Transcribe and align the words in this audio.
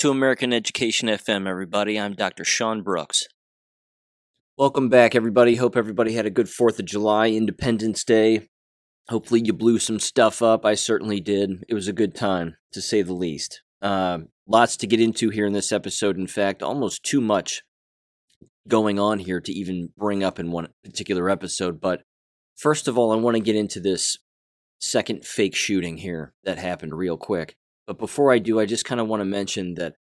To 0.00 0.10
American 0.10 0.54
Education 0.54 1.10
FM, 1.10 1.46
everybody. 1.46 2.00
I'm 2.00 2.14
Dr. 2.14 2.42
Sean 2.42 2.80
Brooks. 2.80 3.24
Welcome 4.56 4.88
back, 4.88 5.14
everybody. 5.14 5.56
Hope 5.56 5.76
everybody 5.76 6.14
had 6.14 6.24
a 6.24 6.30
good 6.30 6.46
4th 6.46 6.78
of 6.78 6.86
July, 6.86 7.28
Independence 7.28 8.02
Day. 8.02 8.48
Hopefully, 9.10 9.42
you 9.44 9.52
blew 9.52 9.78
some 9.78 10.00
stuff 10.00 10.40
up. 10.40 10.64
I 10.64 10.74
certainly 10.74 11.20
did. 11.20 11.66
It 11.68 11.74
was 11.74 11.86
a 11.86 11.92
good 11.92 12.14
time, 12.14 12.56
to 12.72 12.80
say 12.80 13.02
the 13.02 13.12
least. 13.12 13.60
Uh, 13.82 14.20
lots 14.46 14.78
to 14.78 14.86
get 14.86 15.02
into 15.02 15.28
here 15.28 15.44
in 15.44 15.52
this 15.52 15.70
episode. 15.70 16.16
In 16.16 16.26
fact, 16.26 16.62
almost 16.62 17.02
too 17.02 17.20
much 17.20 17.60
going 18.66 18.98
on 18.98 19.18
here 19.18 19.42
to 19.42 19.52
even 19.52 19.90
bring 19.98 20.24
up 20.24 20.38
in 20.38 20.50
one 20.50 20.68
particular 20.82 21.28
episode. 21.28 21.78
But 21.78 22.04
first 22.56 22.88
of 22.88 22.96
all, 22.96 23.12
I 23.12 23.16
want 23.16 23.36
to 23.36 23.42
get 23.42 23.54
into 23.54 23.80
this 23.80 24.16
second 24.78 25.26
fake 25.26 25.54
shooting 25.54 25.98
here 25.98 26.32
that 26.44 26.56
happened 26.56 26.94
real 26.94 27.18
quick. 27.18 27.58
But 27.90 27.98
before 27.98 28.32
I 28.32 28.38
do, 28.38 28.60
I 28.60 28.66
just 28.66 28.84
kind 28.84 29.00
of 29.00 29.08
want 29.08 29.20
to 29.20 29.24
mention 29.24 29.74
that, 29.74 29.94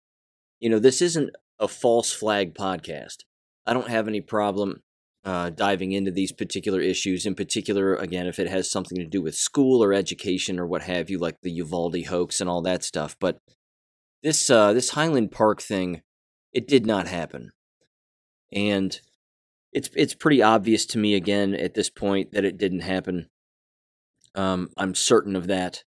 you 0.60 0.68
know, 0.68 0.78
this 0.78 1.02
isn't 1.02 1.30
a 1.58 1.68
false 1.68 2.12
flag 2.12 2.54
podcast. 2.54 3.24
I 3.66 3.72
don't 3.72 3.88
have 3.88 4.08
any 4.08 4.20
problem 4.20 4.82
uh, 5.24 5.50
diving 5.50 5.92
into 5.92 6.10
these 6.10 6.32
particular 6.32 6.80
issues. 6.80 7.26
In 7.26 7.34
particular, 7.34 7.94
again, 7.94 8.26
if 8.26 8.38
it 8.38 8.48
has 8.48 8.70
something 8.70 8.96
to 8.98 9.04
do 9.04 9.20
with 9.20 9.34
school 9.34 9.82
or 9.82 9.92
education 9.92 10.58
or 10.58 10.66
what 10.66 10.82
have 10.82 11.10
you, 11.10 11.18
like 11.18 11.36
the 11.42 11.50
Uvalde 11.50 12.06
hoax 12.06 12.40
and 12.40 12.48
all 12.48 12.62
that 12.62 12.82
stuff. 12.82 13.16
But 13.20 13.38
this 14.22 14.48
uh, 14.50 14.72
this 14.72 14.90
Highland 14.90 15.30
Park 15.30 15.60
thing, 15.60 16.02
it 16.52 16.66
did 16.66 16.86
not 16.86 17.08
happen, 17.08 17.50
and 18.52 18.98
it's 19.72 19.90
it's 19.94 20.14
pretty 20.14 20.42
obvious 20.42 20.86
to 20.86 20.98
me 20.98 21.14
again 21.14 21.54
at 21.54 21.74
this 21.74 21.90
point 21.90 22.32
that 22.32 22.44
it 22.44 22.56
didn't 22.56 22.80
happen. 22.80 23.28
Um, 24.34 24.70
I'm 24.76 24.94
certain 24.94 25.36
of 25.36 25.46
that 25.48 25.84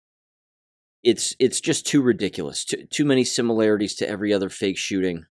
it's 1.03 1.34
it's 1.39 1.61
just 1.61 1.87
too 1.87 2.03
ridiculous. 2.03 2.65
Too, 2.65 2.84
too 2.87 3.05
many 3.05 3.25
similarities 3.25 3.95
to 3.97 4.09
every 4.09 4.33
other 4.33 4.48
fake 4.48 4.79
shooting. 4.79 5.27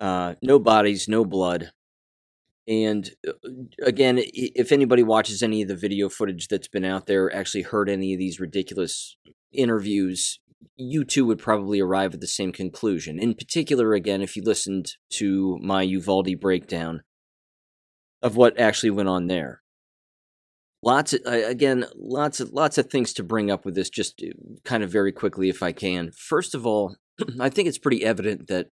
Uh, 0.00 0.34
no 0.42 0.58
bodies, 0.58 1.08
no 1.08 1.24
blood. 1.24 1.72
And 2.66 3.10
uh, 3.26 3.32
again, 3.84 4.20
if 4.20 4.72
anybody 4.72 5.02
watches 5.02 5.42
any 5.42 5.62
of 5.62 5.68
the 5.68 5.76
video 5.76 6.08
footage 6.08 6.48
that's 6.48 6.68
been 6.68 6.84
out 6.84 7.06
there, 7.06 7.34
actually 7.34 7.62
heard 7.62 7.88
any 7.88 8.12
of 8.12 8.18
these 8.18 8.40
ridiculous 8.40 9.16
interviews, 9.52 10.40
you 10.76 11.04
too 11.04 11.26
would 11.26 11.38
probably 11.38 11.80
arrive 11.80 12.14
at 12.14 12.20
the 12.20 12.26
same 12.26 12.52
conclusion. 12.52 13.18
In 13.18 13.34
particular, 13.34 13.94
again, 13.94 14.22
if 14.22 14.36
you 14.36 14.42
listened 14.42 14.92
to 15.10 15.58
my 15.62 15.82
Uvalde 15.82 16.40
breakdown 16.40 17.02
of 18.22 18.36
what 18.36 18.58
actually 18.58 18.90
went 18.90 19.08
on 19.08 19.26
there 19.26 19.61
lots 20.82 21.12
of, 21.12 21.20
again 21.24 21.86
lots 21.96 22.40
of 22.40 22.50
lots 22.52 22.78
of 22.78 22.90
things 22.90 23.12
to 23.12 23.22
bring 23.22 23.50
up 23.50 23.64
with 23.64 23.74
this 23.74 23.90
just 23.90 24.22
uh, 24.22 24.30
kind 24.64 24.82
of 24.82 24.90
very 24.90 25.12
quickly 25.12 25.48
if 25.48 25.62
i 25.62 25.72
can 25.72 26.10
first 26.10 26.54
of 26.54 26.66
all 26.66 26.96
i 27.40 27.48
think 27.48 27.68
it's 27.68 27.78
pretty 27.78 28.04
evident 28.04 28.48
that 28.48 28.68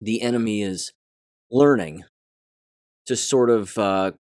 the 0.00 0.22
enemy 0.22 0.62
is 0.62 0.92
learning 1.50 2.04
to 3.06 3.16
sort 3.16 3.50
of 3.50 3.78
uh, 3.78 4.12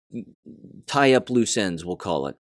tie 0.86 1.14
up 1.14 1.30
loose 1.30 1.58
ends 1.58 1.84
we'll 1.84 1.96
call 1.96 2.28
it 2.28 2.36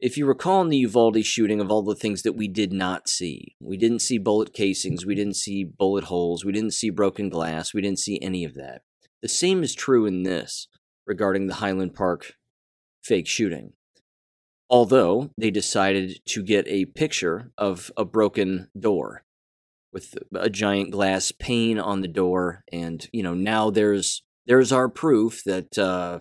if 0.00 0.16
you 0.16 0.26
recall 0.26 0.60
in 0.62 0.68
the 0.68 0.76
Uvalde 0.76 1.24
shooting 1.24 1.60
of 1.60 1.72
all 1.72 1.82
the 1.82 1.96
things 1.96 2.22
that 2.22 2.34
we 2.34 2.46
did 2.46 2.72
not 2.72 3.08
see, 3.08 3.56
we 3.58 3.76
didn't 3.76 3.98
see 3.98 4.16
bullet 4.16 4.52
casings, 4.52 5.04
we 5.04 5.16
didn't 5.16 5.34
see 5.34 5.64
bullet 5.64 6.04
holes, 6.04 6.44
we 6.44 6.52
didn't 6.52 6.74
see 6.74 6.90
broken 6.90 7.28
glass, 7.28 7.74
we 7.74 7.82
didn't 7.82 7.98
see 7.98 8.20
any 8.22 8.44
of 8.44 8.54
that. 8.54 8.82
The 9.22 9.28
same 9.28 9.64
is 9.64 9.74
true 9.74 10.06
in 10.06 10.22
this 10.22 10.68
regarding 11.04 11.48
the 11.48 11.54
Highland 11.54 11.94
Park 11.94 12.34
fake 13.02 13.26
shooting. 13.26 13.72
Although 14.70 15.30
they 15.38 15.50
decided 15.50 16.20
to 16.26 16.42
get 16.42 16.68
a 16.68 16.84
picture 16.84 17.52
of 17.56 17.90
a 17.96 18.04
broken 18.04 18.68
door 18.78 19.24
with 19.92 20.14
a 20.34 20.50
giant 20.50 20.90
glass 20.90 21.32
pane 21.32 21.78
on 21.78 22.02
the 22.02 22.08
door, 22.08 22.64
and 22.70 23.08
you 23.12 23.22
know 23.22 23.34
now 23.34 23.70
there's 23.70 24.22
there's 24.46 24.72
our 24.72 24.88
proof 24.88 25.42
that 25.44 25.78
uh, 25.78 26.20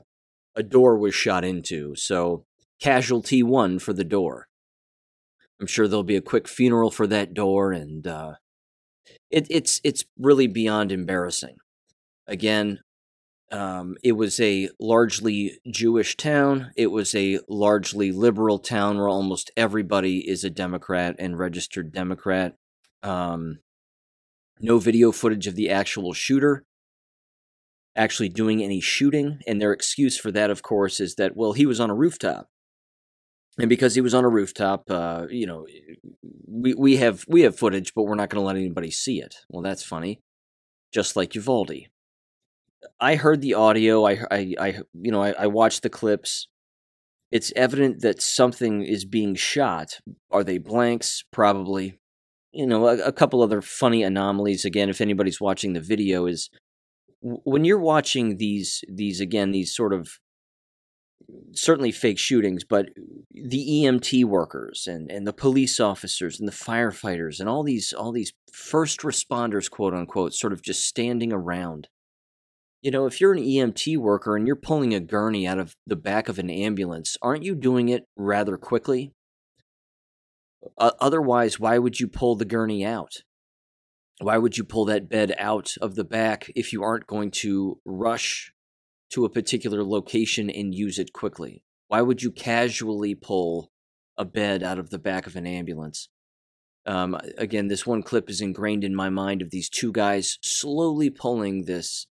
a 0.56 0.64
door 0.64 0.98
was 0.98 1.14
shot 1.14 1.44
into. 1.44 1.96
So 1.96 2.46
casualty 2.82 3.44
one 3.44 3.80
for 3.80 3.94
the 3.94 4.04
door. 4.04 4.48
I'm 5.60 5.68
sure 5.68 5.88
there'll 5.88 6.04
be 6.04 6.16
a 6.16 6.22
quick 6.22 6.48
funeral 6.48 6.92
for 6.92 7.08
that 7.08 7.34
door, 7.34 7.72
and 7.72 8.06
uh, 8.06 8.34
it, 9.30 9.48
it's 9.50 9.82
it's 9.84 10.06
really 10.18 10.48
beyond 10.48 10.92
embarrassing. 10.92 11.58
Again, 12.28 12.80
um, 13.52 13.96
it 14.04 14.14
was 14.14 14.40
a 14.40 14.70
largely 14.80 15.60
Jewish 15.72 16.18
town. 16.18 16.72
It 16.76 16.88
was 16.88 17.16
a 17.16 17.40
largely 17.48 18.12
liberal 18.12 18.60
town 18.60 18.98
where 18.98 19.08
almost 19.08 19.52
everybody 19.56 20.30
is 20.30 20.44
a 20.44 20.50
Democrat 20.50 21.16
and 21.20 21.40
registered 21.40 21.94
Democrat. 21.94 22.56
Um, 23.04 23.60
no 24.60 24.80
video 24.80 25.12
footage 25.12 25.48
of 25.48 25.56
the 25.56 25.70
actual 25.70 26.14
shooter 26.14 26.66
actually 27.96 28.30
doing 28.30 28.64
any 28.64 28.80
shooting. 28.80 29.40
And 29.48 29.62
their 29.62 29.74
excuse 29.74 30.18
for 30.18 30.32
that, 30.32 30.50
of 30.50 30.62
course, 30.62 31.00
is 31.00 31.16
that, 31.16 31.36
well, 31.36 31.54
he 31.54 31.66
was 31.66 31.80
on 31.80 31.90
a 31.90 31.96
rooftop. 31.96 32.48
And 33.60 33.70
because 33.70 33.96
he 33.96 34.02
was 34.02 34.14
on 34.14 34.24
a 34.24 34.30
rooftop, 34.30 34.84
uh, 34.90 35.26
you 35.32 35.48
know, 35.48 35.66
we, 36.48 36.76
we 36.76 36.98
have 36.98 37.26
we 37.28 37.42
have 37.42 37.58
footage, 37.58 37.94
but 37.96 38.04
we're 38.04 38.14
not 38.14 38.30
going 38.30 38.42
to 38.42 38.46
let 38.46 38.56
anybody 38.56 38.92
see 38.92 39.20
it. 39.20 39.38
Well, 39.50 39.64
that's 39.64 39.82
funny. 39.82 40.22
Just 40.94 41.16
like 41.16 41.34
Uvalde. 41.34 41.88
I 43.00 43.16
heard 43.16 43.42
the 43.42 43.54
audio. 43.54 44.06
I, 44.06 44.20
I, 44.32 44.56
I 44.60 44.80
you 44.94 45.12
know, 45.12 45.22
I, 45.22 45.32
I 45.32 45.48
watched 45.48 45.84
the 45.84 45.90
clips. 45.90 46.48
It's 47.32 47.52
evident 47.56 48.02
that 48.02 48.22
something 48.22 48.84
is 48.84 49.06
being 49.06 49.36
shot. 49.36 50.00
Are 50.32 50.44
they 50.44 50.58
blanks? 50.58 51.24
Probably. 51.32 52.00
You 52.54 52.66
know, 52.66 52.88
a, 52.88 52.98
a 52.98 53.12
couple 53.12 53.42
other 53.42 53.62
funny 53.62 54.04
anomalies. 54.04 54.66
Again, 54.66 54.90
if 54.90 55.02
anybody's 55.02 55.42
watching 55.42 55.74
the 55.74 55.82
video, 55.82 56.26
is 56.26 56.50
when 57.22 57.66
you're 57.66 57.80
watching 57.80 58.38
these 58.38 58.84
these 58.88 59.20
again 59.20 59.52
these 59.52 59.76
sort 59.76 59.94
of 59.94 60.20
certainly 61.54 61.92
fake 61.92 62.18
shootings, 62.18 62.64
but 62.64 62.90
the 63.32 63.84
EMT 63.84 64.24
workers 64.26 64.88
and, 64.88 65.12
and 65.12 65.28
the 65.28 65.34
police 65.34 65.80
officers 65.80 66.40
and 66.40 66.48
the 66.48 66.54
firefighters 66.54 67.40
and 67.40 67.50
all 67.50 67.64
these 67.64 67.92
all 67.92 68.12
these 68.12 68.34
first 68.54 69.02
responders, 69.02 69.70
quote 69.70 69.94
unquote, 69.94 70.34
sort 70.34 70.54
of 70.54 70.62
just 70.62 70.86
standing 70.86 71.34
around 71.34 71.90
you 72.82 72.92
know, 72.92 73.06
if 73.06 73.20
you're 73.20 73.34
an 73.34 73.44
EMT 73.44 73.98
worker 73.98 74.36
and 74.36 74.46
you're 74.46 74.56
pulling 74.56 74.94
a 74.94 75.00
gurney 75.00 75.48
out 75.48 75.60
of 75.60 75.76
the 75.86 75.96
back 75.96 76.30
of 76.30 76.40
an 76.40 76.50
ambulance, 76.50 77.18
aren't 77.22 77.44
you 77.44 77.56
doing 77.56 77.90
it 77.90 78.04
rather 78.16 78.58
quickly? 78.58 79.14
Otherwise, 80.78 81.60
why 81.60 81.78
would 81.78 82.00
you 82.00 82.08
pull 82.08 82.36
the 82.36 82.46
gurney 82.46 82.86
out? 82.86 83.12
Why 84.20 84.38
would 84.38 84.58
you 84.58 84.64
pull 84.64 84.86
that 84.86 85.10
bed 85.10 85.34
out 85.38 85.76
of 85.82 85.96
the 85.96 86.04
back 86.04 86.52
if 86.56 86.74
you 86.74 86.84
aren't 86.84 87.08
going 87.08 87.32
to 87.32 87.80
rush 87.86 88.52
to 89.12 89.26
a 89.26 89.30
particular 89.30 89.84
location 89.84 90.50
and 90.50 90.74
use 90.74 91.00
it 91.00 91.14
quickly? 91.14 91.64
Why 91.88 92.02
would 92.02 92.22
you 92.22 92.32
casually 92.32 93.16
pull 93.16 93.72
a 94.18 94.26
bed 94.26 94.64
out 94.64 94.80
of 94.80 94.90
the 94.90 95.00
back 95.00 95.28
of 95.28 95.36
an 95.36 95.48
ambulance? 95.48 96.10
Um, 96.86 97.18
again, 97.38 97.68
this 97.68 97.86
one 97.86 98.02
clip 98.02 98.30
is 98.30 98.42
ingrained 98.42 98.84
in 98.84 98.96
my 98.96 99.10
mind 99.10 99.42
of 99.42 99.52
these 99.52 99.70
two 99.70 99.92
guys 99.92 100.38
slowly 100.42 101.10
pulling 101.10 101.66
this 101.66 102.08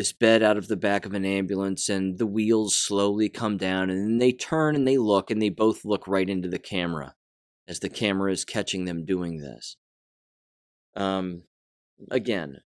this 0.00 0.14
bed 0.14 0.42
out 0.42 0.56
of 0.56 0.66
the 0.66 0.78
back 0.78 1.04
of 1.04 1.12
an 1.12 1.26
ambulance 1.26 1.90
and 1.90 2.16
the 2.16 2.24
wheels 2.24 2.74
slowly 2.74 3.28
come 3.28 3.58
down 3.58 3.90
and 3.90 4.00
then 4.00 4.16
they 4.16 4.32
turn 4.32 4.74
and 4.74 4.88
they 4.88 4.96
look 4.96 5.30
and 5.30 5.42
they 5.42 5.50
both 5.50 5.84
look 5.84 6.08
right 6.08 6.30
into 6.30 6.48
the 6.48 6.58
camera 6.58 7.14
as 7.68 7.80
the 7.80 7.88
camera 7.90 8.32
is 8.32 8.42
catching 8.42 8.86
them 8.86 9.04
doing 9.04 9.42
this. 9.42 9.76
Um 10.96 11.42
again 12.10 12.62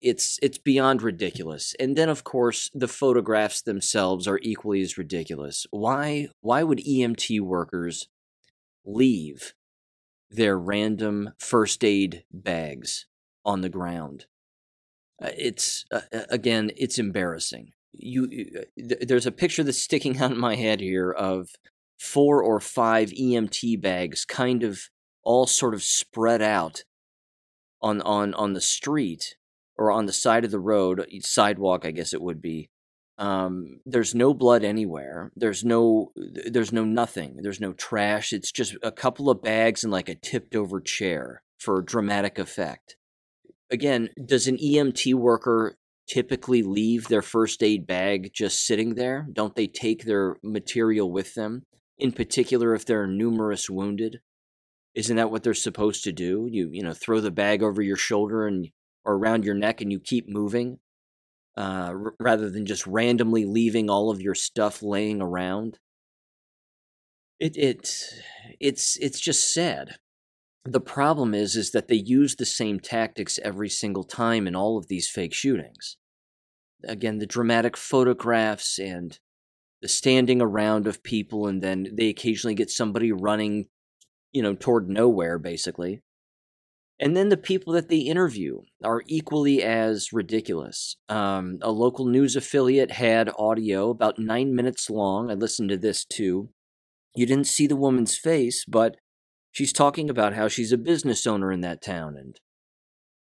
it's 0.00 0.38
it's 0.40 0.58
beyond 0.58 1.02
ridiculous. 1.02 1.74
And 1.80 1.96
then 1.96 2.08
of 2.08 2.22
course 2.22 2.70
the 2.72 2.86
photographs 2.86 3.62
themselves 3.62 4.28
are 4.28 4.38
equally 4.40 4.80
as 4.80 4.96
ridiculous. 4.96 5.66
Why 5.70 6.28
why 6.40 6.62
would 6.62 6.78
EMT 6.78 7.40
workers 7.40 8.06
leave 8.84 9.54
their 10.30 10.56
random 10.56 11.30
first 11.36 11.82
aid 11.82 12.22
bags 12.32 13.06
on 13.44 13.62
the 13.62 13.68
ground 13.68 14.26
it's 15.20 15.84
uh, 15.90 16.00
again, 16.30 16.70
it's 16.76 16.98
embarrassing. 16.98 17.72
You, 17.92 18.24
uh, 18.24 18.60
th- 18.76 19.08
there's 19.08 19.26
a 19.26 19.32
picture 19.32 19.62
that's 19.62 19.82
sticking 19.82 20.18
out 20.20 20.32
in 20.32 20.38
my 20.38 20.56
head 20.56 20.80
here 20.80 21.10
of 21.10 21.50
four 21.98 22.42
or 22.42 22.60
five 22.60 23.10
EMT 23.10 23.80
bags, 23.80 24.24
kind 24.24 24.62
of 24.62 24.80
all 25.22 25.46
sort 25.46 25.74
of 25.74 25.82
spread 25.82 26.42
out 26.42 26.84
on 27.80 28.00
on 28.02 28.34
on 28.34 28.52
the 28.52 28.60
street 28.60 29.36
or 29.78 29.90
on 29.90 30.06
the 30.06 30.12
side 30.12 30.44
of 30.44 30.50
the 30.50 30.60
road, 30.60 31.06
sidewalk, 31.20 31.84
I 31.84 31.90
guess 31.90 32.14
it 32.14 32.22
would 32.22 32.40
be. 32.40 32.70
Um, 33.18 33.80
there's 33.86 34.14
no 34.14 34.34
blood 34.34 34.64
anywhere. 34.64 35.32
There's 35.36 35.64
no, 35.64 36.12
there's 36.16 36.72
no 36.72 36.84
nothing. 36.84 37.38
There's 37.42 37.60
no 37.60 37.72
trash. 37.72 38.32
It's 38.32 38.52
just 38.52 38.76
a 38.82 38.92
couple 38.92 39.30
of 39.30 39.42
bags 39.42 39.84
and 39.84 39.92
like 39.92 40.08
a 40.08 40.14
tipped 40.14 40.54
over 40.54 40.80
chair 40.80 41.42
for 41.58 41.80
dramatic 41.82 42.38
effect 42.38 42.95
again, 43.70 44.10
does 44.24 44.46
an 44.46 44.56
EMT 44.58 45.14
worker 45.14 45.76
typically 46.08 46.62
leave 46.62 47.08
their 47.08 47.22
first 47.22 47.62
aid 47.62 47.86
bag 47.86 48.30
just 48.32 48.64
sitting 48.64 48.94
there? 48.94 49.26
Don't 49.32 49.56
they 49.56 49.66
take 49.66 50.04
their 50.04 50.36
material 50.42 51.10
with 51.10 51.34
them? 51.34 51.62
In 51.98 52.12
particular, 52.12 52.74
if 52.74 52.84
there 52.84 53.02
are 53.02 53.06
numerous 53.06 53.68
wounded? 53.68 54.20
Isn't 54.94 55.16
that 55.16 55.30
what 55.30 55.42
they're 55.42 55.54
supposed 55.54 56.04
to 56.04 56.12
do? 56.12 56.48
You 56.50 56.70
you 56.72 56.82
know 56.82 56.94
throw 56.94 57.20
the 57.20 57.30
bag 57.30 57.62
over 57.62 57.82
your 57.82 57.96
shoulder 57.96 58.46
and 58.46 58.68
or 59.04 59.14
around 59.14 59.44
your 59.44 59.54
neck 59.54 59.80
and 59.80 59.92
you 59.92 60.00
keep 60.00 60.28
moving, 60.28 60.78
uh, 61.56 61.92
r- 61.94 62.14
rather 62.18 62.50
than 62.50 62.66
just 62.66 62.86
randomly 62.86 63.44
leaving 63.44 63.88
all 63.90 64.10
of 64.10 64.20
your 64.20 64.34
stuff 64.34 64.82
laying 64.82 65.20
around. 65.20 65.78
It 67.38 67.56
it 67.56 68.04
it's 68.58 68.96
it's 68.98 69.20
just 69.20 69.52
sad. 69.52 69.96
The 70.66 70.80
problem 70.80 71.32
is 71.32 71.54
is 71.54 71.70
that 71.70 71.86
they 71.86 71.96
use 71.96 72.34
the 72.34 72.46
same 72.46 72.80
tactics 72.80 73.38
every 73.44 73.68
single 73.68 74.02
time 74.02 74.48
in 74.48 74.56
all 74.56 74.76
of 74.76 74.88
these 74.88 75.08
fake 75.08 75.32
shootings. 75.32 75.96
Again, 76.84 77.18
the 77.18 77.26
dramatic 77.26 77.76
photographs 77.76 78.78
and 78.78 79.18
the 79.80 79.88
standing 79.88 80.42
around 80.42 80.86
of 80.86 81.02
people 81.02 81.46
and 81.46 81.62
then 81.62 81.88
they 81.92 82.08
occasionally 82.08 82.54
get 82.54 82.70
somebody 82.70 83.12
running, 83.12 83.66
you 84.32 84.42
know, 84.42 84.54
toward 84.54 84.88
nowhere 84.88 85.38
basically. 85.38 86.02
And 86.98 87.16
then 87.16 87.28
the 87.28 87.36
people 87.36 87.74
that 87.74 87.88
they 87.88 87.98
interview 87.98 88.62
are 88.82 89.02
equally 89.06 89.62
as 89.62 90.12
ridiculous. 90.12 90.96
Um, 91.08 91.58
a 91.60 91.70
local 91.70 92.06
news 92.06 92.34
affiliate 92.34 92.92
had 92.92 93.30
audio 93.38 93.90
about 93.90 94.18
nine 94.18 94.54
minutes 94.54 94.88
long. 94.88 95.30
I 95.30 95.34
listened 95.34 95.68
to 95.68 95.76
this 95.76 96.04
too. 96.04 96.48
You 97.14 97.26
didn't 97.26 97.46
see 97.46 97.66
the 97.66 97.76
woman's 97.76 98.16
face, 98.16 98.64
but 98.66 98.96
she's 99.56 99.72
talking 99.72 100.10
about 100.10 100.34
how 100.34 100.48
she's 100.48 100.70
a 100.70 100.76
business 100.76 101.26
owner 101.26 101.50
in 101.50 101.62
that 101.62 101.80
town. 101.80 102.14
And, 102.18 102.38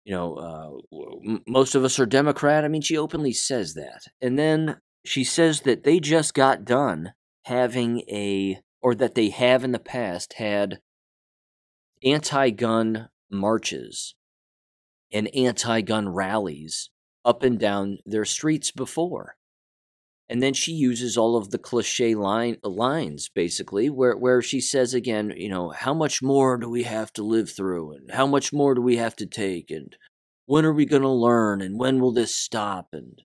you 0.05 0.13
know, 0.15 0.35
uh, 0.35 1.37
most 1.45 1.75
of 1.75 1.83
us 1.83 1.99
are 1.99 2.05
Democrat. 2.05 2.63
I 2.63 2.69
mean, 2.69 2.81
she 2.81 2.95
openly 2.95 3.33
says 3.33 3.73
that. 3.73 4.03
And 4.21 4.39
then 4.39 4.77
she 5.03 5.25
says 5.25 5.61
that 5.61 5.83
they 5.83 5.99
just 5.99 6.33
got 6.33 6.63
done 6.63 7.11
having 7.47 8.03
a, 8.09 8.61
or 8.81 8.95
that 8.95 9.13
they 9.13 9.27
have 9.27 9.65
in 9.65 9.73
the 9.73 9.79
past 9.79 10.35
had 10.37 10.79
anti 12.01 12.49
gun 12.51 13.09
marches 13.29 14.15
and 15.11 15.27
anti 15.35 15.81
gun 15.81 16.07
rallies 16.07 16.91
up 17.25 17.43
and 17.43 17.59
down 17.59 17.97
their 18.05 18.25
streets 18.25 18.71
before. 18.71 19.35
And 20.31 20.41
then 20.41 20.53
she 20.53 20.71
uses 20.71 21.17
all 21.17 21.35
of 21.35 21.49
the 21.49 21.57
cliche 21.57 22.15
line, 22.15 22.55
lines, 22.63 23.27
basically, 23.27 23.89
where, 23.89 24.15
where 24.15 24.41
she 24.41 24.61
says 24.61 24.93
again, 24.93 25.33
you 25.35 25.49
know, 25.49 25.71
how 25.71 25.93
much 25.93 26.23
more 26.23 26.57
do 26.57 26.69
we 26.69 26.83
have 26.83 27.11
to 27.13 27.23
live 27.23 27.51
through? 27.51 27.91
And 27.95 28.11
how 28.11 28.25
much 28.25 28.53
more 28.53 28.73
do 28.73 28.81
we 28.81 28.95
have 28.95 29.13
to 29.17 29.25
take? 29.25 29.69
And 29.69 29.93
when 30.45 30.63
are 30.63 30.71
we 30.71 30.85
going 30.85 31.01
to 31.01 31.09
learn? 31.09 31.61
And 31.61 31.77
when 31.77 31.99
will 31.99 32.13
this 32.13 32.33
stop? 32.33 32.87
And 32.93 33.21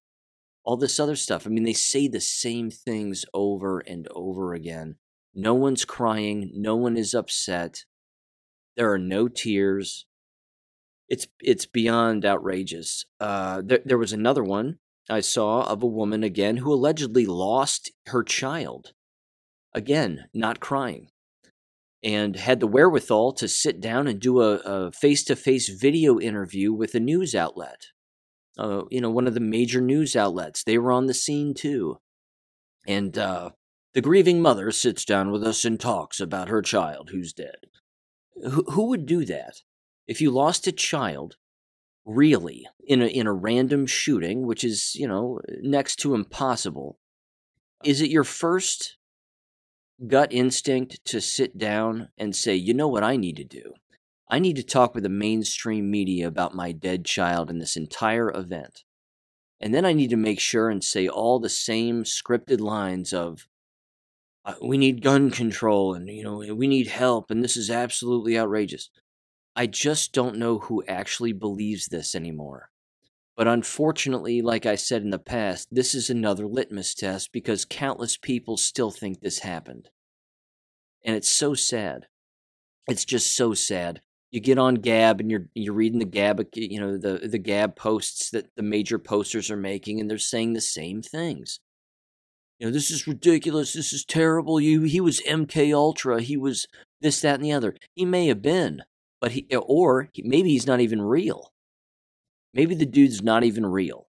all 0.64 0.76
this 0.76 0.98
other 0.98 1.14
stuff. 1.14 1.46
I 1.46 1.50
mean, 1.50 1.62
they 1.62 1.72
say 1.72 2.08
the 2.08 2.20
same 2.20 2.70
things 2.70 3.24
over 3.32 3.78
and 3.78 4.08
over 4.10 4.52
again. 4.52 4.96
No 5.32 5.54
one's 5.54 5.84
crying. 5.84 6.50
No 6.54 6.74
one 6.74 6.96
is 6.96 7.14
upset. 7.14 7.84
There 8.76 8.92
are 8.92 8.98
no 8.98 9.28
tears. 9.28 10.06
It's 11.08 11.28
it's 11.40 11.66
beyond 11.66 12.26
outrageous. 12.26 13.04
Uh, 13.20 13.62
there, 13.64 13.78
there 13.84 13.96
was 13.96 14.12
another 14.12 14.42
one 14.42 14.80
I 15.08 15.20
saw 15.20 15.62
of 15.62 15.82
a 15.82 15.86
woman 15.86 16.24
again 16.24 16.58
who 16.58 16.72
allegedly 16.72 17.26
lost 17.26 17.92
her 18.06 18.22
child. 18.22 18.92
Again, 19.72 20.26
not 20.34 20.60
crying, 20.60 21.08
and 22.02 22.36
had 22.36 22.60
the 22.60 22.66
wherewithal 22.66 23.32
to 23.32 23.48
sit 23.48 23.80
down 23.80 24.06
and 24.06 24.18
do 24.18 24.40
a 24.40 24.90
face 24.92 25.22
to 25.24 25.36
face 25.36 25.68
video 25.68 26.18
interview 26.18 26.72
with 26.72 26.94
a 26.94 27.00
news 27.00 27.34
outlet. 27.34 27.86
Uh, 28.58 28.84
you 28.90 29.00
know, 29.00 29.10
one 29.10 29.26
of 29.26 29.34
the 29.34 29.40
major 29.40 29.82
news 29.82 30.16
outlets. 30.16 30.64
They 30.64 30.78
were 30.78 30.92
on 30.92 31.06
the 31.06 31.14
scene 31.14 31.52
too, 31.52 31.98
and 32.86 33.16
uh, 33.18 33.50
the 33.92 34.00
grieving 34.00 34.40
mother 34.40 34.70
sits 34.70 35.04
down 35.04 35.30
with 35.30 35.42
us 35.42 35.64
and 35.64 35.78
talks 35.78 36.20
about 36.20 36.48
her 36.48 36.62
child 36.62 37.10
who's 37.10 37.32
dead. 37.34 37.66
Who, 38.42 38.64
who 38.70 38.86
would 38.88 39.04
do 39.04 39.24
that? 39.26 39.56
If 40.06 40.20
you 40.20 40.30
lost 40.30 40.66
a 40.66 40.72
child, 40.72 41.36
really, 42.06 42.66
in 42.86 43.02
a, 43.02 43.06
in 43.06 43.26
a 43.26 43.32
random 43.32 43.86
shooting, 43.86 44.46
which 44.46 44.64
is, 44.64 44.94
you 44.94 45.06
know, 45.06 45.40
next 45.60 45.96
to 45.96 46.14
impossible, 46.14 46.98
is 47.84 48.00
it 48.00 48.10
your 48.10 48.24
first 48.24 48.96
gut 50.06 50.32
instinct 50.32 51.04
to 51.06 51.20
sit 51.20 51.58
down 51.58 52.08
and 52.16 52.34
say, 52.34 52.54
you 52.54 52.72
know 52.72 52.88
what 52.88 53.02
I 53.02 53.16
need 53.16 53.36
to 53.36 53.44
do? 53.44 53.74
I 54.28 54.38
need 54.38 54.56
to 54.56 54.62
talk 54.62 54.94
with 54.94 55.04
the 55.04 55.08
mainstream 55.08 55.90
media 55.90 56.26
about 56.26 56.54
my 56.54 56.72
dead 56.72 57.04
child 57.04 57.50
and 57.50 57.60
this 57.60 57.76
entire 57.76 58.30
event. 58.30 58.84
And 59.60 59.74
then 59.74 59.84
I 59.84 59.92
need 59.92 60.10
to 60.10 60.16
make 60.16 60.40
sure 60.40 60.70
and 60.70 60.82
say 60.82 61.08
all 61.08 61.38
the 61.38 61.48
same 61.48 62.04
scripted 62.04 62.60
lines 62.60 63.12
of, 63.12 63.46
uh, 64.44 64.54
we 64.62 64.78
need 64.78 65.02
gun 65.02 65.30
control 65.30 65.92
and 65.94 66.08
you 66.08 66.22
know 66.22 66.54
we 66.54 66.68
need 66.68 66.86
help 66.86 67.32
and 67.32 67.42
this 67.42 67.56
is 67.56 67.68
absolutely 67.68 68.38
outrageous 68.38 68.90
i 69.56 69.66
just 69.66 70.12
don't 70.12 70.36
know 70.36 70.58
who 70.58 70.84
actually 70.86 71.32
believes 71.32 71.86
this 71.86 72.14
anymore 72.14 72.70
but 73.36 73.48
unfortunately 73.48 74.40
like 74.40 74.66
i 74.66 74.74
said 74.74 75.02
in 75.02 75.10
the 75.10 75.18
past 75.18 75.68
this 75.70 75.94
is 75.94 76.08
another 76.10 76.46
litmus 76.46 76.94
test 76.94 77.32
because 77.32 77.64
countless 77.64 78.16
people 78.16 78.56
still 78.56 78.90
think 78.90 79.20
this 79.20 79.40
happened 79.40 79.88
and 81.04 81.16
it's 81.16 81.30
so 81.30 81.54
sad 81.54 82.06
it's 82.86 83.04
just 83.04 83.34
so 83.34 83.54
sad 83.54 84.00
you 84.30 84.40
get 84.40 84.58
on 84.58 84.74
gab 84.76 85.20
and 85.20 85.30
you're 85.30 85.46
you're 85.54 85.74
reading 85.74 85.98
the 85.98 86.04
gab 86.04 86.40
you 86.54 86.78
know 86.78 86.96
the 86.96 87.26
the 87.26 87.38
gab 87.38 87.74
posts 87.74 88.30
that 88.30 88.54
the 88.56 88.62
major 88.62 88.98
posters 88.98 89.50
are 89.50 89.56
making 89.56 90.00
and 90.00 90.10
they're 90.10 90.18
saying 90.18 90.52
the 90.52 90.60
same 90.60 91.02
things 91.02 91.58
you 92.58 92.66
know, 92.66 92.72
this 92.72 92.90
is 92.90 93.06
ridiculous. 93.06 93.72
This 93.72 93.92
is 93.92 94.04
terrible. 94.04 94.60
You, 94.60 94.82
he 94.82 95.00
was 95.00 95.20
MK 95.22 95.74
Ultra. 95.74 96.22
He 96.22 96.36
was 96.36 96.66
this, 97.00 97.20
that, 97.20 97.34
and 97.34 97.44
the 97.44 97.52
other. 97.52 97.76
He 97.94 98.04
may 98.04 98.28
have 98.28 98.40
been, 98.40 98.82
but 99.26 99.32
he, 99.32 99.44
or 99.56 100.08
maybe 100.22 100.50
he's 100.50 100.68
not 100.68 100.78
even 100.78 101.02
real. 101.02 101.52
Maybe 102.54 102.76
the 102.76 102.86
dude's 102.86 103.24
not 103.24 103.42
even 103.42 103.66
real. 103.66 104.06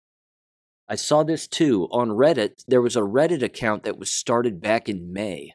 I 0.89 0.97
saw 0.97 1.23
this 1.23 1.47
too 1.47 1.87
on 1.93 2.09
Reddit. 2.09 2.65
There 2.67 2.83
was 2.83 2.97
a 2.97 3.03
Reddit 3.03 3.41
account 3.41 3.85
that 3.85 3.97
was 3.97 4.11
started 4.11 4.61
back 4.61 4.89
in 4.89 5.13
May. 5.13 5.53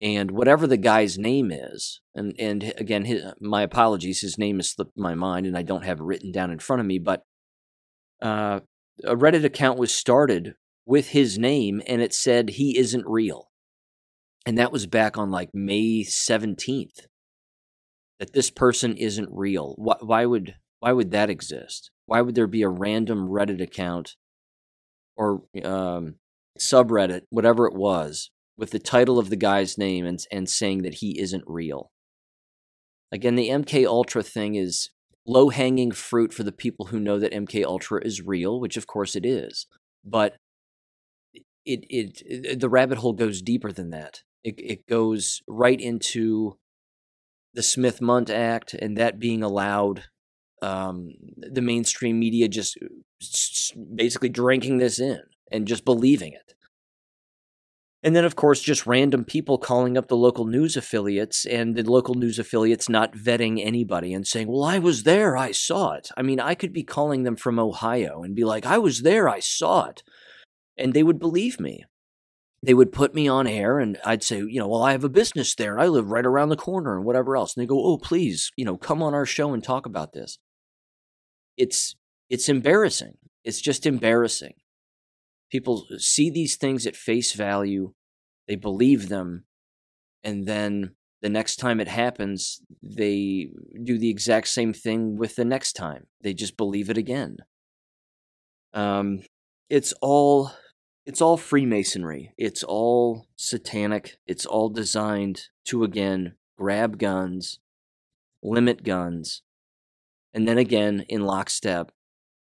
And 0.00 0.30
whatever 0.30 0.68
the 0.68 0.76
guy's 0.76 1.18
name 1.18 1.50
is, 1.50 2.00
and, 2.14 2.32
and 2.38 2.72
again, 2.78 3.06
his, 3.06 3.24
my 3.40 3.62
apologies, 3.62 4.20
his 4.20 4.38
name 4.38 4.58
has 4.58 4.70
slipped 4.70 4.96
my 4.96 5.16
mind 5.16 5.46
and 5.46 5.58
I 5.58 5.62
don't 5.62 5.84
have 5.84 5.98
it 5.98 6.04
written 6.04 6.30
down 6.30 6.52
in 6.52 6.60
front 6.60 6.78
of 6.78 6.86
me, 6.86 7.00
but 7.00 7.24
uh, 8.22 8.60
a 9.02 9.16
Reddit 9.16 9.44
account 9.44 9.80
was 9.80 9.92
started 9.92 10.54
with 10.86 11.08
his 11.08 11.40
name 11.40 11.82
and 11.88 12.00
it 12.00 12.14
said 12.14 12.50
he 12.50 12.78
isn't 12.78 13.04
real. 13.04 13.50
And 14.46 14.56
that 14.58 14.70
was 14.70 14.86
back 14.86 15.18
on 15.18 15.32
like 15.32 15.50
May 15.52 16.04
17th. 16.04 17.08
That 18.20 18.32
this 18.32 18.50
person 18.50 18.96
isn't 18.96 19.28
real. 19.32 19.74
Why, 19.76 19.96
why 20.00 20.26
would 20.26 20.54
why 20.80 20.92
would 20.92 21.10
that 21.12 21.30
exist? 21.30 21.90
Why 22.06 22.20
would 22.20 22.34
there 22.34 22.46
be 22.46 22.62
a 22.62 22.68
random 22.68 23.28
Reddit 23.28 23.60
account 23.60 24.16
or 25.16 25.42
um, 25.64 26.16
subreddit, 26.58 27.22
whatever 27.30 27.66
it 27.66 27.74
was, 27.74 28.30
with 28.56 28.70
the 28.70 28.78
title 28.78 29.18
of 29.18 29.30
the 29.30 29.36
guy's 29.36 29.78
name 29.78 30.04
and, 30.04 30.18
and 30.30 30.48
saying 30.48 30.82
that 30.82 30.94
he 30.94 31.18
isn't 31.18 31.44
real? 31.46 31.90
Again, 33.10 33.34
the 33.34 33.48
MK 33.48 33.86
Ultra 33.86 34.22
thing 34.22 34.56
is 34.56 34.90
low 35.26 35.48
hanging 35.48 35.92
fruit 35.92 36.34
for 36.34 36.42
the 36.42 36.52
people 36.52 36.86
who 36.86 37.00
know 37.00 37.18
that 37.18 37.32
MK 37.32 37.64
Ultra 37.64 38.04
is 38.04 38.22
real, 38.22 38.60
which 38.60 38.76
of 38.76 38.86
course 38.86 39.16
it 39.16 39.24
is. 39.24 39.66
But 40.04 40.36
it, 41.64 41.84
it, 41.88 42.22
it 42.26 42.60
the 42.60 42.68
rabbit 42.68 42.98
hole 42.98 43.14
goes 43.14 43.40
deeper 43.40 43.72
than 43.72 43.90
that. 43.90 44.22
It 44.42 44.56
it 44.58 44.86
goes 44.86 45.42
right 45.48 45.80
into 45.80 46.58
the 47.54 47.62
Smith 47.62 48.00
Mundt 48.00 48.30
Act 48.30 48.74
and 48.74 48.96
that 48.96 49.18
being 49.18 49.42
allowed. 49.42 50.04
Um, 50.62 51.10
the 51.36 51.60
mainstream 51.60 52.18
media 52.18 52.48
just 52.48 52.78
basically 53.94 54.30
drinking 54.30 54.78
this 54.78 54.98
in 54.98 55.20
and 55.52 55.68
just 55.68 55.84
believing 55.84 56.32
it. 56.32 56.54
And 58.02 58.16
then, 58.16 58.24
of 58.24 58.36
course, 58.36 58.62
just 58.62 58.86
random 58.86 59.24
people 59.24 59.58
calling 59.58 59.98
up 59.98 60.08
the 60.08 60.16
local 60.16 60.46
news 60.46 60.76
affiliates 60.76 61.44
and 61.44 61.76
the 61.76 61.82
local 61.82 62.14
news 62.14 62.38
affiliates 62.38 62.88
not 62.88 63.14
vetting 63.14 63.62
anybody 63.62 64.14
and 64.14 64.26
saying, 64.26 64.48
Well, 64.48 64.64
I 64.64 64.78
was 64.78 65.02
there, 65.02 65.36
I 65.36 65.52
saw 65.52 65.92
it. 65.92 66.08
I 66.16 66.22
mean, 66.22 66.40
I 66.40 66.54
could 66.54 66.72
be 66.72 66.82
calling 66.82 67.24
them 67.24 67.36
from 67.36 67.58
Ohio 67.58 68.22
and 68.22 68.34
be 68.34 68.44
like, 68.44 68.64
I 68.64 68.78
was 68.78 69.02
there, 69.02 69.28
I 69.28 69.40
saw 69.40 69.86
it 69.86 70.02
and 70.76 70.94
they 70.94 71.02
would 71.02 71.18
believe 71.18 71.60
me. 71.60 71.84
They 72.64 72.74
would 72.74 72.92
put 72.92 73.14
me 73.14 73.28
on 73.28 73.46
air 73.46 73.78
and 73.78 73.98
I'd 74.04 74.22
say, 74.22 74.38
you 74.38 74.58
know, 74.58 74.68
well, 74.68 74.82
I 74.82 74.92
have 74.92 75.04
a 75.04 75.08
business 75.08 75.54
there. 75.54 75.74
And 75.74 75.82
I 75.82 75.86
live 75.86 76.10
right 76.10 76.24
around 76.24 76.48
the 76.48 76.56
corner 76.56 76.96
and 76.96 77.04
whatever 77.04 77.36
else. 77.36 77.54
And 77.54 77.62
they 77.62 77.66
go, 77.66 77.84
oh, 77.84 77.98
please, 77.98 78.50
you 78.56 78.64
know, 78.64 78.76
come 78.76 79.02
on 79.02 79.12
our 79.12 79.26
show 79.26 79.52
and 79.52 79.62
talk 79.62 79.86
about 79.86 80.12
this. 80.12 80.38
It's 81.56 81.96
it's 82.30 82.48
embarrassing. 82.48 83.18
It's 83.44 83.60
just 83.60 83.86
embarrassing. 83.86 84.54
People 85.50 85.86
see 85.98 86.30
these 86.30 86.56
things 86.56 86.86
at 86.86 86.96
face 86.96 87.32
value, 87.32 87.92
they 88.48 88.56
believe 88.56 89.08
them, 89.08 89.44
and 90.24 90.46
then 90.46 90.94
the 91.24 91.28
next 91.28 91.56
time 91.56 91.80
it 91.80 91.88
happens, 91.88 92.60
they 92.82 93.50
do 93.82 93.98
the 93.98 94.10
exact 94.10 94.48
same 94.48 94.72
thing 94.72 95.16
with 95.16 95.36
the 95.36 95.44
next 95.44 95.74
time. 95.74 96.06
They 96.22 96.34
just 96.34 96.56
believe 96.56 96.90
it 96.90 96.98
again. 96.98 97.36
Um, 98.72 99.20
it's 99.70 99.94
all 100.02 100.50
it's 101.06 101.20
all 101.20 101.36
Freemasonry. 101.36 102.32
It's 102.38 102.62
all 102.62 103.26
satanic. 103.36 104.16
It's 104.26 104.46
all 104.46 104.70
designed 104.70 105.48
to, 105.66 105.84
again, 105.84 106.34
grab 106.56 106.98
guns, 106.98 107.58
limit 108.42 108.82
guns. 108.82 109.42
And 110.32 110.48
then 110.48 110.58
again, 110.58 111.04
in 111.08 111.22
lockstep, 111.22 111.92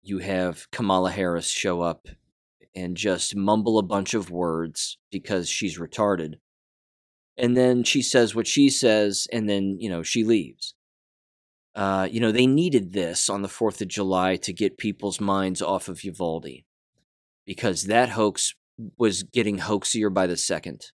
you 0.01 0.19
have 0.19 0.69
Kamala 0.71 1.11
Harris 1.11 1.49
show 1.49 1.81
up 1.81 2.07
and 2.73 2.97
just 2.97 3.35
mumble 3.35 3.77
a 3.77 3.83
bunch 3.83 4.13
of 4.13 4.31
words 4.31 4.97
because 5.11 5.49
she's 5.49 5.77
retarded. 5.77 6.35
And 7.37 7.55
then 7.55 7.83
she 7.83 8.01
says 8.01 8.33
what 8.33 8.47
she 8.47 8.69
says, 8.69 9.27
and 9.31 9.47
then, 9.47 9.77
you 9.79 9.89
know, 9.89 10.01
she 10.01 10.23
leaves. 10.23 10.73
Uh, 11.75 12.07
you 12.09 12.19
know, 12.19 12.31
they 12.31 12.47
needed 12.47 12.93
this 12.93 13.29
on 13.29 13.43
the 13.43 13.47
4th 13.47 13.81
of 13.81 13.87
July 13.87 14.35
to 14.37 14.51
get 14.51 14.79
people's 14.79 15.21
minds 15.21 15.61
off 15.61 15.87
of 15.87 16.03
Uvalde 16.03 16.63
because 17.47 17.83
that 17.83 18.09
hoax 18.09 18.53
was 18.97 19.23
getting 19.23 19.57
hoaxier 19.57 20.13
by 20.13 20.27
the 20.27 20.37
second. 20.37 20.91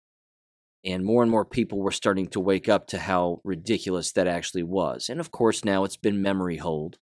And 0.85 1.05
more 1.05 1.23
and 1.23 1.31
more 1.31 1.45
people 1.45 1.79
were 1.79 1.91
starting 1.91 2.27
to 2.29 2.41
wake 2.41 2.69
up 2.69 2.87
to 2.89 2.99
how 2.99 3.41
ridiculous 3.45 4.13
that 4.13 4.27
actually 4.27 4.63
was. 4.63 5.09
And 5.09 5.21
of 5.21 5.31
course, 5.31 5.65
now 5.65 5.85
it's 5.85 5.97
been 5.97 6.21
memory 6.21 6.57
hold 6.59 6.99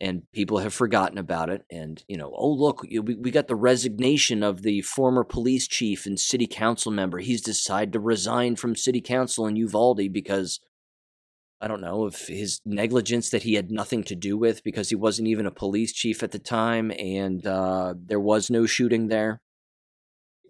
and 0.00 0.22
people 0.32 0.58
have 0.58 0.74
forgotten 0.74 1.16
about 1.18 1.48
it. 1.48 1.64
And, 1.70 2.02
you 2.06 2.16
know, 2.16 2.32
oh, 2.36 2.52
look, 2.52 2.82
we, 2.82 3.00
we 3.00 3.30
got 3.30 3.48
the 3.48 3.56
resignation 3.56 4.42
of 4.42 4.62
the 4.62 4.82
former 4.82 5.24
police 5.24 5.66
chief 5.66 6.06
and 6.06 6.20
city 6.20 6.46
council 6.46 6.92
member. 6.92 7.18
He's 7.18 7.40
decided 7.40 7.92
to 7.94 8.00
resign 8.00 8.56
from 8.56 8.76
city 8.76 9.00
council 9.00 9.46
in 9.46 9.56
Uvalde 9.56 10.12
because, 10.12 10.60
I 11.60 11.68
don't 11.68 11.80
know, 11.80 12.04
of 12.04 12.16
his 12.26 12.60
negligence 12.66 13.30
that 13.30 13.44
he 13.44 13.54
had 13.54 13.70
nothing 13.70 14.04
to 14.04 14.14
do 14.14 14.36
with 14.36 14.62
because 14.62 14.90
he 14.90 14.94
wasn't 14.94 15.28
even 15.28 15.46
a 15.46 15.50
police 15.50 15.92
chief 15.92 16.22
at 16.22 16.30
the 16.30 16.38
time 16.38 16.92
and 16.98 17.46
uh, 17.46 17.94
there 17.96 18.20
was 18.20 18.50
no 18.50 18.66
shooting 18.66 19.08
there. 19.08 19.40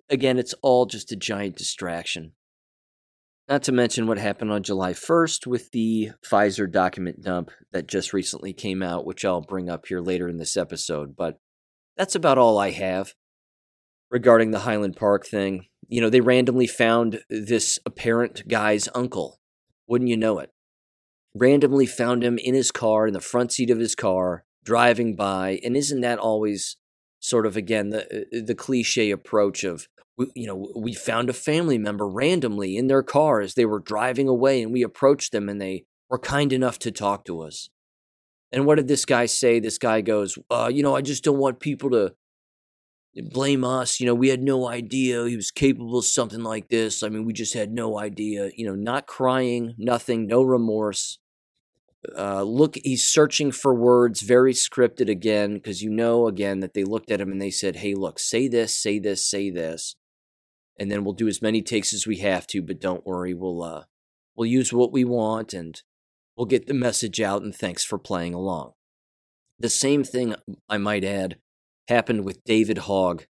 Again, 0.09 0.39
it's 0.39 0.55
all 0.63 0.87
just 0.87 1.13
a 1.13 1.17
giant 1.17 1.57
distraction. 1.57 2.33
Not 3.49 3.63
to 3.65 3.73
mention 3.73 4.09
what 4.09 4.19
happened 4.19 4.51
on 4.51 4.65
July 4.65 4.93
1st 4.93 5.47
with 5.47 5.71
the 5.71 6.11
Pfizer 6.25 6.71
document 6.71 7.23
dump 7.23 7.51
that 7.73 7.87
just 7.87 8.13
recently 8.13 8.53
came 8.53 8.83
out, 8.83 9.07
which 9.07 9.25
I'll 9.25 9.41
bring 9.41 9.71
up 9.71 9.87
here 9.87 10.01
later 10.01 10.29
in 10.29 10.39
this 10.39 10.57
episode. 10.57 11.15
But 11.17 11.39
that's 11.97 12.17
about 12.17 12.39
all 12.39 12.59
I 12.59 12.71
have 12.71 13.15
regarding 14.11 14.51
the 14.51 14.61
Highland 14.61 14.97
Park 14.97 15.27
thing. 15.27 15.67
You 15.87 16.01
know, 16.01 16.11
they 16.11 16.21
randomly 16.21 16.67
found 16.67 17.21
this 17.31 17.79
apparent 17.87 18.49
guy's 18.49 18.89
uncle. 18.97 19.39
Wouldn't 19.87 20.11
you 20.11 20.17
know 20.17 20.41
it? 20.41 20.51
Randomly 21.39 21.87
found 21.87 22.25
him 22.25 22.39
in 22.39 22.55
his 22.55 22.71
car, 22.73 23.07
in 23.07 23.13
the 23.13 23.21
front 23.21 23.53
seat 23.53 23.71
of 23.71 23.79
his 23.79 23.95
car, 23.95 24.45
driving 24.65 25.17
by. 25.17 25.61
And 25.65 25.77
isn't 25.77 26.01
that 26.01 26.19
always 26.19 26.77
sort 27.21 27.47
of, 27.47 27.57
again, 27.57 27.91
the, 27.91 28.27
the 28.33 28.55
cliche 28.55 29.11
approach 29.11 29.65
of, 29.65 29.89
you 30.35 30.47
know, 30.47 30.73
we 30.75 30.95
found 30.95 31.29
a 31.29 31.35
family 31.35 31.79
member 31.79 32.09
randomly 32.09 32.77
in 32.77 32.87
their 32.87 33.03
car 33.03 33.41
as 33.41 33.55
they 33.55 33.67
were 33.67 33.81
driving 33.81 34.29
away, 34.29 34.63
and 34.63 34.73
we 34.73 34.83
approached 34.83 35.33
them, 35.33 35.49
and 35.49 35.61
they 35.61 35.85
were 36.09 36.19
kind 36.19 36.53
enough 36.53 36.79
to 36.79 36.91
talk 36.91 37.25
to 37.25 37.43
us. 37.43 37.69
And 38.53 38.65
what 38.65 38.77
did 38.77 38.89
this 38.89 39.05
guy 39.05 39.27
say? 39.27 39.61
This 39.61 39.77
guy 39.77 40.01
goes, 40.01 40.39
uh, 40.51 40.71
you 40.73 40.83
know, 40.83 40.97
I 40.97 41.03
just 41.03 41.25
don't 41.25 41.39
want 41.39 41.61
people 41.61 41.91
to 41.91 42.15
blame 43.33 43.65
us. 43.65 43.99
You 43.99 44.07
know, 44.07 44.15
we 44.15 44.29
had 44.29 44.43
no 44.43 44.69
idea 44.69 45.27
he 45.27 45.37
was 45.37 45.51
capable 45.51 45.99
of 45.99 46.05
something 46.05 46.43
like 46.43 46.69
this. 46.69 47.03
I 47.03 47.09
mean, 47.09 47.25
we 47.25 47.33
just 47.33 47.55
had 47.55 47.73
no 47.73 47.99
idea. 47.99 48.51
You 48.57 48.67
know, 48.67 48.75
not 48.75 49.07
crying, 49.07 49.75
nothing, 49.77 50.27
no 50.27 50.43
remorse. 50.43 51.19
Uh, 52.17 52.43
look, 52.43 52.77
he's 52.85 53.05
searching 53.05 53.51
for 53.51 53.75
words, 53.75 54.21
very 54.21 54.53
scripted 54.53 55.09
again, 55.09 55.55
because 55.55 55.83
you 55.83 55.91
know 55.91 56.27
again 56.27 56.61
that 56.61 56.75
they 56.75 56.85
looked 56.85 57.11
at 57.11 57.21
him 57.21 57.33
and 57.33 57.41
they 57.41 57.51
said, 57.51 57.77
"Hey, 57.77 57.95
look, 57.95 58.19
say 58.19 58.49
this, 58.49 58.77
say 58.77 58.99
this, 58.99 59.25
say 59.27 59.51
this." 59.51 59.97
and 60.79 60.91
then 60.91 61.05
we'll 61.05 61.15
do 61.15 61.29
as 61.29 61.43
many 61.43 61.63
takes 61.63 61.93
as 61.93 62.07
we 62.07 62.19
have 62.19 62.47
to. 62.49 62.63
But 62.63 62.81
don't 62.81 63.07
worry, 63.07 63.35
we'll 63.35 63.63
uh, 63.63 63.85
we'll 64.35 64.47
use 64.47 64.73
what 64.73 64.93
we 64.93 65.05
want, 65.05 65.55
and 65.55 65.81
we'll 66.37 66.47
get 66.47 66.67
the 66.67 66.75
message 66.75 67.21
out. 67.21 67.43
And 67.43 67.55
thanks 67.55 67.85
for 67.85 67.99
playing 67.99 68.35
along. 68.35 68.73
The 69.59 69.71
same 69.71 70.05
thing, 70.05 70.35
I 70.69 70.77
might 70.77 71.05
add, 71.05 71.39
happened 71.89 72.25
with 72.25 72.45
David 72.45 72.79
Hogg, 72.79 73.25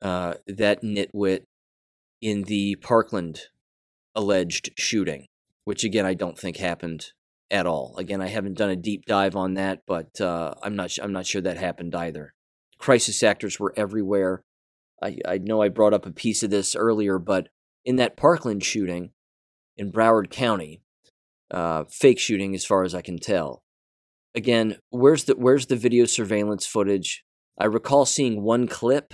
uh, 0.00 0.34
that 0.46 0.82
nitwit, 0.82 1.44
in 2.20 2.44
the 2.44 2.76
Parkland 2.76 3.40
alleged 4.14 4.70
shooting, 4.78 5.26
which 5.64 5.84
again 5.84 6.06
I 6.06 6.14
don't 6.14 6.38
think 6.38 6.58
happened 6.58 7.12
at 7.52 7.66
all. 7.66 7.94
Again, 7.98 8.22
I 8.22 8.28
haven't 8.28 8.56
done 8.56 8.70
a 8.70 8.76
deep 8.76 9.04
dive 9.04 9.36
on 9.36 9.54
that, 9.54 9.82
but 9.86 10.20
uh, 10.20 10.54
I'm 10.62 10.74
not 10.74 10.96
I'm 11.00 11.12
not 11.12 11.26
sure 11.26 11.42
that 11.42 11.58
happened 11.58 11.94
either. 11.94 12.34
Crisis 12.78 13.22
actors 13.22 13.60
were 13.60 13.74
everywhere. 13.76 14.42
I, 15.00 15.18
I 15.28 15.38
know 15.38 15.62
I 15.62 15.68
brought 15.68 15.94
up 15.94 16.06
a 16.06 16.12
piece 16.12 16.42
of 16.42 16.50
this 16.50 16.74
earlier, 16.74 17.18
but 17.18 17.48
in 17.84 17.96
that 17.96 18.16
Parkland 18.16 18.64
shooting 18.64 19.10
in 19.76 19.92
Broward 19.92 20.30
County, 20.30 20.80
uh, 21.50 21.84
fake 21.90 22.18
shooting 22.18 22.54
as 22.54 22.64
far 22.64 22.82
as 22.82 22.94
I 22.94 23.02
can 23.02 23.18
tell. 23.18 23.62
Again, 24.34 24.78
where's 24.88 25.24
the 25.24 25.36
where's 25.36 25.66
the 25.66 25.76
video 25.76 26.06
surveillance 26.06 26.66
footage? 26.66 27.22
I 27.58 27.66
recall 27.66 28.06
seeing 28.06 28.42
one 28.42 28.66
clip, 28.66 29.12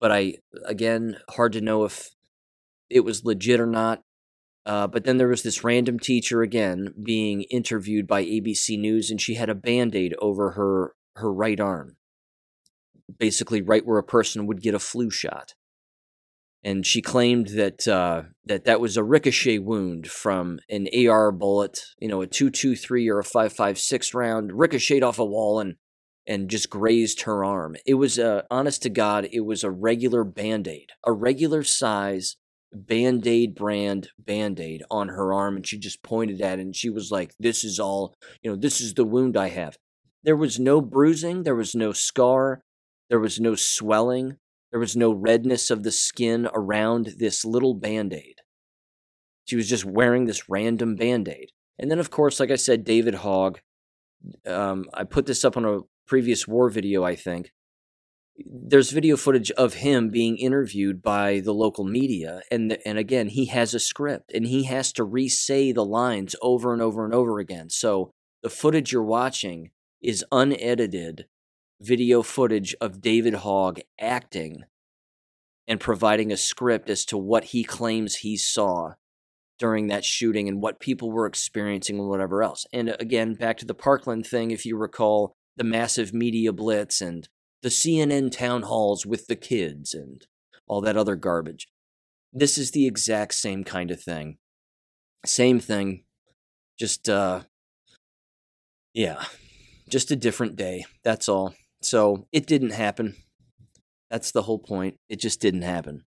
but 0.00 0.10
I 0.10 0.34
again 0.64 1.18
hard 1.30 1.52
to 1.52 1.60
know 1.60 1.84
if 1.84 2.10
it 2.90 3.00
was 3.00 3.24
legit 3.24 3.60
or 3.60 3.66
not. 3.66 4.02
Uh, 4.64 4.86
but 4.86 5.04
then 5.04 5.16
there 5.16 5.28
was 5.28 5.42
this 5.42 5.64
random 5.64 5.98
teacher 5.98 6.42
again 6.42 6.94
being 7.02 7.42
interviewed 7.42 8.06
by 8.06 8.24
ABC 8.24 8.78
News, 8.78 9.10
and 9.10 9.20
she 9.20 9.34
had 9.34 9.50
a 9.50 9.54
band 9.54 9.94
aid 9.94 10.14
over 10.20 10.52
her 10.52 10.94
her 11.16 11.32
right 11.32 11.60
arm 11.60 11.96
basically 13.18 13.62
right 13.62 13.84
where 13.84 13.98
a 13.98 14.04
person 14.04 14.46
would 14.46 14.62
get 14.62 14.74
a 14.74 14.78
flu 14.78 15.10
shot. 15.10 15.54
And 16.64 16.86
she 16.86 17.02
claimed 17.02 17.48
that 17.48 17.88
uh, 17.88 18.22
that 18.44 18.64
that 18.66 18.80
was 18.80 18.96
a 18.96 19.02
ricochet 19.02 19.58
wound 19.58 20.06
from 20.06 20.60
an 20.70 20.86
AR 21.08 21.32
bullet, 21.32 21.80
you 21.98 22.06
know, 22.06 22.22
a 22.22 22.26
two 22.26 22.50
two 22.50 22.76
three 22.76 23.08
or 23.08 23.18
a 23.18 23.24
five 23.24 23.52
five 23.52 23.78
six 23.78 24.14
round 24.14 24.52
ricocheted 24.52 25.02
off 25.02 25.18
a 25.18 25.24
wall 25.24 25.58
and 25.58 25.74
and 26.24 26.48
just 26.48 26.70
grazed 26.70 27.22
her 27.22 27.44
arm. 27.44 27.74
It 27.84 27.94
was 27.94 28.16
a 28.16 28.44
honest 28.48 28.82
to 28.82 28.90
God, 28.90 29.28
it 29.32 29.40
was 29.40 29.64
a 29.64 29.72
regular 29.72 30.22
band 30.22 30.68
aid, 30.68 30.90
a 31.04 31.12
regular 31.12 31.64
size 31.64 32.36
band 32.72 33.26
aid 33.26 33.54
brand 33.54 34.08
band 34.18 34.60
aid 34.60 34.82
on 34.90 35.08
her 35.08 35.32
arm, 35.32 35.56
and 35.56 35.66
she 35.66 35.78
just 35.78 36.02
pointed 36.02 36.40
at 36.40 36.58
it 36.58 36.62
and 36.62 36.76
she 36.76 36.90
was 36.90 37.10
like, 37.10 37.34
"This 37.38 37.64
is 37.64 37.78
all, 37.78 38.14
you 38.42 38.50
know, 38.50 38.56
this 38.56 38.80
is 38.80 38.94
the 38.94 39.04
wound 39.04 39.36
I 39.36 39.48
have." 39.48 39.76
There 40.24 40.36
was 40.36 40.58
no 40.60 40.80
bruising, 40.80 41.42
there 41.42 41.54
was 41.54 41.74
no 41.74 41.92
scar, 41.92 42.62
there 43.10 43.20
was 43.20 43.38
no 43.38 43.54
swelling. 43.54 44.38
There 44.70 44.80
was 44.80 44.96
no 44.96 45.12
redness 45.12 45.70
of 45.70 45.82
the 45.82 45.92
skin 45.92 46.48
around 46.54 47.16
this 47.18 47.44
little 47.44 47.74
band 47.74 48.14
aid. 48.14 48.36
She 49.44 49.54
was 49.54 49.68
just 49.68 49.84
wearing 49.84 50.24
this 50.24 50.48
random 50.48 50.96
band 50.96 51.28
aid. 51.28 51.50
And 51.78 51.90
then, 51.90 51.98
of 51.98 52.10
course, 52.10 52.40
like 52.40 52.50
I 52.50 52.56
said, 52.56 52.84
David 52.84 53.16
Hogg. 53.16 53.60
Um, 54.46 54.86
I 54.94 55.04
put 55.04 55.26
this 55.26 55.44
up 55.44 55.58
on 55.58 55.66
a 55.66 55.80
previous 56.06 56.48
war 56.48 56.70
video, 56.70 57.04
I 57.04 57.16
think. 57.16 57.52
There's 58.36 58.90
video 58.90 59.16
footage 59.16 59.50
of 59.52 59.74
him 59.74 60.08
being 60.08 60.38
interviewed 60.38 61.02
by 61.02 61.40
the 61.40 61.52
local 61.52 61.84
media, 61.84 62.42
and 62.50 62.70
the, 62.70 62.88
and 62.88 62.98
again, 62.98 63.28
he 63.28 63.46
has 63.46 63.74
a 63.74 63.80
script, 63.80 64.32
and 64.32 64.46
he 64.46 64.64
has 64.64 64.92
to 64.94 65.04
re-say 65.04 65.72
the 65.72 65.84
lines 65.84 66.34
over 66.40 66.72
and 66.72 66.80
over 66.80 67.04
and 67.04 67.14
over 67.14 67.38
again. 67.38 67.68
So 67.68 68.10
the 68.42 68.50
footage 68.50 68.92
you're 68.92 69.02
watching 69.02 69.70
is 70.00 70.24
unedited 70.32 71.26
video 71.80 72.22
footage 72.22 72.74
of 72.80 73.00
David 73.00 73.34
Hogg 73.34 73.80
acting 74.00 74.64
and 75.68 75.78
providing 75.78 76.32
a 76.32 76.36
script 76.36 76.88
as 76.88 77.04
to 77.06 77.18
what 77.18 77.44
he 77.44 77.64
claims 77.64 78.16
he 78.16 78.36
saw 78.36 78.94
during 79.58 79.88
that 79.88 80.04
shooting 80.04 80.48
and 80.48 80.60
what 80.60 80.80
people 80.80 81.12
were 81.12 81.26
experiencing 81.26 81.98
and 81.98 82.08
whatever 82.08 82.42
else. 82.42 82.66
And 82.72 82.96
again, 82.98 83.34
back 83.34 83.58
to 83.58 83.64
the 83.64 83.74
Parkland 83.74 84.26
thing, 84.26 84.50
if 84.50 84.64
you 84.66 84.76
recall 84.76 85.34
the 85.56 85.64
massive 85.64 86.12
media 86.12 86.52
blitz 86.52 87.00
and 87.00 87.28
the 87.62 87.68
CNN 87.68 88.30
town 88.30 88.62
halls 88.62 89.06
with 89.06 89.26
the 89.26 89.36
kids 89.36 89.94
and 89.94 90.26
all 90.66 90.80
that 90.80 90.96
other 90.96 91.16
garbage. 91.16 91.68
This 92.32 92.58
is 92.58 92.70
the 92.70 92.86
exact 92.86 93.34
same 93.34 93.64
kind 93.64 93.90
of 93.90 94.02
thing. 94.02 94.38
Same 95.24 95.60
thing. 95.60 96.04
Just, 96.78 97.08
uh, 97.08 97.42
yeah, 98.94 99.24
just 99.88 100.10
a 100.10 100.16
different 100.16 100.56
day. 100.56 100.84
That's 101.04 101.28
all. 101.28 101.54
So 101.82 102.26
it 102.32 102.46
didn't 102.46 102.70
happen. 102.70 103.16
That's 104.10 104.32
the 104.32 104.42
whole 104.42 104.58
point. 104.58 104.98
It 105.08 105.20
just 105.20 105.40
didn't 105.40 105.62
happen. 105.62 106.04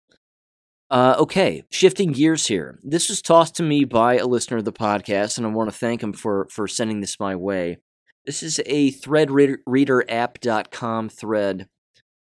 Uh, 0.91 1.17
okay, 1.19 1.65
shifting 1.71 2.13
gears 2.13 2.49
here. 2.49 2.79
This 2.83 3.09
was 3.09 3.23
tossed 3.23 3.57
to 3.57 3.63
me 3.63 3.85
by 3.85 4.19
a 4.19 4.27
listener 4.27 4.59
of 4.59 4.67
the 4.67 4.73
podcast, 4.73 5.39
and 5.39 5.47
I 5.47 5.51
want 5.51 5.71
to 5.71 5.77
thank 5.77 6.03
him 6.03 6.13
for 6.13 6.47
for 6.51 6.69
sending 6.69 7.01
this 7.01 7.19
my 7.19 7.35
way. 7.35 7.79
This 8.25 8.45
is 8.45 8.61
a 8.67 8.93
threadreaderapp.com 8.93 11.09
thread, 11.09 11.67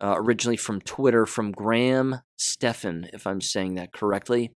uh, 0.00 0.14
originally 0.16 0.56
from 0.56 0.80
Twitter, 0.80 1.26
from 1.26 1.52
Graham 1.52 2.22
Stephan, 2.36 3.08
if 3.12 3.24
I'm 3.24 3.40
saying 3.40 3.76
that 3.76 3.92
correctly. 3.92 4.50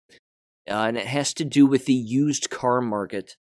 Uh, 0.66 0.84
and 0.84 0.96
it 0.96 1.06
has 1.06 1.34
to 1.34 1.44
do 1.44 1.66
with 1.66 1.84
the 1.84 1.92
used 1.92 2.48
car 2.48 2.80
market 2.80 3.36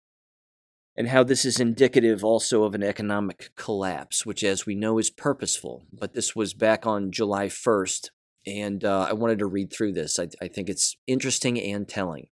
and 0.96 1.08
how 1.08 1.24
this 1.24 1.44
is 1.44 1.60
indicative 1.60 2.24
also 2.24 2.64
of 2.64 2.74
an 2.74 2.82
economic 2.82 3.50
collapse, 3.56 4.24
which, 4.24 4.42
as 4.42 4.64
we 4.64 4.74
know, 4.74 4.98
is 4.98 5.10
purposeful. 5.10 5.84
But 5.92 6.14
this 6.14 6.34
was 6.34 6.54
back 6.54 6.86
on 6.86 7.10
July 7.10 7.48
1st, 7.48 8.08
and 8.46 8.82
uh, 8.82 9.08
I 9.10 9.12
wanted 9.12 9.40
to 9.40 9.46
read 9.46 9.70
through 9.70 9.92
this. 9.92 10.18
I, 10.18 10.28
I 10.40 10.48
think 10.48 10.70
it's 10.70 10.96
interesting 11.06 11.60
and 11.60 11.86
telling. 11.86 12.28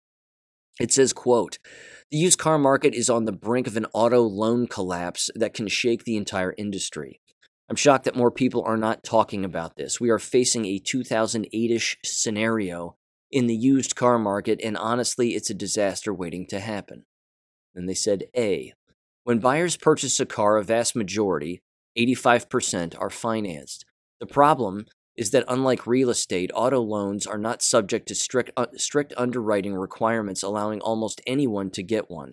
It 0.80 0.92
says, 0.92 1.12
quote, 1.12 1.59
The 2.12 2.19
used 2.19 2.38
car 2.38 2.59
market 2.59 2.92
is 2.92 3.09
on 3.09 3.25
the 3.25 3.33
brink 3.33 3.66
of 3.66 3.78
an 3.78 3.87
auto 3.95 4.21
loan 4.21 4.66
collapse 4.66 5.31
that 5.35 5.54
can 5.54 5.66
shake 5.66 6.04
the 6.04 6.19
entire 6.19 6.54
industry. 6.59 7.23
I'm 7.71 7.76
shocked 7.76 8.04
that 8.04 8.14
more 8.14 8.31
people 8.31 8.62
are 8.66 8.76
not 8.76 9.02
talking 9.02 9.47
about 9.47 9.76
this. 9.76 9.99
We 9.99 10.11
are 10.11 10.19
facing 10.19 10.66
a 10.66 10.78
2008 10.78 11.71
ish 11.71 11.97
scenario 12.04 12.97
in 13.31 13.47
the 13.47 13.57
used 13.57 13.97
car 13.97 14.19
market, 14.19 14.61
and 14.62 14.76
honestly, 14.76 15.31
it's 15.31 15.49
a 15.49 15.54
disaster 15.54 16.12
waiting 16.12 16.47
to 16.49 16.61
happen. 16.61 17.07
Then 17.75 17.87
they 17.87 17.95
said 17.95 18.25
A. 18.37 18.75
When 19.25 19.38
buyers 19.38 19.78
purchase 19.78 20.21
a 20.21 20.26
car, 20.26 20.59
a 20.59 20.62
vast 20.62 20.95
majority, 20.95 21.62
85%, 21.99 22.95
are 23.00 23.09
financed. 23.09 23.87
The 24.21 24.26
problem 24.26 24.85
is 25.16 25.31
that 25.31 25.45
unlike 25.49 25.87
real 25.87 26.11
estate, 26.11 26.50
auto 26.54 26.81
loans 26.81 27.26
are 27.26 27.38
not 27.38 27.62
subject 27.62 28.09
to 28.09 28.14
strict, 28.14 28.50
uh, 28.57 28.66
strict 28.76 29.12
underwriting 29.16 29.75
requirements, 29.75 30.42
allowing 30.42 30.81
almost 30.81 31.21
anyone 31.26 31.71
to 31.71 31.83
get 31.83 32.11
one. 32.11 32.33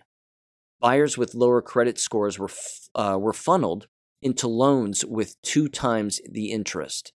Buyers 0.80 1.18
with 1.18 1.36
lower 1.36 1.62
credit 1.62 2.00
scores 2.00 2.40
were, 2.40 2.50
f- 2.50 2.90
uh, 2.96 3.18
were 3.20 3.34
funneled 3.34 3.88
into 4.22 4.48
loans 4.48 5.04
with 5.06 5.42
two 5.42 5.68
times 5.68 6.22
the 6.30 6.52
interest. 6.52 7.14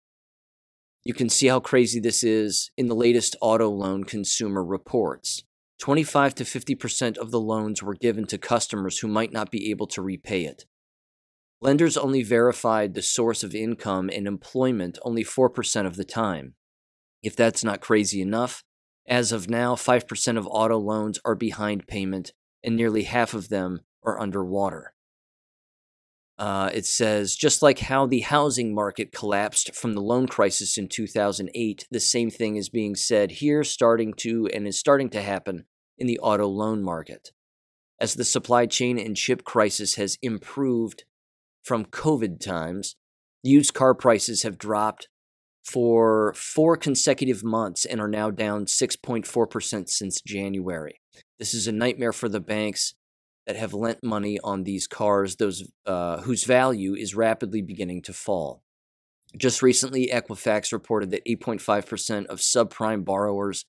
You 1.05 1.15
can 1.15 1.29
see 1.29 1.47
how 1.47 1.61
crazy 1.61 2.01
this 2.01 2.23
is 2.23 2.71
in 2.77 2.87
the 2.87 2.95
latest 2.95 3.37
auto 3.41 3.71
loan 3.71 4.05
consumer 4.05 4.65
reports. 4.65 5.45
25 5.79 6.35
to 6.37 6.45
50% 6.45 7.17
of 7.17 7.31
the 7.31 7.41
loans 7.41 7.83
were 7.83 7.95
given 7.95 8.27
to 8.27 8.37
customers 8.37 8.99
who 8.99 9.09
might 9.09 9.33
not 9.33 9.51
be 9.51 9.71
able 9.71 9.87
to 9.87 10.03
repay 10.03 10.45
it. 10.45 10.67
Lenders 11.63 11.97
only 11.97 12.23
verified 12.23 12.95
the 12.95 13.03
source 13.03 13.43
of 13.43 13.55
income 13.55 14.09
and 14.13 14.27
employment 14.27 14.99
only 15.03 15.25
4% 15.25 15.87
of 15.87 15.97
the 15.97 16.05
time. 16.05 16.55
If 17.23 17.37
that's 17.37 17.63
not 17.63 17.83
crazy 17.83 18.23
enough, 18.23 18.65
as 19.07 19.33
of 19.33 19.51
now, 19.51 19.75
5% 19.75 20.39
of 20.39 20.47
auto 20.47 20.79
loans 20.79 21.19
are 21.25 21.35
behind 21.35 21.87
payment 21.87 22.33
and 22.63 22.77
nearly 22.77 23.03
half 23.03 23.35
of 23.35 23.49
them 23.49 23.81
are 24.05 24.21
underwater. 24.21 24.95
Uh, 26.39 26.71
it 26.73 26.87
says, 26.87 27.37
just 27.37 27.61
like 27.61 27.81
how 27.81 28.07
the 28.07 28.21
housing 28.21 28.75
market 28.75 29.13
collapsed 29.13 29.75
from 29.75 29.93
the 29.95 30.01
loan 30.01 30.27
crisis 30.27 30.79
in 30.79 30.89
2008, 30.89 31.87
the 31.91 32.01
same 32.01 32.31
thing 32.31 32.57
is 32.57 32.71
being 32.71 32.95
said 32.95 33.31
here, 33.33 33.63
starting 33.63 34.15
to 34.15 34.49
and 34.55 34.67
is 34.67 34.79
starting 34.79 35.11
to 35.11 35.21
happen 35.21 35.67
in 35.99 36.07
the 36.07 36.19
auto 36.21 36.47
loan 36.47 36.83
market. 36.83 37.33
As 38.01 38.15
the 38.15 38.25
supply 38.25 38.65
chain 38.65 38.99
and 38.99 39.15
chip 39.15 39.45
crisis 39.45 39.97
has 39.97 40.17
improved 40.23 41.05
from 41.71 41.85
COVID 41.85 42.41
times, 42.41 42.97
used 43.45 43.75
car 43.75 43.95
prices 43.95 44.43
have 44.43 44.59
dropped 44.59 45.09
for 45.65 46.35
four 46.35 46.77
consecutive 46.77 47.45
months 47.45 47.85
and 47.85 48.01
are 48.01 48.09
now 48.09 48.29
down 48.29 48.65
6.4% 48.65 49.89
since 49.89 50.21
January. 50.21 51.01
This 51.39 51.55
is 51.55 51.69
a 51.69 51.73
nightmare 51.73 52.13
for 52.13 52.29
the 52.29 52.41
banks 52.41 52.95
that 53.47 53.55
have 53.55 53.73
lent 53.73 54.03
money 54.03 54.37
on 54.43 54.65
these 54.65 54.89
cars, 54.89 55.37
those 55.37 55.63
uh, 55.87 56.23
whose 56.23 56.43
value 56.43 56.97
is 56.97 57.15
rapidly 57.15 57.63
beginning 57.63 58.03
to 58.03 58.13
fall. 58.13 58.65
Just 59.39 59.63
recently, 59.63 60.11
Equifax 60.13 60.73
reported 60.73 61.13
that 61.13 61.25
8.5% 61.25 62.27
of 62.27 62.41
subprime 62.41 63.05
borrowers 63.05 63.65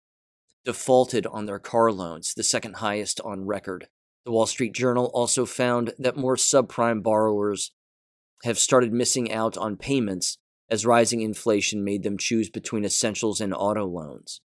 defaulted 0.65 1.27
on 1.27 1.45
their 1.45 1.59
car 1.59 1.91
loans, 1.91 2.33
the 2.33 2.43
second 2.43 2.77
highest 2.77 3.21
on 3.21 3.45
record. 3.45 3.89
The 4.25 4.31
Wall 4.31 4.47
Street 4.47 4.73
Journal 4.73 5.11
also 5.13 5.45
found 5.45 5.93
that 5.99 6.17
more 6.17 6.35
subprime 6.35 7.03
borrowers 7.03 7.71
have 8.43 8.57
started 8.57 8.93
missing 8.93 9.31
out 9.31 9.57
on 9.57 9.77
payments 9.77 10.37
as 10.69 10.85
rising 10.85 11.21
inflation 11.21 11.83
made 11.83 12.03
them 12.03 12.17
choose 12.17 12.49
between 12.49 12.85
essentials 12.85 13.41
and 13.41 13.53
auto 13.53 13.85
loans. 13.85 14.41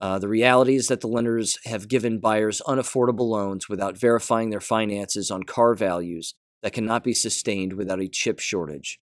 Uh, 0.00 0.18
the 0.18 0.28
reality 0.28 0.74
is 0.74 0.88
that 0.88 1.00
the 1.00 1.06
lenders 1.06 1.58
have 1.66 1.88
given 1.88 2.18
buyers 2.18 2.62
unaffordable 2.66 3.28
loans 3.28 3.68
without 3.68 3.98
verifying 3.98 4.50
their 4.50 4.60
finances 4.60 5.30
on 5.30 5.42
car 5.42 5.74
values 5.74 6.34
that 6.62 6.72
cannot 6.72 7.04
be 7.04 7.12
sustained 7.12 7.74
without 7.74 8.00
a 8.00 8.08
chip 8.08 8.38
shortage. 8.38 8.98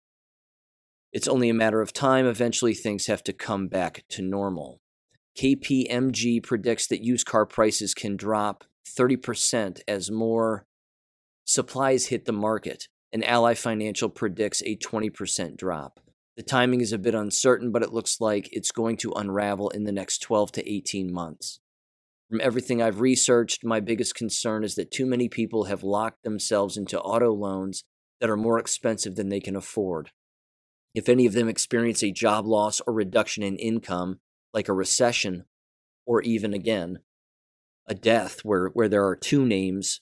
It's 1.13 1.29
only 1.29 1.49
a 1.49 1.55
matter 1.55 1.81
of 1.81 1.93
time. 1.93 2.27
Eventually, 2.27 2.75
things 2.75 3.07
have 3.07 3.23
to 3.25 3.33
come 3.33 3.69
back 3.69 4.05
to 4.11 4.23
normal. 4.23 4.81
KPMG 5.39 6.43
predicts 6.43 6.87
that 6.87 7.05
used 7.05 7.27
car 7.27 7.47
prices 7.47 7.95
can 7.95 8.17
drop 8.17 8.65
30% 8.87 9.81
as 9.89 10.11
more 10.11 10.67
supplies 11.45 12.07
hit 12.07 12.27
the 12.27 12.33
market, 12.33 12.89
and 13.13 13.25
Ally 13.25 13.55
Financial 13.55 14.09
predicts 14.09 14.63
a 14.63 14.77
20% 14.77 15.57
drop. 15.57 16.01
The 16.37 16.43
timing 16.43 16.81
is 16.81 16.93
a 16.93 16.99
bit 16.99 17.15
uncertain, 17.15 17.71
but 17.71 17.83
it 17.83 17.93
looks 17.93 18.21
like 18.21 18.49
it's 18.53 18.73
going 18.73 18.97
to 18.99 19.13
unravel 19.13 19.69
in 19.71 19.85
the 19.85 19.93
next 19.93 20.19
12 20.23 20.53
to 20.53 20.73
18 20.73 21.13
months. 21.13 21.61
From 22.31 22.41
everything 22.41 22.81
I've 22.81 23.01
researched, 23.01 23.63
my 23.63 23.81
biggest 23.81 24.15
concern 24.15 24.65
is 24.65 24.75
that 24.77 24.91
too 24.91 25.05
many 25.05 25.29
people 25.29 25.65
have 25.65 25.85
locked 25.85 26.23
themselves 26.23 26.79
into 26.79 26.99
auto 26.99 27.31
loans 27.33 27.85
that 28.21 28.31
are 28.31 28.37
more 28.39 28.59
expensive 28.59 29.17
than 29.17 29.29
they 29.29 29.41
can 29.41 29.55
afford. 29.55 30.11
If 30.95 31.11
any 31.11 31.27
of 31.27 31.35
them 31.35 31.49
experience 31.49 32.03
a 32.03 32.11
job 32.11 32.47
loss 32.47 32.81
or 32.87 32.95
reduction 32.95 33.43
in 33.43 33.57
income, 33.57 34.21
like 34.55 34.69
a 34.69 34.73
recession, 34.73 35.45
or 36.07 36.23
even 36.23 36.55
again, 36.55 37.01
a 37.87 37.95
death 37.95 38.41
where, 38.43 38.69
where 38.69 38.89
there 38.89 39.07
are 39.07 39.17
two 39.17 39.45
names 39.45 40.01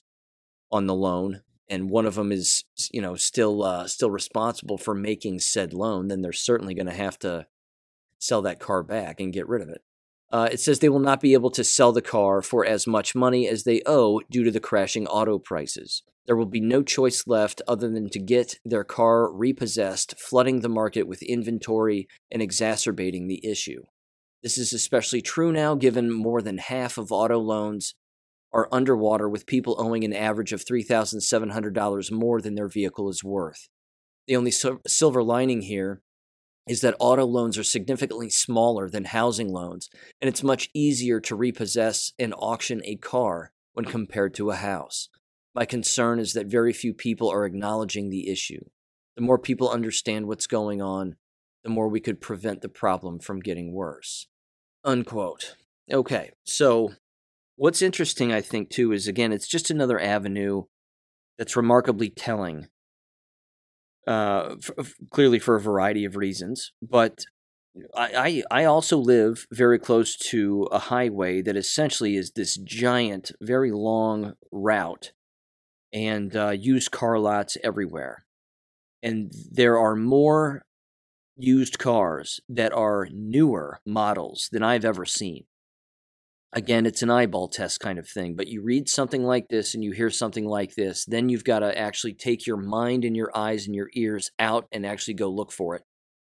on 0.71 0.87
the 0.87 0.95
loan 0.95 1.41
and 1.71 1.89
one 1.89 2.05
of 2.05 2.15
them 2.15 2.31
is 2.31 2.63
you 2.91 3.01
know 3.01 3.15
still 3.15 3.63
uh, 3.63 3.87
still 3.87 4.11
responsible 4.11 4.77
for 4.77 4.93
making 4.93 5.39
said 5.39 5.73
loan, 5.73 6.09
then 6.09 6.21
they're 6.21 6.33
certainly 6.33 6.75
going 6.75 6.87
to 6.87 6.93
have 6.93 7.17
to 7.19 7.47
sell 8.19 8.41
that 8.43 8.59
car 8.59 8.83
back 8.83 9.19
and 9.19 9.33
get 9.33 9.47
rid 9.47 9.61
of 9.61 9.69
it. 9.69 9.81
Uh, 10.31 10.47
it 10.51 10.59
says 10.59 10.79
they 10.79 10.89
will 10.89 10.99
not 10.99 11.19
be 11.19 11.33
able 11.33 11.49
to 11.51 11.63
sell 11.63 11.91
the 11.91 12.01
car 12.01 12.41
for 12.41 12.65
as 12.65 12.85
much 12.85 13.15
money 13.15 13.47
as 13.47 13.63
they 13.63 13.81
owe 13.85 14.21
due 14.29 14.43
to 14.43 14.51
the 14.51 14.59
crashing 14.59 15.07
auto 15.07 15.39
prices. 15.39 16.03
There 16.25 16.37
will 16.37 16.45
be 16.45 16.61
no 16.61 16.83
choice 16.83 17.25
left 17.25 17.61
other 17.67 17.89
than 17.89 18.09
to 18.11 18.19
get 18.19 18.59
their 18.63 18.83
car 18.83 19.33
repossessed, 19.33 20.17
flooding 20.19 20.61
the 20.61 20.69
market 20.69 21.07
with 21.07 21.23
inventory 21.23 22.07
and 22.31 22.41
exacerbating 22.41 23.27
the 23.27 23.45
issue. 23.45 23.83
This 24.43 24.57
is 24.57 24.71
especially 24.71 25.21
true 25.21 25.51
now 25.51 25.75
given 25.75 26.11
more 26.11 26.41
than 26.41 26.57
half 26.57 26.97
of 26.97 27.11
auto 27.11 27.39
loans 27.39 27.95
are 28.53 28.67
underwater 28.71 29.29
with 29.29 29.45
people 29.45 29.75
owing 29.79 30.03
an 30.03 30.13
average 30.13 30.51
of 30.53 30.65
$3,700 30.65 32.11
more 32.11 32.41
than 32.41 32.55
their 32.55 32.67
vehicle 32.67 33.09
is 33.09 33.23
worth. 33.23 33.69
The 34.27 34.35
only 34.35 34.51
silver 34.51 35.23
lining 35.23 35.61
here 35.61 36.01
is 36.67 36.81
that 36.81 36.95
auto 36.99 37.25
loans 37.25 37.57
are 37.57 37.63
significantly 37.63 38.29
smaller 38.29 38.89
than 38.89 39.05
housing 39.05 39.49
loans, 39.49 39.89
and 40.21 40.29
it's 40.29 40.43
much 40.43 40.69
easier 40.73 41.19
to 41.21 41.35
repossess 41.35 42.13
and 42.19 42.33
auction 42.37 42.81
a 42.85 42.95
car 42.97 43.51
when 43.73 43.85
compared 43.85 44.33
to 44.35 44.51
a 44.51 44.55
house. 44.55 45.09
My 45.55 45.65
concern 45.65 46.19
is 46.19 46.33
that 46.33 46.47
very 46.47 46.71
few 46.71 46.93
people 46.93 47.29
are 47.29 47.45
acknowledging 47.45 48.09
the 48.09 48.29
issue. 48.29 48.63
The 49.15 49.21
more 49.21 49.39
people 49.39 49.69
understand 49.69 50.27
what's 50.27 50.47
going 50.47 50.81
on, 50.81 51.15
the 51.63 51.69
more 51.69 51.87
we 51.87 51.99
could 51.99 52.21
prevent 52.21 52.61
the 52.61 52.69
problem 52.69 53.19
from 53.19 53.39
getting 53.39 53.73
worse. 53.73 54.27
Unquote. 54.83 55.55
Okay, 55.91 56.31
so 56.45 56.93
What's 57.61 57.83
interesting, 57.83 58.33
I 58.33 58.41
think, 58.41 58.71
too, 58.71 58.91
is 58.91 59.07
again, 59.07 59.31
it's 59.31 59.47
just 59.47 59.69
another 59.69 59.99
avenue 59.99 60.63
that's 61.37 61.55
remarkably 61.55 62.09
telling. 62.09 62.69
Uh, 64.07 64.55
f- 64.79 64.95
clearly 65.11 65.37
for 65.37 65.55
a 65.55 65.61
variety 65.61 66.03
of 66.03 66.15
reasons, 66.15 66.73
but 66.81 67.23
I, 67.95 68.43
I 68.49 68.61
I 68.61 68.65
also 68.65 68.97
live 68.97 69.45
very 69.51 69.77
close 69.77 70.17
to 70.31 70.63
a 70.71 70.79
highway 70.79 71.43
that 71.43 71.55
essentially 71.55 72.15
is 72.15 72.31
this 72.31 72.57
giant, 72.57 73.31
very 73.39 73.71
long 73.71 74.33
route, 74.51 75.11
and 75.93 76.35
uh, 76.35 76.49
used 76.49 76.89
car 76.89 77.19
lots 77.19 77.59
everywhere, 77.63 78.25
and 79.03 79.31
there 79.51 79.77
are 79.77 79.95
more 79.95 80.63
used 81.37 81.77
cars 81.77 82.39
that 82.49 82.73
are 82.73 83.07
newer 83.13 83.81
models 83.85 84.49
than 84.51 84.63
I've 84.63 84.83
ever 84.83 85.05
seen 85.05 85.45
again, 86.53 86.85
it's 86.85 87.01
an 87.01 87.09
eyeball 87.09 87.47
test 87.47 87.79
kind 87.79 87.97
of 87.97 88.07
thing. 88.07 88.35
But 88.35 88.47
you 88.47 88.61
read 88.61 88.89
something 88.89 89.23
like 89.23 89.47
this 89.49 89.73
and 89.73 89.83
you 89.83 89.91
hear 89.91 90.09
something 90.09 90.45
like 90.45 90.75
this, 90.75 91.05
then 91.05 91.29
you've 91.29 91.43
got 91.43 91.59
to 91.59 91.77
actually 91.77 92.13
take 92.13 92.45
your 92.45 92.57
mind 92.57 93.05
and 93.05 93.15
your 93.15 93.35
eyes 93.35 93.65
and 93.65 93.75
your 93.75 93.89
ears 93.93 94.31
out 94.39 94.67
and 94.71 94.85
actually 94.85 95.13
go 95.13 95.29
look 95.29 95.51
for 95.51 95.75
it. 95.75 95.83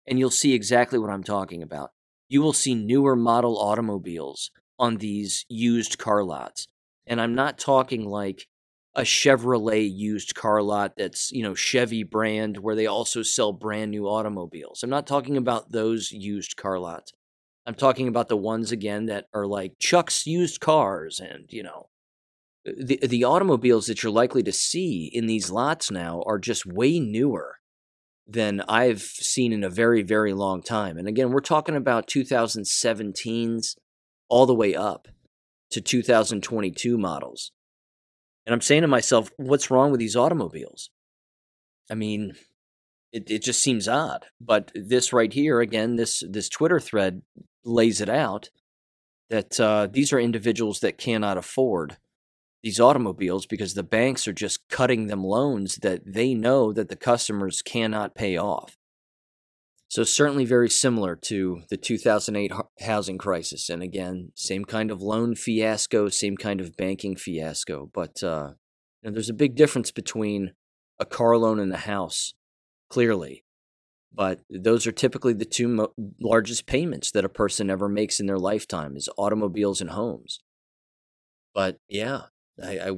And 0.06 0.18
you'll 0.18 0.30
see 0.30 0.54
exactly 0.54 0.98
what 0.98 1.10
I'm 1.10 1.24
talking 1.24 1.62
about. 1.62 1.90
You 2.28 2.42
will 2.42 2.52
see 2.52 2.74
newer 2.74 3.16
model 3.16 3.58
automobiles 3.58 4.50
on 4.78 4.96
these 4.96 5.44
used 5.48 5.98
car 5.98 6.24
lots. 6.24 6.66
And 7.06 7.20
I'm 7.20 7.34
not 7.34 7.58
talking 7.58 8.08
like 8.08 8.46
a 8.94 9.02
Chevrolet 9.02 9.90
used 9.92 10.34
car 10.34 10.62
lot 10.62 10.92
that's, 10.96 11.32
you 11.32 11.42
know, 11.42 11.54
Chevy 11.54 12.02
brand 12.02 12.58
where 12.58 12.76
they 12.76 12.86
also 12.86 13.22
sell 13.22 13.52
brand 13.52 13.90
new 13.90 14.06
automobiles. 14.06 14.82
I'm 14.82 14.90
not 14.90 15.06
talking 15.06 15.36
about 15.36 15.72
those 15.72 16.12
used 16.12 16.56
car 16.56 16.78
lots. 16.78 17.12
I'm 17.66 17.74
talking 17.74 18.08
about 18.08 18.28
the 18.28 18.36
ones 18.36 18.72
again 18.72 19.06
that 19.06 19.26
are 19.32 19.46
like 19.46 19.78
Chuck's 19.78 20.26
used 20.26 20.60
cars 20.60 21.20
and, 21.20 21.46
you 21.48 21.62
know, 21.62 21.88
uh, 22.68 22.72
the 22.78 22.98
the 23.02 23.24
automobiles 23.24 23.86
that 23.86 24.02
you're 24.02 24.12
likely 24.12 24.42
to 24.42 24.52
see 24.52 25.10
in 25.12 25.26
these 25.26 25.50
lots 25.50 25.90
now 25.90 26.22
are 26.26 26.38
just 26.38 26.66
way 26.66 26.98
newer 27.00 27.56
than 28.26 28.62
I've 28.62 29.02
seen 29.02 29.52
in 29.52 29.64
a 29.64 29.70
very 29.70 30.02
very 30.02 30.32
long 30.32 30.62
time. 30.62 30.98
And 30.98 31.08
again, 31.08 31.30
we're 31.30 31.40
talking 31.40 31.76
about 31.76 32.08
2017s 32.08 33.76
all 34.28 34.46
the 34.46 34.54
way 34.54 34.74
up 34.74 35.08
to 35.70 35.80
2022 35.80 36.98
models. 36.98 37.52
And 38.46 38.52
I'm 38.52 38.60
saying 38.60 38.82
to 38.82 38.88
myself, 38.88 39.30
what's 39.36 39.70
wrong 39.70 39.90
with 39.90 40.00
these 40.00 40.16
automobiles? 40.16 40.90
I 41.90 41.94
mean, 41.94 42.34
it, 43.12 43.30
it 43.30 43.42
just 43.42 43.62
seems 43.62 43.88
odd. 43.88 44.26
But 44.40 44.70
this 44.74 45.12
right 45.12 45.32
here, 45.32 45.60
again, 45.60 45.96
this 45.96 46.22
this 46.28 46.48
Twitter 46.48 46.80
thread 46.80 47.22
lays 47.64 48.00
it 48.00 48.08
out 48.08 48.50
that 49.30 49.58
uh, 49.58 49.88
these 49.90 50.12
are 50.12 50.18
individuals 50.20 50.80
that 50.80 50.98
cannot 50.98 51.38
afford 51.38 51.96
these 52.62 52.80
automobiles 52.80 53.46
because 53.46 53.74
the 53.74 53.82
banks 53.82 54.26
are 54.26 54.32
just 54.32 54.66
cutting 54.68 55.06
them 55.06 55.22
loans 55.22 55.76
that 55.76 56.00
they 56.06 56.34
know 56.34 56.72
that 56.72 56.88
the 56.88 56.96
customers 56.96 57.60
cannot 57.62 58.14
pay 58.14 58.38
off. 58.38 58.78
So 59.88 60.02
certainly 60.02 60.44
very 60.44 60.70
similar 60.70 61.14
to 61.16 61.62
the 61.68 61.76
2008 61.76 62.52
housing 62.80 63.18
crisis, 63.18 63.68
and 63.68 63.82
again, 63.82 64.32
same 64.34 64.64
kind 64.64 64.90
of 64.90 65.02
loan 65.02 65.36
fiasco, 65.36 66.08
same 66.08 66.36
kind 66.36 66.60
of 66.60 66.76
banking 66.76 67.16
fiasco. 67.16 67.90
But 67.92 68.22
uh, 68.22 68.54
you 69.02 69.10
know, 69.10 69.12
there's 69.12 69.30
a 69.30 69.34
big 69.34 69.54
difference 69.54 69.92
between 69.92 70.54
a 70.98 71.04
car 71.04 71.36
loan 71.36 71.60
and 71.60 71.72
a 71.72 71.76
house, 71.76 72.34
clearly. 72.88 73.43
But 74.14 74.40
those 74.48 74.86
are 74.86 74.92
typically 74.92 75.32
the 75.32 75.44
two 75.44 75.66
mo- 75.66 75.92
largest 76.20 76.66
payments 76.66 77.10
that 77.10 77.24
a 77.24 77.28
person 77.28 77.68
ever 77.68 77.88
makes 77.88 78.20
in 78.20 78.26
their 78.26 78.38
lifetime 78.38 78.96
is 78.96 79.08
automobiles 79.18 79.80
and 79.80 79.90
homes. 79.90 80.40
But 81.52 81.78
yeah, 81.88 82.22
I, 82.62 82.78
I 82.78 82.90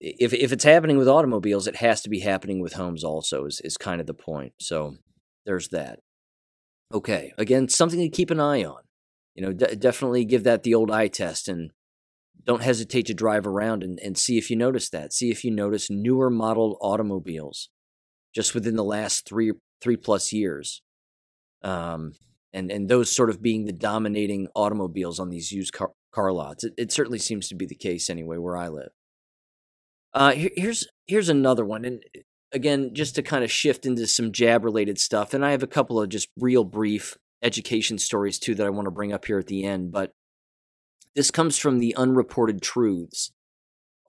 if 0.00 0.32
if 0.32 0.52
it's 0.52 0.64
happening 0.64 0.98
with 0.98 1.08
automobiles, 1.08 1.66
it 1.66 1.76
has 1.76 2.00
to 2.02 2.10
be 2.10 2.20
happening 2.20 2.60
with 2.60 2.72
homes 2.72 3.04
also. 3.04 3.44
Is 3.44 3.60
is 3.62 3.76
kind 3.76 4.00
of 4.00 4.06
the 4.06 4.14
point. 4.14 4.54
So 4.58 4.96
there's 5.46 5.68
that. 5.68 6.00
Okay, 6.92 7.32
again, 7.38 7.68
something 7.68 8.00
to 8.00 8.08
keep 8.08 8.30
an 8.30 8.40
eye 8.40 8.64
on. 8.64 8.82
You 9.34 9.46
know, 9.46 9.52
definitely 9.52 10.24
give 10.24 10.42
that 10.44 10.64
the 10.64 10.74
old 10.74 10.90
eye 10.90 11.08
test 11.08 11.48
and 11.48 11.70
don't 12.44 12.62
hesitate 12.62 13.06
to 13.06 13.14
drive 13.14 13.46
around 13.46 13.84
and, 13.84 14.00
and 14.00 14.18
see 14.18 14.38
if 14.38 14.50
you 14.50 14.56
notice 14.56 14.90
that. 14.90 15.12
See 15.12 15.30
if 15.30 15.44
you 15.44 15.50
notice 15.50 15.88
newer 15.90 16.30
model 16.30 16.76
automobiles 16.80 17.68
just 18.34 18.54
within 18.54 18.76
the 18.76 18.84
last 18.84 19.26
three 19.26 19.52
three 19.80 19.96
plus 19.96 20.32
years. 20.32 20.82
Um, 21.62 22.12
and 22.52 22.70
and 22.70 22.88
those 22.88 23.14
sort 23.14 23.30
of 23.30 23.42
being 23.42 23.64
the 23.64 23.72
dominating 23.72 24.48
automobiles 24.56 25.20
on 25.20 25.30
these 25.30 25.52
used 25.52 25.72
car, 25.72 25.92
car 26.12 26.32
lots. 26.32 26.64
It, 26.64 26.74
it 26.76 26.92
certainly 26.92 27.18
seems 27.18 27.48
to 27.48 27.54
be 27.54 27.66
the 27.66 27.74
case 27.74 28.10
anyway 28.10 28.38
where 28.38 28.56
I 28.56 28.68
live. 28.68 28.90
Uh, 30.12 30.32
here, 30.32 30.50
here's 30.56 30.86
here's 31.06 31.28
another 31.28 31.64
one, 31.64 31.84
and 31.84 32.02
again, 32.52 32.90
just 32.94 33.14
to 33.14 33.22
kind 33.22 33.44
of 33.44 33.52
shift 33.52 33.86
into 33.86 34.06
some 34.06 34.32
jab 34.32 34.64
related 34.64 34.98
stuff, 34.98 35.32
and 35.34 35.44
I 35.44 35.52
have 35.52 35.62
a 35.62 35.68
couple 35.68 36.00
of 36.00 36.08
just 36.08 36.28
real 36.36 36.64
brief 36.64 37.16
education 37.42 37.98
stories 37.98 38.38
too 38.38 38.54
that 38.56 38.66
I 38.66 38.70
want 38.70 38.86
to 38.86 38.90
bring 38.90 39.12
up 39.12 39.24
here 39.24 39.38
at 39.38 39.46
the 39.46 39.64
end. 39.64 39.92
But 39.92 40.12
this 41.14 41.30
comes 41.30 41.58
from 41.58 41.78
the 41.78 41.94
Unreported 41.96 42.60
Truths 42.62 43.32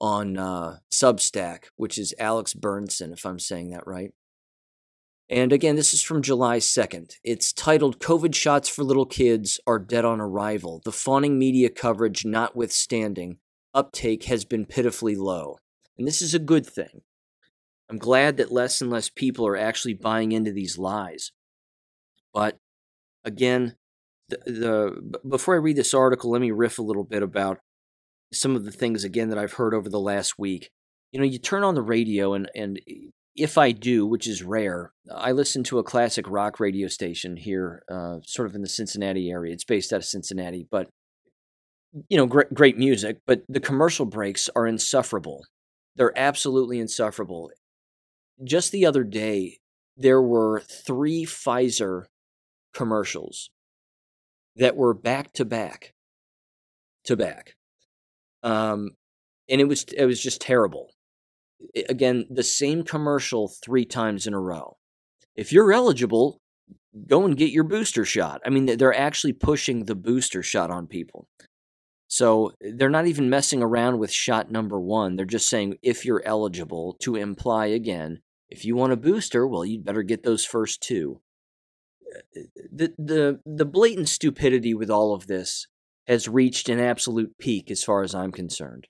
on 0.00 0.36
uh, 0.36 0.78
Substack, 0.92 1.64
which 1.76 1.96
is 1.96 2.14
Alex 2.18 2.54
Burnson, 2.54 3.12
if 3.12 3.24
I'm 3.24 3.38
saying 3.38 3.70
that 3.70 3.86
right. 3.86 4.10
And 5.32 5.50
again, 5.50 5.76
this 5.76 5.94
is 5.94 6.02
from 6.02 6.20
July 6.20 6.58
2nd. 6.58 7.14
It's 7.24 7.54
titled 7.54 8.00
COVID 8.00 8.34
Shots 8.34 8.68
for 8.68 8.84
Little 8.84 9.06
Kids 9.06 9.58
Are 9.66 9.78
Dead 9.78 10.04
on 10.04 10.20
Arrival. 10.20 10.82
The 10.84 10.92
fawning 10.92 11.38
media 11.38 11.70
coverage 11.70 12.26
notwithstanding, 12.26 13.38
uptake 13.72 14.24
has 14.24 14.44
been 14.44 14.66
pitifully 14.66 15.16
low. 15.16 15.56
And 15.96 16.06
this 16.06 16.20
is 16.20 16.34
a 16.34 16.38
good 16.38 16.66
thing. 16.66 17.00
I'm 17.88 17.96
glad 17.96 18.36
that 18.36 18.52
less 18.52 18.82
and 18.82 18.90
less 18.90 19.08
people 19.08 19.46
are 19.46 19.56
actually 19.56 19.94
buying 19.94 20.32
into 20.32 20.52
these 20.52 20.76
lies. 20.76 21.32
But 22.34 22.58
again, 23.24 23.76
the, 24.28 24.36
the 24.44 25.18
before 25.26 25.54
I 25.54 25.60
read 25.60 25.76
this 25.76 25.94
article, 25.94 26.30
let 26.30 26.42
me 26.42 26.50
riff 26.50 26.78
a 26.78 26.82
little 26.82 27.04
bit 27.04 27.22
about 27.22 27.58
some 28.34 28.54
of 28.54 28.66
the 28.66 28.70
things 28.70 29.02
again 29.02 29.30
that 29.30 29.38
I've 29.38 29.54
heard 29.54 29.72
over 29.72 29.88
the 29.88 29.98
last 29.98 30.38
week. 30.38 30.68
You 31.10 31.20
know, 31.20 31.26
you 31.26 31.38
turn 31.38 31.64
on 31.64 31.74
the 31.74 31.80
radio 31.80 32.34
and 32.34 32.50
and 32.54 32.78
if 33.36 33.56
I 33.56 33.72
do, 33.72 34.06
which 34.06 34.28
is 34.28 34.42
rare, 34.42 34.92
I 35.14 35.32
listen 35.32 35.64
to 35.64 35.78
a 35.78 35.84
classic 35.84 36.28
rock 36.28 36.60
radio 36.60 36.88
station 36.88 37.36
here, 37.36 37.82
uh, 37.90 38.18
sort 38.24 38.48
of 38.48 38.54
in 38.54 38.62
the 38.62 38.68
Cincinnati 38.68 39.30
area. 39.30 39.52
It's 39.52 39.64
based 39.64 39.92
out 39.92 39.98
of 39.98 40.04
Cincinnati, 40.04 40.66
but 40.70 40.88
you 42.08 42.16
know, 42.16 42.26
great, 42.26 42.52
great 42.52 42.78
music. 42.78 43.18
But 43.26 43.42
the 43.48 43.60
commercial 43.60 44.06
breaks 44.06 44.48
are 44.54 44.66
insufferable. 44.66 45.44
They're 45.96 46.16
absolutely 46.18 46.78
insufferable. 46.78 47.50
Just 48.44 48.72
the 48.72 48.86
other 48.86 49.04
day, 49.04 49.58
there 49.96 50.22
were 50.22 50.60
three 50.60 51.24
Pfizer 51.24 52.04
commercials 52.74 53.50
that 54.56 54.76
were 54.76 54.94
back 54.94 55.32
to 55.34 55.44
back 55.44 55.92
to 57.04 57.16
back. 57.16 57.54
Um, 58.42 58.90
and 59.48 59.60
it 59.60 59.68
was 59.68 59.84
it 59.84 60.04
was 60.04 60.22
just 60.22 60.40
terrible. 60.40 60.91
Again, 61.88 62.26
the 62.30 62.42
same 62.42 62.82
commercial 62.82 63.48
three 63.48 63.84
times 63.84 64.26
in 64.26 64.34
a 64.34 64.40
row. 64.40 64.76
If 65.36 65.52
you're 65.52 65.72
eligible, 65.72 66.40
go 67.06 67.24
and 67.24 67.36
get 67.36 67.50
your 67.50 67.64
booster 67.64 68.04
shot. 68.04 68.40
I 68.44 68.50
mean, 68.50 68.66
they're 68.66 68.94
actually 68.94 69.32
pushing 69.32 69.84
the 69.84 69.94
booster 69.94 70.42
shot 70.42 70.70
on 70.70 70.86
people. 70.86 71.26
So 72.08 72.52
they're 72.60 72.90
not 72.90 73.06
even 73.06 73.30
messing 73.30 73.62
around 73.62 73.98
with 73.98 74.12
shot 74.12 74.50
number 74.50 74.78
one. 74.78 75.16
They're 75.16 75.24
just 75.24 75.48
saying 75.48 75.78
if 75.82 76.04
you're 76.04 76.22
eligible 76.26 76.96
to 77.00 77.16
imply 77.16 77.66
again, 77.66 78.20
if 78.50 78.66
you 78.66 78.76
want 78.76 78.92
a 78.92 78.98
booster, 78.98 79.46
well, 79.46 79.64
you'd 79.64 79.84
better 79.84 80.02
get 80.02 80.22
those 80.22 80.44
first 80.44 80.82
two. 80.82 81.22
Uh, 82.14 82.40
the, 82.70 82.92
the, 82.98 83.40
the 83.46 83.64
blatant 83.64 84.10
stupidity 84.10 84.74
with 84.74 84.90
all 84.90 85.14
of 85.14 85.26
this 85.26 85.68
has 86.06 86.28
reached 86.28 86.68
an 86.68 86.78
absolute 86.78 87.38
peak 87.38 87.70
as 87.70 87.82
far 87.82 88.02
as 88.02 88.14
I'm 88.14 88.30
concerned. 88.30 88.88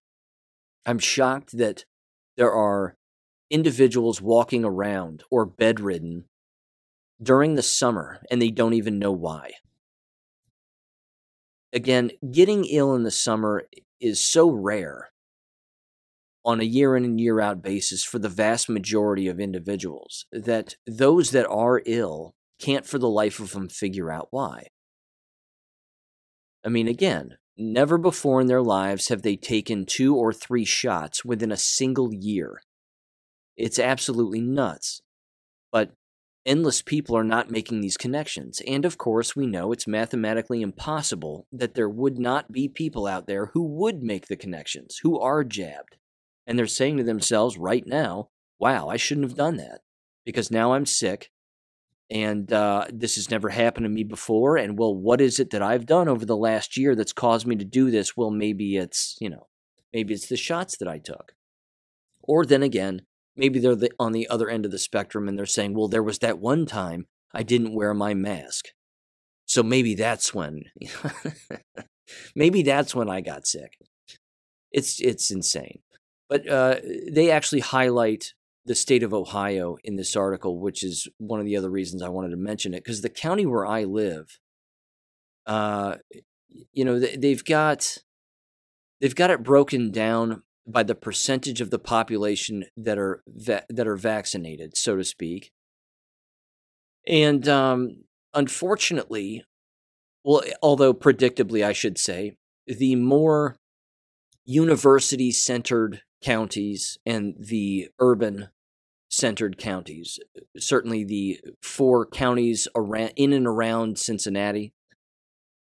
I'm 0.85 0.99
shocked 0.99 1.57
that 1.59 1.85
there 2.37 2.53
are 2.53 2.97
individuals 3.51 4.21
walking 4.21 4.64
around 4.64 5.25
or 5.31 5.45
bedridden 5.45 6.25
during 7.23 7.55
the 7.55 7.62
summer 7.62 8.23
and 8.31 8.40
they 8.40 8.51
don't 8.51 8.75
even 8.75 8.99
know 8.99 9.12
why 9.12 9.53
again, 11.73 12.11
getting 12.31 12.64
ill 12.64 12.95
in 12.95 13.03
the 13.03 13.11
summer 13.11 13.64
is 14.01 14.21
so 14.21 14.51
rare 14.51 15.11
on 16.45 16.61
a 16.61 16.64
year 16.64 16.97
in 16.97 17.05
and 17.05 17.21
year 17.21 17.40
out 17.40 17.62
basis 17.62 18.05
for 18.05 18.18
the 18.18 18.29
vast 18.29 18.68
majority 18.68 19.29
of 19.29 19.38
individuals 19.38 20.27
that 20.33 20.75
those 20.87 21.31
that 21.31 21.47
are 21.49 21.83
ill 21.87 22.35
can't 22.59 22.85
for 22.85 22.99
the 22.99 23.09
life 23.09 23.38
of 23.38 23.53
them 23.53 23.68
figure 23.68 24.11
out 24.11 24.29
why. 24.31 24.66
I 26.64 26.68
mean, 26.68 26.88
again, 26.88 27.37
never 27.57 27.99
before 27.99 28.41
in 28.41 28.47
their 28.47 28.62
lives 28.62 29.09
have 29.09 29.23
they 29.23 29.37
taken 29.37 29.87
two 29.87 30.17
or 30.17 30.33
three 30.33 30.65
shots 30.65 31.25
within 31.25 31.53
a 31.53 31.57
single 31.57 32.12
year. 32.12 32.62
It's 33.57 33.79
absolutely 33.79 34.41
nuts. 34.41 35.03
But 35.71 35.93
endless 36.45 36.83
people 36.83 37.17
are 37.17 37.25
not 37.25 37.51
making 37.51 37.81
these 37.81 37.97
connections. 37.97 38.61
And 38.67 38.85
of 38.85 38.99
course, 38.99 39.37
we 39.37 39.47
know 39.47 39.73
it's 39.73 39.87
mathematically 39.87 40.62
impossible 40.62 41.47
that 41.53 41.75
there 41.75 41.88
would 41.88 42.19
not 42.19 42.53
be 42.53 42.69
people 42.69 43.07
out 43.07 43.27
there 43.27 43.47
who 43.47 43.62
would 43.62 44.03
make 44.03 44.27
the 44.27 44.37
connections, 44.37 44.99
who 45.03 45.19
are 45.19 45.45
jabbed. 45.45 45.97
And 46.47 46.59
they're 46.59 46.67
saying 46.67 46.97
to 46.97 47.05
themselves 47.05 47.57
right 47.59 47.87
now, 47.87 48.31
wow, 48.59 48.88
I 48.88 48.97
shouldn't 48.97 49.29
have 49.29 49.37
done 49.37 49.57
that 49.59 49.81
because 50.25 50.51
now 50.51 50.75
I'm 50.75 50.87
sick 50.87 51.31
and 52.12 52.53
uh, 52.53 52.85
this 52.92 53.14
has 53.16 53.31
never 53.31 53.48
happened 53.48 53.85
to 53.85 53.90
me 53.90 54.05
before. 54.05 54.59
And 54.59 54.79
well, 54.79 54.94
what 54.94 55.22
is 55.22 55.40
it 55.40 55.48
that 55.51 55.62
I've 55.62 55.87
done 55.87 56.09
over 56.09 56.27
the 56.27 56.37
last 56.37 56.77
year 56.77 56.94
that's 56.94 57.14
caused 57.14 57.46
me 57.46 57.57
to 57.57 57.64
do 57.64 57.90
this? 57.90 58.14
Well, 58.14 58.31
maybe 58.31 58.77
it's, 58.77 59.16
you 59.18 59.31
know, 59.31 59.46
maybe 59.94 60.12
it's 60.12 60.27
the 60.27 60.37
shots 60.37 60.77
that 60.77 60.88
I 60.88 60.98
took. 60.98 61.33
Or 62.22 62.44
then 62.44 62.62
again, 62.62 63.03
maybe 63.35 63.59
they're 63.59 63.75
the, 63.75 63.90
on 63.98 64.12
the 64.12 64.29
other 64.29 64.51
end 64.51 64.66
of 64.66 64.72
the 64.72 64.79
spectrum 64.79 65.27
and 65.27 65.38
they're 65.38 65.46
saying, 65.46 65.75
well, 65.75 65.88
there 65.88 66.03
was 66.03 66.18
that 66.18 66.38
one 66.38 66.66
time 66.66 67.07
I 67.33 67.42
didn't 67.42 67.75
wear 67.75 67.94
my 67.94 68.12
mask. 68.12 68.66
So 69.46 69.62
maybe 69.62 69.94
that's 69.94 70.35
when, 70.35 70.64
maybe 72.37 72.62
that's 72.62 72.94
when 72.94 73.09
I 73.09 73.22
got 73.22 73.46
sick. 73.46 73.79
It's, 74.70 75.01
it's 75.01 75.31
insane. 75.31 75.81
But 76.29 76.46
uh, 76.46 76.77
they 77.11 77.31
actually 77.31 77.61
highlight 77.61 78.35
the 78.64 78.75
state 78.75 79.03
of 79.03 79.12
Ohio 79.12 79.77
in 79.83 79.96
this 79.96 80.14
article, 80.14 80.61
which 80.61 80.83
is 80.83 81.09
one 81.18 81.40
of 81.40 81.46
the 81.46 81.57
other 81.57 81.70
reasons 81.70 82.03
I 82.03 82.09
wanted 82.09 82.31
to 82.31 82.37
mention 82.37 82.75
it, 82.75 82.85
because 82.85 83.03
the 83.03 83.09
county 83.09 83.44
where 83.44 83.66
I 83.66 83.85
live, 83.85 84.38
uh, 85.46 85.96
you 86.72 86.85
know, 86.85 86.98
they've 86.98 87.44
got 87.44 87.98
they've 89.01 89.14
got 89.14 89.31
it 89.31 89.42
broken 89.42 89.90
down 89.90 90.42
by 90.66 90.85
the 90.85 90.94
percentage 90.94 91.61
of 91.61 91.70
the 91.70 91.79
population 91.79 92.64
that 92.77 92.98
are 92.98 93.22
va- 93.27 93.64
that 93.68 93.88
are 93.88 93.96
vaccinated, 93.96 94.77
so 94.77 94.96
to 94.96 95.05
speak. 95.05 95.51
And 97.07 97.48
um, 97.48 98.05
unfortunately, 98.33 99.44
well, 100.25 100.42
although 100.62 100.94
predictably, 100.94 101.64
I 101.64 101.72
should 101.72 101.98
say, 101.98 102.37
the 102.66 102.94
more 102.94 103.57
university 104.44 105.33
centered 105.33 106.03
counties 106.23 106.99
and 107.05 107.35
the 107.39 107.89
urban 107.99 108.49
centered 109.11 109.59
counties, 109.59 110.19
certainly 110.59 111.05
the 111.05 111.41
four 111.63 112.07
counties 112.07 112.67
around 112.75 113.13
in 113.17 113.33
and 113.33 113.47
around 113.47 113.99
Cincinnati. 113.99 114.73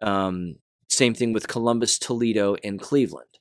Um, 0.03 0.57
same 0.89 1.15
thing 1.15 1.33
with 1.33 1.49
Columbus, 1.49 1.99
Toledo, 1.99 2.57
and 2.65 2.81
Cleveland 2.81 3.39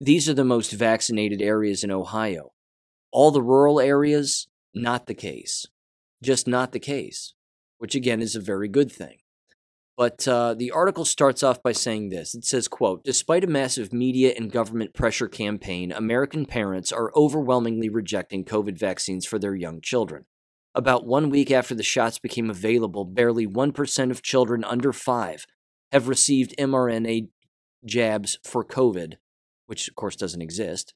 These 0.00 0.28
are 0.28 0.34
the 0.34 0.44
most 0.44 0.72
vaccinated 0.72 1.42
areas 1.42 1.82
in 1.82 1.90
Ohio. 1.90 2.52
All 3.10 3.30
the 3.30 3.42
rural 3.42 3.80
areas, 3.80 4.48
not 4.74 5.06
the 5.06 5.14
case. 5.14 5.66
Just 6.22 6.46
not 6.46 6.72
the 6.72 6.80
case, 6.80 7.34
which 7.78 7.94
again 7.94 8.20
is 8.20 8.36
a 8.36 8.40
very 8.40 8.68
good 8.68 8.90
thing. 8.90 9.18
But 9.96 10.26
uh, 10.26 10.54
the 10.54 10.72
article 10.72 11.04
starts 11.04 11.42
off 11.44 11.62
by 11.62 11.72
saying 11.72 12.08
this. 12.08 12.34
It 12.34 12.44
says, 12.44 12.66
quote, 12.66 13.04
Despite 13.04 13.44
a 13.44 13.48
massive 13.48 13.92
media 13.92 14.34
and 14.36 14.50
government 14.50 14.92
pressure 14.92 15.28
campaign, 15.28 15.92
American 15.92 16.46
parents 16.46 16.90
are 16.90 17.12
overwhelmingly 17.14 17.88
rejecting 17.88 18.44
COVID 18.44 18.76
vaccines 18.76 19.24
for 19.24 19.38
their 19.38 19.54
young 19.54 19.80
children. 19.80 20.24
About 20.74 21.06
one 21.06 21.30
week 21.30 21.52
after 21.52 21.76
the 21.76 21.84
shots 21.84 22.18
became 22.18 22.50
available, 22.50 23.04
barely 23.04 23.46
1% 23.46 24.10
of 24.10 24.22
children 24.22 24.64
under 24.64 24.92
five 24.92 25.46
have 25.92 26.08
received 26.08 26.56
mRNA 26.58 27.28
jabs 27.84 28.38
for 28.42 28.64
COVID, 28.64 29.14
which 29.66 29.86
of 29.86 29.94
course 29.94 30.16
doesn't 30.16 30.42
exist. 30.42 30.92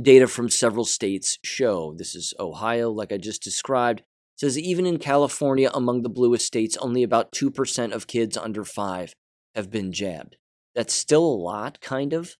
Data 0.00 0.28
from 0.28 0.48
several 0.48 0.84
states 0.84 1.38
show 1.42 1.92
this 1.98 2.14
is 2.14 2.32
Ohio, 2.38 2.90
like 2.90 3.12
I 3.12 3.16
just 3.16 3.42
described, 3.42 4.02
says 4.36 4.58
even 4.58 4.86
in 4.86 4.98
California, 4.98 5.70
among 5.72 6.02
the 6.02 6.08
bluest 6.08 6.46
states, 6.46 6.76
only 6.78 7.02
about 7.02 7.32
2% 7.32 7.92
of 7.92 8.06
kids 8.06 8.36
under 8.36 8.64
five 8.64 9.14
have 9.54 9.70
been 9.70 9.92
jabbed. 9.92 10.36
That's 10.74 10.94
still 10.94 11.24
a 11.24 11.42
lot, 11.42 11.80
kind 11.80 12.12
of, 12.12 12.36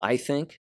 I 0.00 0.16
think. 0.16 0.58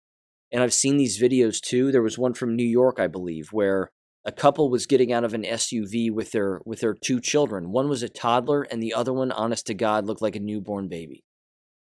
And 0.53 0.63
I've 0.63 0.75
seen 0.75 0.97
these 0.97 1.21
videos 1.21 1.61
too. 1.61 1.91
There 1.91 2.03
was 2.03 2.19
one 2.19 2.35
from 2.35 2.57
New 2.57 2.67
York, 2.67 2.99
I 3.01 3.07
believe, 3.07 3.49
where 3.53 3.91
a 4.25 4.33
couple 4.33 4.71
was 4.71 4.87
getting 4.87 5.13
out 5.13 5.25
of 5.25 5.35
an 5.35 5.43
SUV 5.43 6.11
with 6.11 6.33
their 6.33 6.61
with 6.65 6.81
their 6.81 6.95
two 6.95 7.21
children. 7.21 7.73
One 7.73 7.89
was 7.89 8.03
a 8.03 8.09
toddler 8.09 8.63
and 8.63 8.83
the 8.83 8.95
other 8.95 9.13
one, 9.13 9.33
honest 9.33 9.67
to 9.67 9.75
God, 9.75 10.07
looked 10.07 10.23
like 10.23 10.37
a 10.37 10.41
newborn 10.41 10.89
baby. 10.89 11.25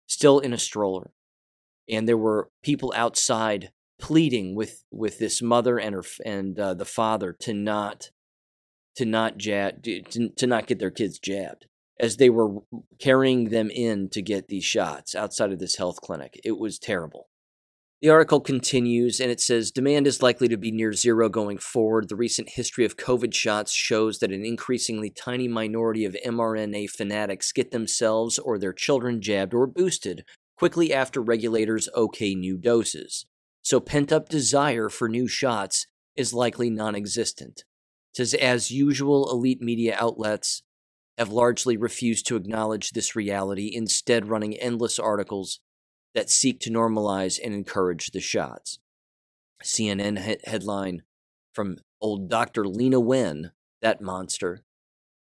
Still 0.07 0.41
in 0.41 0.53
a 0.53 0.59
stroller. 0.59 1.13
And 1.89 2.09
there 2.09 2.19
were 2.19 2.49
people 2.63 2.93
outside 2.97 3.71
pleading 4.01 4.55
with 4.55 4.85
with 4.91 5.19
this 5.19 5.41
mother 5.41 5.79
and 5.79 5.95
her 5.95 6.03
and 6.25 6.59
uh, 6.59 6.75
the 6.75 6.85
father 6.85 7.37
to 7.41 7.55
not 7.55 8.11
to 8.97 9.05
not 9.05 9.37
jab 9.37 9.83
to, 9.83 10.29
to 10.31 10.47
not 10.47 10.67
get 10.67 10.79
their 10.79 10.91
kids 10.91 11.19
jabbed 11.19 11.67
as 11.99 12.17
they 12.17 12.31
were 12.31 12.61
carrying 13.01 13.51
them 13.51 13.71
in 13.71 14.09
to 14.11 14.23
get 14.23 14.49
these 14.49 14.65
shots 14.65 15.15
outside 15.15 15.53
of 15.53 15.59
this 15.59 15.77
health 15.77 16.01
clinic. 16.01 16.41
It 16.45 16.59
was 16.59 16.79
terrible. 16.79 17.29
The 18.03 18.11
article 18.11 18.41
continues 18.41 19.21
and 19.21 19.31
it 19.31 19.41
says 19.41 19.71
demand 19.71 20.07
is 20.07 20.21
likely 20.21 20.49
to 20.49 20.59
be 20.59 20.71
near 20.71 20.93
zero 20.93 21.29
going 21.29 21.57
forward. 21.57 22.09
The 22.09 22.17
recent 22.17 22.51
history 22.51 22.85
of 22.85 22.97
COVID 22.97 23.33
shots 23.33 23.73
shows 23.73 24.19
that 24.19 24.33
an 24.33 24.45
increasingly 24.45 25.09
tiny 25.09 25.49
minority 25.49 26.05
of 26.05 26.17
mRNA 26.27 26.91
fanatics 26.91 27.53
get 27.53 27.71
themselves 27.71 28.39
or 28.39 28.59
their 28.59 28.75
children 28.75 29.23
jabbed 29.23 29.55
or 29.55 29.67
boosted 29.67 30.25
quickly 30.59 30.93
after 30.93 31.23
regulators 31.23 31.89
okay 31.97 32.35
new 32.35 32.59
doses. 32.59 33.27
So 33.63 33.81
pent 33.81 34.13
up 34.13 34.29
desire 34.29 34.91
for 34.91 35.09
new 35.09 35.27
shots 35.27 35.87
is 36.15 36.35
likely 36.35 36.69
non 36.69 36.95
existent 36.95 37.65
says, 38.17 38.35
as 38.35 38.71
usual, 38.71 39.31
elite 39.31 39.61
media 39.61 39.97
outlets 39.99 40.63
have 41.19 41.31
largely 41.31 41.77
refused 41.77 42.27
to 42.27 42.37
acknowledge 42.37 42.91
this 42.91 43.15
reality, 43.15 43.71
instead, 43.73 44.29
running 44.29 44.55
endless 44.55 44.99
articles 44.99 45.61
that 46.15 46.31
seek 46.31 46.61
to 46.61 46.71
normalize 46.71 47.39
and 47.43 47.55
encourage 47.55 48.11
the 48.11 48.21
shots. 48.21 48.79
CNN 49.63 50.25
he- 50.25 50.39
headline 50.45 51.03
from 51.53 51.77
old 52.01 52.29
Dr. 52.29 52.65
Leana 52.65 53.03
Wen, 53.03 53.53
that 53.83 54.01
monster. 54.01 54.65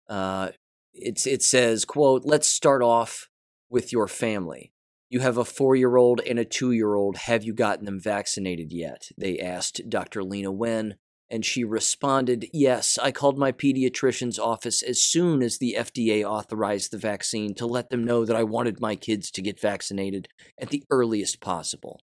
Uh, 0.08 0.50
it's, 0.94 1.26
it 1.26 1.44
says, 1.44 1.86
quote, 1.86 2.24
let's 2.26 2.48
start 2.48 2.82
off 2.82 3.30
with 3.70 3.92
your 3.92 4.08
family. 4.08 4.72
You 5.10 5.22
have 5.22 5.38
a 5.38 5.46
four 5.46 5.76
year 5.76 5.98
old 5.98 6.22
and 6.22 6.38
a 6.38 6.46
two 6.46 6.72
year 6.72 6.94
old. 6.94 7.18
Have 7.18 7.44
you 7.44 7.54
gotten 7.54 7.86
them 7.86 8.00
vaccinated 8.00 8.72
yet? 8.72 9.10
They 9.18 9.40
asked 9.40 9.90
Dr. 9.90 10.22
Leana 10.22 10.54
Wen 10.54 10.96
and 11.30 11.46
she 11.46 11.64
responded, 11.64 12.48
Yes, 12.52 12.98
I 13.02 13.12
called 13.12 13.38
my 13.38 13.52
pediatrician's 13.52 14.40
office 14.40 14.82
as 14.82 15.02
soon 15.04 15.42
as 15.42 15.58
the 15.58 15.76
FDA 15.78 16.24
authorized 16.24 16.92
the 16.92 16.98
vaccine 16.98 17.54
to 17.56 17.66
let 17.66 17.90
them 17.90 18.04
know 18.04 18.26
that 18.26 18.36
I 18.36 18.44
wanted 18.44 18.82
my 18.82 18.96
kids 18.96 19.30
to 19.32 19.42
get 19.42 19.60
vaccinated 19.60 20.28
at 20.60 20.70
the 20.70 20.84
earliest 20.90 21.40
possible. 21.40 22.02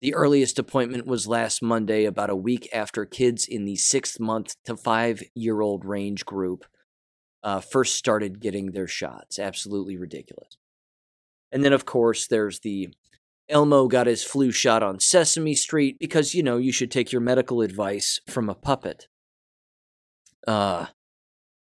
The 0.00 0.14
earliest 0.14 0.58
appointment 0.60 1.06
was 1.06 1.26
last 1.26 1.60
Monday, 1.60 2.04
about 2.04 2.30
a 2.30 2.36
week 2.36 2.68
after 2.72 3.04
kids 3.04 3.46
in 3.46 3.64
the 3.64 3.74
six 3.74 4.20
month 4.20 4.54
to 4.64 4.76
five 4.76 5.22
year 5.34 5.60
old 5.60 5.84
range 5.84 6.24
group 6.24 6.64
uh, 7.42 7.60
first 7.60 7.96
started 7.96 8.40
getting 8.40 8.70
their 8.70 8.86
shots. 8.86 9.38
Absolutely 9.38 9.96
ridiculous. 9.96 10.56
And 11.50 11.64
then, 11.64 11.72
of 11.72 11.84
course, 11.84 12.26
there's 12.26 12.60
the 12.60 12.90
Elmo 13.48 13.88
got 13.88 14.06
his 14.06 14.22
flu 14.22 14.50
shot 14.50 14.82
on 14.82 15.00
Sesame 15.00 15.54
Street 15.54 15.96
because, 15.98 16.34
you 16.34 16.42
know, 16.42 16.58
you 16.58 16.72
should 16.72 16.90
take 16.90 17.12
your 17.12 17.20
medical 17.20 17.62
advice 17.62 18.20
from 18.28 18.48
a 18.48 18.54
puppet. 18.54 19.08
Uh, 20.46 20.86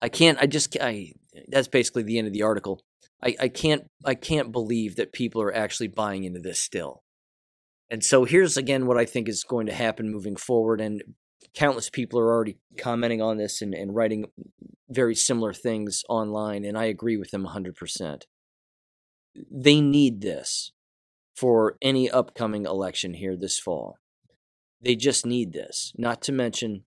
I 0.02 0.08
can't, 0.08 0.38
I 0.40 0.46
just, 0.46 0.76
I, 0.80 1.12
that's 1.48 1.68
basically 1.68 2.02
the 2.02 2.18
end 2.18 2.26
of 2.26 2.32
the 2.32 2.42
article. 2.42 2.82
I, 3.22 3.36
I 3.40 3.48
can't, 3.48 3.84
I 4.04 4.14
can't 4.14 4.52
believe 4.52 4.96
that 4.96 5.12
people 5.12 5.42
are 5.42 5.54
actually 5.54 5.88
buying 5.88 6.24
into 6.24 6.40
this 6.40 6.60
still. 6.60 7.02
And 7.90 8.04
so 8.04 8.24
here's 8.24 8.56
again 8.56 8.86
what 8.86 8.96
I 8.98 9.04
think 9.04 9.28
is 9.28 9.42
going 9.42 9.66
to 9.66 9.74
happen 9.74 10.10
moving 10.10 10.36
forward. 10.36 10.80
And 10.80 11.02
countless 11.54 11.90
people 11.90 12.20
are 12.20 12.32
already 12.32 12.58
commenting 12.78 13.20
on 13.20 13.36
this 13.36 13.60
and, 13.60 13.74
and 13.74 13.94
writing 13.94 14.26
very 14.88 15.14
similar 15.14 15.52
things 15.52 16.02
online. 16.08 16.64
And 16.64 16.78
I 16.78 16.84
agree 16.84 17.16
with 17.16 17.30
them 17.30 17.46
100%. 17.46 18.22
They 19.50 19.80
need 19.80 20.20
this 20.20 20.72
for 21.36 21.76
any 21.80 22.10
upcoming 22.10 22.66
election 22.66 23.14
here 23.14 23.36
this 23.36 23.58
fall. 23.58 23.96
They 24.80 24.96
just 24.96 25.26
need 25.26 25.52
this. 25.52 25.92
Not 25.96 26.22
to 26.22 26.32
mention, 26.32 26.84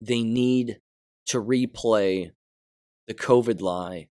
they 0.00 0.22
need 0.22 0.78
to 1.26 1.42
replay 1.42 2.30
the 3.06 3.14
COVID 3.14 3.60
lie 3.60 4.08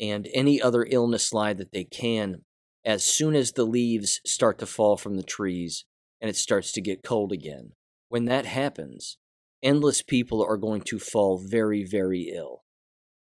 and 0.00 0.28
any 0.34 0.60
other 0.60 0.86
illness 0.88 1.32
lie 1.32 1.52
that 1.52 1.72
they 1.72 1.84
can 1.84 2.42
as 2.84 3.04
soon 3.04 3.34
as 3.34 3.52
the 3.52 3.64
leaves 3.64 4.20
start 4.26 4.58
to 4.58 4.66
fall 4.66 4.96
from 4.96 5.16
the 5.16 5.22
trees 5.22 5.84
and 6.20 6.28
it 6.28 6.36
starts 6.36 6.72
to 6.72 6.80
get 6.80 7.04
cold 7.04 7.32
again. 7.32 7.72
When 8.08 8.24
that 8.26 8.46
happens, 8.46 9.18
endless 9.62 10.02
people 10.02 10.44
are 10.44 10.56
going 10.56 10.82
to 10.82 10.98
fall 10.98 11.38
very, 11.38 11.84
very 11.84 12.32
ill. 12.34 12.62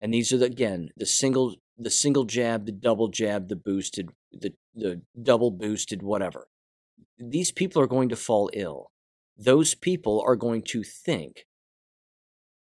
And 0.01 0.13
these 0.15 0.33
are, 0.33 0.39
the, 0.39 0.47
again, 0.47 0.91
the 0.97 1.07
single 1.07 1.57
the 1.79 1.91
single 1.91 2.25
jab, 2.25 2.67
the 2.67 2.73
double 2.73 3.09
jab, 3.09 3.49
the 3.49 3.57
boosted, 3.57 4.11
the, 4.33 4.53
the 4.75 5.03
double 5.21 5.51
boosted, 5.51 6.03
whatever. 6.03 6.49
These 7.19 7.53
people 7.53 7.83
are 7.83 7.87
going 7.87 8.09
to 8.11 8.17
fall 8.17 8.51
ill. 8.53 8.91
Those 9.37 9.75
people 9.75 10.23
are 10.27 10.37
going 10.37 10.63
to 10.63 10.83
think 10.83 11.47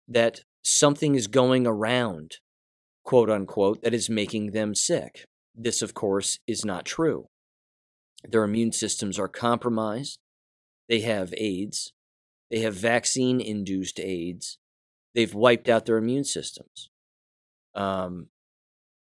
that 0.06 0.42
something 0.62 1.14
is 1.14 1.26
going 1.26 1.66
around, 1.66 2.36
quote 3.04 3.30
unquote, 3.30 3.82
that 3.82 3.94
is 3.94 4.08
making 4.08 4.52
them 4.52 4.74
sick. 4.74 5.26
This, 5.54 5.82
of 5.82 5.94
course, 5.94 6.38
is 6.46 6.64
not 6.64 6.84
true. 6.84 7.28
Their 8.24 8.44
immune 8.44 8.72
systems 8.72 9.18
are 9.18 9.28
compromised. 9.28 10.18
They 10.88 11.00
have 11.00 11.34
AIDS. 11.36 11.92
They 12.50 12.60
have 12.60 12.74
vaccine 12.74 13.40
induced 13.40 14.00
AIDS. 14.00 14.58
They've 15.14 15.34
wiped 15.34 15.68
out 15.68 15.86
their 15.86 15.98
immune 15.98 16.24
systems. 16.24 16.90
Um, 17.74 18.28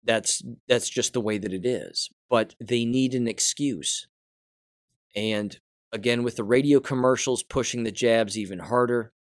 that's 0.05 0.43
that's 0.69 0.89
just 0.89 1.13
the 1.13 1.21
way 1.21 1.37
that 1.39 1.53
it 1.53 1.67
is 1.67 2.11
but 2.29 2.55
they 2.61 2.85
need 2.85 3.15
an 3.15 3.29
excuse 3.29 4.07
and 5.15 5.59
again 5.93 6.23
with 6.23 6.37
the 6.37 6.45
radio 6.45 6.81
commercials 6.81 7.43
pushing 7.43 7.85
the 7.85 7.93
jabs 7.93 8.37
even 8.37 8.59
harder 8.59 9.13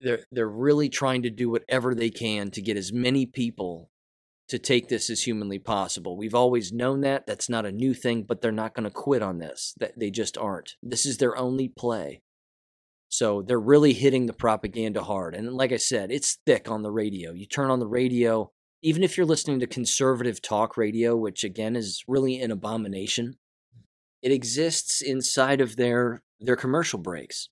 they're 0.00 0.26
they're 0.30 0.48
really 0.48 0.88
trying 0.88 1.22
to 1.22 1.30
do 1.30 1.48
whatever 1.48 1.94
they 1.94 2.10
can 2.10 2.50
to 2.50 2.60
get 2.60 2.76
as 2.76 2.92
many 2.92 3.24
people 3.24 3.90
to 4.48 4.58
take 4.58 4.88
this 4.88 5.08
as 5.08 5.22
humanly 5.22 5.58
possible. 5.58 6.16
We've 6.16 6.34
always 6.34 6.72
known 6.72 7.00
that. 7.02 7.26
That's 7.26 7.48
not 7.48 7.64
a 7.64 7.72
new 7.72 7.94
thing, 7.94 8.24
but 8.24 8.42
they're 8.42 8.52
not 8.52 8.74
going 8.74 8.84
to 8.84 8.90
quit 8.90 9.22
on 9.22 9.38
this. 9.38 9.74
That 9.78 9.98
they 9.98 10.10
just 10.10 10.36
aren't. 10.36 10.74
This 10.82 11.06
is 11.06 11.16
their 11.16 11.36
only 11.36 11.68
play. 11.68 12.20
So 13.08 13.42
they're 13.42 13.60
really 13.60 13.92
hitting 13.92 14.26
the 14.26 14.32
propaganda 14.32 15.02
hard. 15.02 15.34
And 15.34 15.52
like 15.54 15.72
I 15.72 15.76
said, 15.76 16.10
it's 16.10 16.38
thick 16.44 16.70
on 16.70 16.82
the 16.82 16.90
radio. 16.90 17.32
You 17.32 17.46
turn 17.46 17.70
on 17.70 17.78
the 17.78 17.86
radio, 17.86 18.50
even 18.82 19.04
if 19.04 19.16
you're 19.16 19.26
listening 19.26 19.60
to 19.60 19.66
conservative 19.66 20.42
talk 20.42 20.76
radio, 20.76 21.16
which 21.16 21.44
again 21.44 21.76
is 21.76 22.02
really 22.08 22.40
an 22.40 22.50
abomination, 22.50 23.36
it 24.20 24.32
exists 24.32 25.00
inside 25.00 25.60
of 25.60 25.76
their 25.76 26.22
their 26.40 26.56
commercial 26.56 26.98
breaks. 26.98 27.48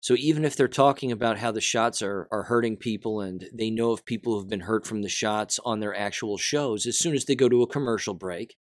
So 0.00 0.14
even 0.16 0.44
if 0.44 0.56
they're 0.56 0.68
talking 0.68 1.12
about 1.12 1.38
how 1.38 1.52
the 1.52 1.60
shots 1.60 2.00
are 2.02 2.28
are 2.32 2.44
hurting 2.44 2.78
people 2.78 3.20
and 3.20 3.46
they 3.52 3.70
know 3.70 3.90
of 3.90 4.06
people 4.06 4.34
who've 4.34 4.48
been 4.48 4.60
hurt 4.60 4.86
from 4.86 5.02
the 5.02 5.08
shots 5.08 5.60
on 5.64 5.80
their 5.80 5.94
actual 5.94 6.38
shows, 6.38 6.86
as 6.86 6.98
soon 6.98 7.14
as 7.14 7.26
they 7.26 7.34
go 7.34 7.48
to 7.48 7.62
a 7.62 7.66
commercial 7.66 8.14
break, 8.14 8.56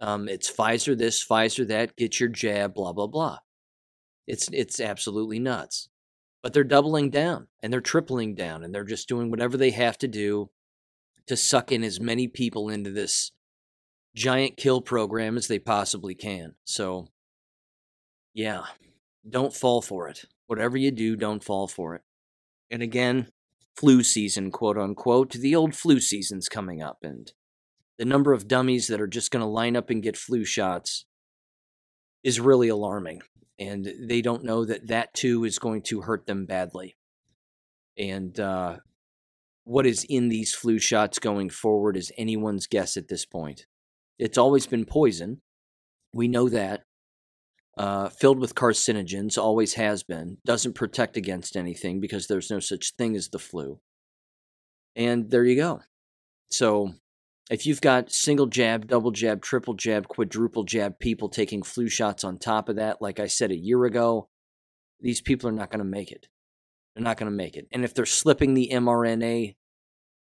um, 0.00 0.28
it's 0.28 0.50
Pfizer 0.50 0.96
this, 0.96 1.24
Pfizer 1.24 1.66
that, 1.68 1.96
get 1.96 2.20
your 2.20 2.28
jab, 2.28 2.74
blah 2.74 2.92
blah 2.92 3.08
blah. 3.08 3.38
It's 4.28 4.48
it's 4.52 4.78
absolutely 4.78 5.40
nuts. 5.40 5.88
But 6.42 6.52
they're 6.54 6.64
doubling 6.64 7.10
down 7.10 7.48
and 7.62 7.72
they're 7.72 7.82
tripling 7.82 8.34
down 8.34 8.64
and 8.64 8.74
they're 8.74 8.84
just 8.84 9.08
doing 9.08 9.30
whatever 9.30 9.58
they 9.58 9.72
have 9.72 9.98
to 9.98 10.08
do 10.08 10.50
to 11.30 11.36
suck 11.36 11.70
in 11.70 11.84
as 11.84 12.00
many 12.00 12.26
people 12.26 12.68
into 12.68 12.90
this 12.90 13.30
giant 14.16 14.56
kill 14.56 14.80
program 14.80 15.36
as 15.36 15.46
they 15.46 15.60
possibly 15.60 16.12
can. 16.12 16.56
So, 16.64 17.06
yeah, 18.34 18.64
don't 19.28 19.54
fall 19.54 19.80
for 19.80 20.08
it. 20.08 20.24
Whatever 20.48 20.76
you 20.76 20.90
do, 20.90 21.14
don't 21.14 21.44
fall 21.44 21.68
for 21.68 21.94
it. 21.94 22.02
And 22.68 22.82
again, 22.82 23.28
flu 23.76 24.02
season, 24.02 24.50
quote 24.50 24.76
unquote, 24.76 25.30
the 25.34 25.54
old 25.54 25.76
flu 25.76 26.00
season's 26.00 26.48
coming 26.48 26.82
up, 26.82 26.98
and 27.04 27.30
the 27.96 28.04
number 28.04 28.32
of 28.32 28.48
dummies 28.48 28.88
that 28.88 29.00
are 29.00 29.06
just 29.06 29.30
going 29.30 29.44
to 29.44 29.46
line 29.46 29.76
up 29.76 29.88
and 29.88 30.02
get 30.02 30.16
flu 30.16 30.44
shots 30.44 31.06
is 32.24 32.40
really 32.40 32.68
alarming. 32.68 33.22
And 33.56 33.88
they 34.00 34.20
don't 34.20 34.42
know 34.42 34.64
that 34.64 34.88
that 34.88 35.14
too 35.14 35.44
is 35.44 35.60
going 35.60 35.82
to 35.82 36.00
hurt 36.00 36.26
them 36.26 36.44
badly. 36.44 36.96
And 37.96 38.38
uh, 38.40 38.78
what 39.64 39.86
is 39.86 40.04
in 40.08 40.28
these 40.28 40.54
flu 40.54 40.78
shots 40.78 41.18
going 41.18 41.50
forward 41.50 41.96
is 41.96 42.12
anyone's 42.16 42.66
guess 42.66 42.96
at 42.96 43.08
this 43.08 43.24
point. 43.26 43.66
It's 44.18 44.38
always 44.38 44.66
been 44.66 44.84
poison. 44.84 45.40
We 46.12 46.28
know 46.28 46.48
that. 46.48 46.82
Uh, 47.78 48.08
filled 48.10 48.40
with 48.40 48.54
carcinogens, 48.54 49.38
always 49.38 49.74
has 49.74 50.02
been. 50.02 50.38
Doesn't 50.44 50.74
protect 50.74 51.16
against 51.16 51.56
anything 51.56 52.00
because 52.00 52.26
there's 52.26 52.50
no 52.50 52.60
such 52.60 52.94
thing 52.98 53.16
as 53.16 53.28
the 53.28 53.38
flu. 53.38 53.80
And 54.96 55.30
there 55.30 55.44
you 55.44 55.56
go. 55.56 55.80
So 56.50 56.94
if 57.50 57.64
you've 57.64 57.80
got 57.80 58.12
single 58.12 58.46
jab, 58.46 58.88
double 58.88 59.12
jab, 59.12 59.40
triple 59.40 59.74
jab, 59.74 60.08
quadruple 60.08 60.64
jab 60.64 60.98
people 60.98 61.28
taking 61.28 61.62
flu 61.62 61.88
shots 61.88 62.22
on 62.22 62.38
top 62.38 62.68
of 62.68 62.76
that, 62.76 63.00
like 63.00 63.18
I 63.18 63.26
said 63.26 63.50
a 63.50 63.56
year 63.56 63.84
ago, 63.84 64.28
these 65.00 65.20
people 65.20 65.48
are 65.48 65.52
not 65.52 65.70
going 65.70 65.78
to 65.78 65.84
make 65.84 66.12
it. 66.12 66.26
They're 66.94 67.04
not 67.04 67.16
going 67.16 67.30
to 67.30 67.36
make 67.36 67.56
it. 67.56 67.68
And 67.72 67.84
if 67.84 67.94
they're 67.94 68.06
slipping 68.06 68.54
the 68.54 68.70
mRNA 68.72 69.54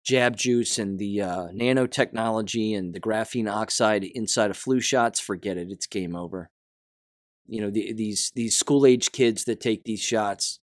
jab 0.08 0.38
juice 0.38 0.80
and 0.80 0.98
the 0.98 1.22
uh, 1.22 1.48
nanotechnology 1.50 2.76
and 2.78 2.94
the 2.94 3.00
graphene 3.00 3.52
oxide 3.52 4.04
inside 4.04 4.50
of 4.50 4.58
flu 4.58 4.80
shots, 4.80 5.20
forget 5.20 5.58
it. 5.58 5.68
It's 5.70 5.86
game 5.86 6.16
over. 6.16 6.50
You 7.46 7.62
know, 7.62 7.70
the, 7.70 7.94
these 7.94 8.32
these 8.36 8.58
school 8.58 8.86
age 8.86 9.12
kids 9.12 9.44
that 9.46 9.62
take 9.62 9.84
these 9.84 10.02
shots, 10.02 10.60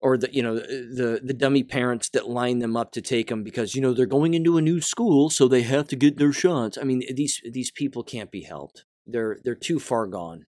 or 0.00 0.16
the 0.16 0.32
you 0.32 0.42
know 0.42 0.56
the 0.56 1.20
the 1.22 1.34
dummy 1.34 1.62
parents 1.62 2.08
that 2.10 2.28
line 2.28 2.58
them 2.58 2.76
up 2.76 2.90
to 2.92 3.00
take 3.00 3.28
them 3.28 3.44
because 3.44 3.74
you 3.74 3.80
know 3.80 3.92
they're 3.92 4.06
going 4.06 4.34
into 4.34 4.56
a 4.56 4.62
new 4.62 4.80
school, 4.80 5.30
so 5.30 5.46
they 5.46 5.62
have 5.62 5.86
to 5.88 5.96
get 5.96 6.16
their 6.16 6.32
shots. 6.32 6.76
I 6.80 6.84
mean, 6.84 7.02
these 7.14 7.40
these 7.48 7.70
people 7.70 8.02
can't 8.02 8.30
be 8.30 8.42
helped. 8.42 8.84
They're 9.06 9.38
they're 9.44 9.54
too 9.54 9.78
far 9.78 10.06
gone, 10.06 10.46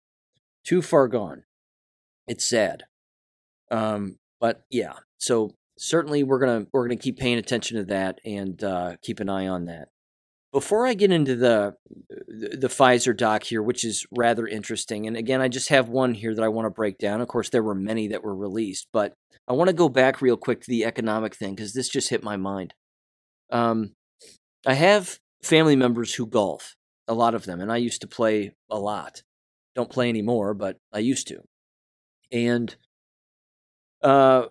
too 0.63 0.81
far 0.84 1.07
gone. 1.07 1.43
It's 2.27 2.47
sad. 2.47 2.84
Um, 3.71 4.17
but 4.39 4.63
yeah, 4.69 4.93
so 5.17 5.55
certainly 5.77 6.23
we're 6.23 6.39
gonna 6.39 6.67
we're 6.71 6.88
gonna 6.88 6.97
keep 6.99 7.17
paying 7.17 7.38
attention 7.38 7.77
to 7.77 7.86
that 7.86 8.19
and 8.23 8.63
uh, 8.63 8.97
keep 9.01 9.19
an 9.19 9.29
eye 9.29 9.47
on 9.47 9.65
that. 9.65 9.88
Before 10.51 10.86
I 10.86 10.93
get 10.93 11.12
into 11.12 11.36
the 11.36 11.75
the 12.27 12.67
Pfizer 12.67 13.15
doc 13.15 13.43
here, 13.43 13.63
which 13.63 13.84
is 13.84 14.05
rather 14.12 14.45
interesting, 14.45 15.07
and 15.07 15.15
again, 15.15 15.41
I 15.41 15.47
just 15.47 15.69
have 15.69 15.88
one 15.89 16.13
here 16.13 16.36
that 16.36 16.43
I 16.43 16.49
want 16.49 16.65
to 16.65 16.71
break 16.71 16.97
down. 16.97 17.21
Of 17.21 17.29
course, 17.29 17.49
there 17.49 17.63
were 17.63 17.75
many 17.75 18.10
that 18.10 18.23
were 18.23 18.36
released, 18.36 18.88
but 18.91 19.13
I 19.47 19.53
want 19.53 19.69
to 19.69 19.73
go 19.73 19.89
back 19.89 20.21
real 20.21 20.38
quick 20.38 20.62
to 20.62 20.69
the 20.69 20.86
economic 20.86 21.36
thing 21.36 21.55
because 21.55 21.73
this 21.73 21.89
just 21.89 22.10
hit 22.10 22.23
my 22.23 22.36
mind. 22.36 22.73
Um, 23.49 23.93
I 24.65 24.73
have 24.73 25.19
family 25.41 25.75
members 25.75 26.13
who 26.13 26.27
golf, 26.27 26.75
a 27.07 27.13
lot 27.13 27.34
of 27.34 27.45
them, 27.45 27.62
and 27.62 27.71
I 27.71 27.77
used 27.77 28.01
to 28.01 28.07
play 28.07 28.53
a 28.69 28.77
lot. 28.77 29.23
Don't 29.73 29.89
play 29.89 30.10
anymore, 30.10 30.53
but 30.53 30.77
I 30.91 30.99
used 30.99 31.27
to. 31.29 31.41
And 32.31 32.75
uh, 34.04 34.48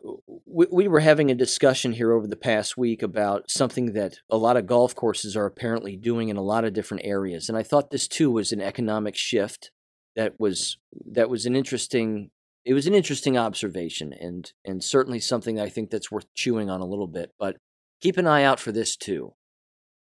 we, 0.46 0.66
we 0.70 0.88
were 0.88 1.00
having 1.00 1.30
a 1.30 1.34
discussion 1.34 1.92
here 1.92 2.12
over 2.12 2.26
the 2.26 2.36
past 2.36 2.76
week 2.76 3.02
about 3.02 3.50
something 3.50 3.92
that 3.94 4.18
a 4.30 4.36
lot 4.36 4.56
of 4.56 4.66
golf 4.66 4.94
courses 4.94 5.36
are 5.36 5.46
apparently 5.46 5.96
doing 5.96 6.28
in 6.28 6.36
a 6.36 6.42
lot 6.42 6.64
of 6.64 6.72
different 6.72 7.04
areas, 7.04 7.48
and 7.48 7.58
I 7.58 7.62
thought 7.62 7.90
this 7.90 8.08
too 8.08 8.30
was 8.30 8.52
an 8.52 8.60
economic 8.60 9.16
shift 9.16 9.70
that 10.16 10.38
was 10.38 10.78
that 11.12 11.30
was 11.30 11.46
an 11.46 11.56
interesting 11.56 12.30
it 12.64 12.74
was 12.74 12.86
an 12.86 12.94
interesting 12.94 13.38
observation 13.38 14.12
and 14.12 14.52
and 14.64 14.84
certainly 14.84 15.20
something 15.20 15.58
I 15.58 15.68
think 15.68 15.90
that's 15.90 16.10
worth 16.10 16.26
chewing 16.34 16.68
on 16.68 16.80
a 16.80 16.86
little 16.86 17.06
bit. 17.06 17.32
But 17.38 17.56
keep 18.00 18.16
an 18.16 18.26
eye 18.26 18.44
out 18.44 18.60
for 18.60 18.72
this 18.72 18.96
too. 18.96 19.34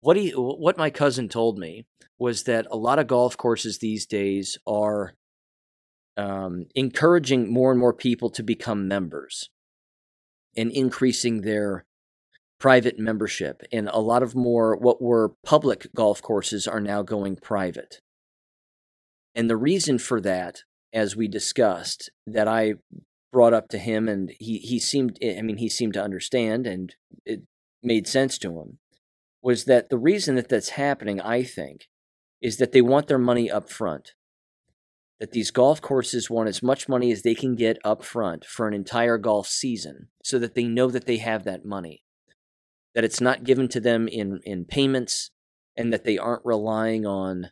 What 0.01 0.17
he 0.17 0.31
what 0.31 0.79
my 0.79 0.91
cousin 0.91 1.29
told 1.29 1.59
me 1.59 1.87
was 2.19 2.45
that 2.45 2.67
a 2.71 2.77
lot 2.77 2.99
of 2.99 3.07
golf 3.07 3.37
courses 3.37 3.79
these 3.79 4.07
days 4.07 4.59
are 4.67 5.15
um, 6.21 6.67
encouraging 6.75 7.51
more 7.51 7.71
and 7.71 7.81
more 7.81 7.95
people 7.95 8.29
to 8.31 8.43
become 8.43 8.87
members 8.87 9.49
and 10.55 10.71
increasing 10.71 11.41
their 11.41 11.87
private 12.59 12.99
membership. 12.99 13.63
And 13.73 13.89
a 13.89 14.01
lot 14.01 14.23
of 14.23 14.35
more 14.35 14.77
what 14.77 15.01
were 15.01 15.33
public 15.45 15.87
golf 15.95 16.21
courses 16.21 16.69
are 16.69 16.81
now 16.81 17.03
going 17.03 17.37
private. 17.37 18.01
And 19.35 19.49
the 19.49 19.57
reason 19.57 19.99
for 19.99 20.21
that, 20.21 20.65
as 20.93 21.17
we 21.17 21.27
discussed, 21.27 22.11
that 22.27 22.47
I 22.47 22.75
brought 23.33 23.55
up 23.55 23.69
to 23.69 23.79
him 23.79 24.07
and 24.09 24.33
he, 24.39 24.59
he 24.59 24.79
seemed 24.79 25.19
I 25.25 25.41
mean 25.41 25.57
he 25.57 25.69
seemed 25.69 25.95
to 25.95 26.03
understand 26.03 26.67
and 26.67 26.95
it 27.25 27.43
made 27.81 28.09
sense 28.09 28.37
to 28.39 28.59
him 28.59 28.79
was 29.41 29.67
that 29.67 29.89
the 29.89 29.97
reason 29.97 30.35
that 30.35 30.49
that's 30.49 30.71
happening 30.71 31.21
I 31.21 31.45
think 31.45 31.87
is 32.43 32.57
that 32.57 32.73
they 32.73 32.83
want 32.83 33.07
their 33.07 33.19
money 33.19 33.49
up 33.49 33.71
front 33.71 34.15
that 35.21 35.33
these 35.33 35.51
golf 35.51 35.81
courses 35.81 36.31
want 36.31 36.49
as 36.49 36.63
much 36.63 36.89
money 36.89 37.13
as 37.13 37.23
they 37.23 37.35
can 37.35 37.55
get 37.55 37.79
up 37.85 38.03
front 38.03 38.45
for 38.45 38.67
an 38.67 38.75
entire 38.75 39.19
golf 39.19 39.47
season 39.47 40.09
so 40.25 40.39
that 40.39 40.55
they 40.55 40.65
know 40.65 40.91
that 40.91 41.07
they 41.07 41.19
have 41.19 41.45
that 41.45 41.65
money 41.65 42.03
that 42.95 43.05
it's 43.05 43.21
not 43.21 43.45
given 43.45 43.69
to 43.69 43.81
them 43.81 44.09
in 44.09 44.41
in 44.45 44.65
payments 44.65 45.31
and 45.77 45.93
that 45.93 46.05
they 46.05 46.19
aren't 46.19 46.45
relying 46.45 47.07
on 47.07 47.51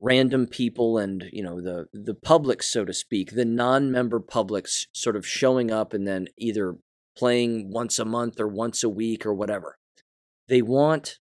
random 0.00 0.46
people 0.46 0.98
and 0.98 1.24
you 1.32 1.42
know 1.42 1.60
the 1.60 1.86
the 1.92 2.14
public 2.14 2.62
so 2.62 2.84
to 2.84 2.92
speak 2.92 3.30
the 3.30 3.44
non-member 3.44 4.18
publics 4.18 4.86
sort 4.92 5.14
of 5.14 5.26
showing 5.26 5.70
up 5.70 5.94
and 5.94 6.06
then 6.06 6.26
either 6.36 6.76
playing 7.16 7.70
once 7.70 7.98
a 7.98 8.04
month 8.04 8.40
or 8.40 8.48
once 8.48 8.82
a 8.82 8.88
week 8.88 9.24
or 9.24 9.34
whatever. 9.34 9.78
They 10.48 10.62
want 10.62 11.18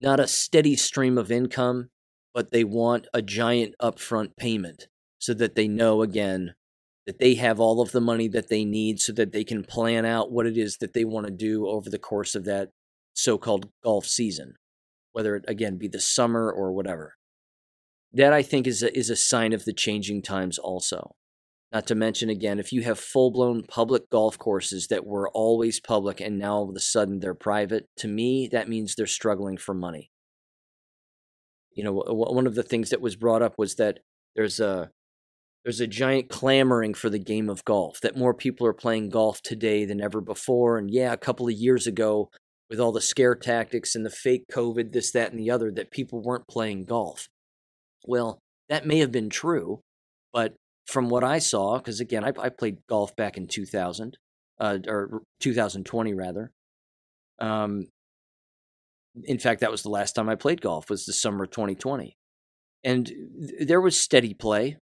not 0.00 0.20
a 0.20 0.28
steady 0.28 0.76
stream 0.76 1.18
of 1.18 1.32
income 1.32 1.90
but 2.38 2.52
they 2.52 2.62
want 2.62 3.08
a 3.12 3.20
giant 3.20 3.74
upfront 3.82 4.36
payment 4.36 4.86
so 5.18 5.34
that 5.34 5.56
they 5.56 5.66
know 5.66 6.02
again 6.02 6.54
that 7.04 7.18
they 7.18 7.34
have 7.34 7.58
all 7.58 7.80
of 7.80 7.90
the 7.90 8.00
money 8.00 8.28
that 8.28 8.48
they 8.48 8.64
need 8.64 9.00
so 9.00 9.12
that 9.12 9.32
they 9.32 9.42
can 9.42 9.64
plan 9.64 10.06
out 10.06 10.30
what 10.30 10.46
it 10.46 10.56
is 10.56 10.76
that 10.76 10.94
they 10.94 11.04
want 11.04 11.26
to 11.26 11.32
do 11.32 11.66
over 11.66 11.90
the 11.90 11.98
course 11.98 12.36
of 12.36 12.44
that 12.44 12.68
so-called 13.12 13.68
golf 13.82 14.06
season 14.06 14.54
whether 15.10 15.34
it 15.34 15.44
again 15.48 15.78
be 15.78 15.88
the 15.88 15.98
summer 15.98 16.48
or 16.48 16.72
whatever. 16.72 17.16
That 18.12 18.32
i 18.32 18.42
think 18.42 18.68
is 18.68 18.84
a, 18.84 18.96
is 18.96 19.10
a 19.10 19.16
sign 19.16 19.52
of 19.52 19.64
the 19.64 19.72
changing 19.72 20.22
times 20.22 20.58
also. 20.58 21.16
Not 21.72 21.88
to 21.88 21.96
mention 21.96 22.30
again 22.30 22.60
if 22.60 22.72
you 22.72 22.82
have 22.82 23.00
full-blown 23.00 23.64
public 23.64 24.08
golf 24.10 24.38
courses 24.38 24.86
that 24.86 25.04
were 25.04 25.28
always 25.30 25.80
public 25.80 26.20
and 26.20 26.38
now 26.38 26.54
all 26.54 26.70
of 26.70 26.76
a 26.76 26.78
sudden 26.78 27.18
they're 27.18 27.34
private 27.34 27.86
to 27.96 28.06
me 28.06 28.48
that 28.52 28.68
means 28.68 28.94
they're 28.94 29.08
struggling 29.08 29.56
for 29.56 29.74
money 29.74 30.12
you 31.78 31.84
know, 31.84 31.92
one 31.92 32.48
of 32.48 32.56
the 32.56 32.64
things 32.64 32.90
that 32.90 33.00
was 33.00 33.14
brought 33.14 33.40
up 33.40 33.54
was 33.56 33.76
that 33.76 34.00
there's 34.34 34.58
a 34.58 34.90
there's 35.64 35.80
a 35.80 35.86
giant 35.86 36.28
clamoring 36.28 36.92
for 36.92 37.08
the 37.08 37.20
game 37.20 37.48
of 37.48 37.64
golf. 37.64 38.00
That 38.00 38.16
more 38.16 38.34
people 38.34 38.66
are 38.66 38.72
playing 38.72 39.10
golf 39.10 39.40
today 39.42 39.84
than 39.84 40.00
ever 40.00 40.20
before. 40.20 40.76
And 40.76 40.90
yeah, 40.90 41.12
a 41.12 41.16
couple 41.16 41.46
of 41.46 41.52
years 41.54 41.86
ago, 41.86 42.30
with 42.68 42.80
all 42.80 42.90
the 42.90 43.00
scare 43.00 43.36
tactics 43.36 43.94
and 43.94 44.04
the 44.04 44.10
fake 44.10 44.46
COVID, 44.52 44.90
this, 44.92 45.12
that, 45.12 45.30
and 45.30 45.38
the 45.38 45.52
other, 45.52 45.70
that 45.70 45.92
people 45.92 46.20
weren't 46.20 46.48
playing 46.48 46.84
golf. 46.84 47.28
Well, 48.04 48.40
that 48.68 48.84
may 48.84 48.98
have 48.98 49.12
been 49.12 49.30
true, 49.30 49.80
but 50.32 50.54
from 50.84 51.08
what 51.08 51.22
I 51.22 51.38
saw, 51.38 51.78
because 51.78 52.00
again, 52.00 52.24
I, 52.24 52.32
I, 52.40 52.48
played 52.48 52.78
golf 52.88 53.14
back 53.14 53.36
in 53.36 53.46
2000, 53.46 54.18
uh, 54.58 54.78
or 54.88 55.22
2020 55.40 56.14
rather. 56.14 56.50
Um, 57.38 57.86
in 59.24 59.38
fact, 59.38 59.60
that 59.60 59.70
was 59.70 59.82
the 59.82 59.90
last 59.90 60.12
time 60.12 60.28
I 60.28 60.34
played 60.34 60.60
golf 60.60 60.90
was 60.90 61.04
the 61.04 61.12
summer 61.12 61.44
of 61.44 61.50
2020, 61.50 62.16
and 62.84 63.12
there 63.60 63.80
was 63.80 64.00
steady 64.00 64.34
play. 64.34 64.76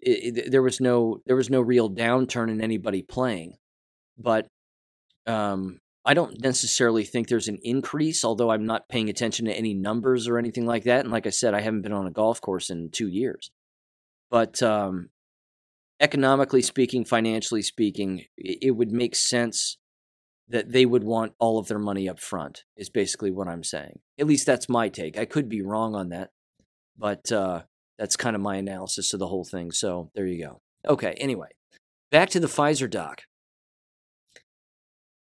It, 0.00 0.38
it, 0.38 0.50
there 0.50 0.62
was 0.62 0.80
no 0.80 1.20
there 1.26 1.36
was 1.36 1.50
no 1.50 1.60
real 1.60 1.90
downturn 1.90 2.50
in 2.50 2.60
anybody 2.60 3.02
playing, 3.02 3.54
but 4.18 4.46
um, 5.26 5.78
I 6.04 6.14
don't 6.14 6.42
necessarily 6.42 7.04
think 7.04 7.28
there's 7.28 7.48
an 7.48 7.58
increase. 7.62 8.24
Although 8.24 8.50
I'm 8.50 8.66
not 8.66 8.88
paying 8.88 9.08
attention 9.08 9.46
to 9.46 9.54
any 9.56 9.74
numbers 9.74 10.28
or 10.28 10.38
anything 10.38 10.66
like 10.66 10.84
that, 10.84 11.00
and 11.00 11.10
like 11.10 11.26
I 11.26 11.30
said, 11.30 11.54
I 11.54 11.60
haven't 11.60 11.82
been 11.82 11.92
on 11.92 12.06
a 12.06 12.12
golf 12.12 12.40
course 12.40 12.70
in 12.70 12.90
two 12.90 13.08
years. 13.08 13.50
But 14.30 14.62
um, 14.62 15.10
economically 16.00 16.62
speaking, 16.62 17.04
financially 17.04 17.62
speaking, 17.62 18.24
it, 18.36 18.58
it 18.62 18.70
would 18.72 18.90
make 18.90 19.14
sense 19.14 19.78
that 20.48 20.72
they 20.72 20.84
would 20.84 21.04
want 21.04 21.32
all 21.38 21.58
of 21.58 21.68
their 21.68 21.78
money 21.78 22.08
up 22.08 22.20
front 22.20 22.64
is 22.76 22.90
basically 22.90 23.30
what 23.30 23.48
i'm 23.48 23.64
saying. 23.64 23.98
At 24.18 24.26
least 24.26 24.46
that's 24.46 24.68
my 24.68 24.88
take. 24.88 25.18
I 25.18 25.24
could 25.24 25.48
be 25.48 25.62
wrong 25.62 25.94
on 25.94 26.10
that 26.10 26.30
but 26.96 27.32
uh, 27.32 27.62
that's 27.98 28.16
kind 28.16 28.36
of 28.36 28.42
my 28.42 28.56
analysis 28.56 29.12
of 29.12 29.18
the 29.18 29.28
whole 29.28 29.44
thing 29.44 29.70
so 29.70 30.10
there 30.14 30.26
you 30.26 30.44
go. 30.44 30.60
Okay 30.86 31.14
anyway 31.18 31.48
back 32.14 32.30
to 32.30 32.38
the 32.38 32.46
pfizer 32.46 32.88
doc. 32.88 33.22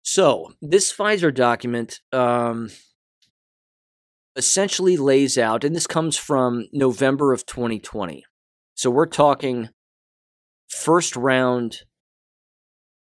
So 0.02 0.52
this 0.61 0.92
pfizer 0.92 1.34
document 1.34 2.00
um, 2.12 2.68
essentially 4.36 4.98
lays 4.98 5.38
out, 5.38 5.64
and 5.64 5.74
this 5.74 5.86
comes 5.86 6.18
from 6.18 6.68
November 6.72 7.32
of 7.32 7.46
2020. 7.46 8.24
So 8.74 8.90
we're 8.90 9.07
talking 9.07 9.70
first 10.68 11.16
round 11.16 11.78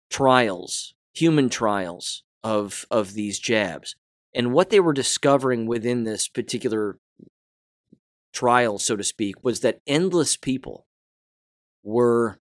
trials, 0.09 0.93
human 1.13 1.49
trials 1.49 2.23
of 2.43 2.85
of 2.89 3.13
these 3.13 3.39
jabs. 3.39 3.95
And 4.33 4.53
what 4.53 4.69
they 4.69 4.79
were 4.79 4.93
discovering 4.93 5.65
within 5.65 6.03
this 6.03 6.27
particular 6.27 6.97
trial, 8.33 8.79
so 8.79 8.95
to 8.95 9.03
speak, 9.03 9.43
was 9.43 9.59
that 9.59 9.81
endless 9.85 10.37
people 10.37 10.87
were 11.83 12.39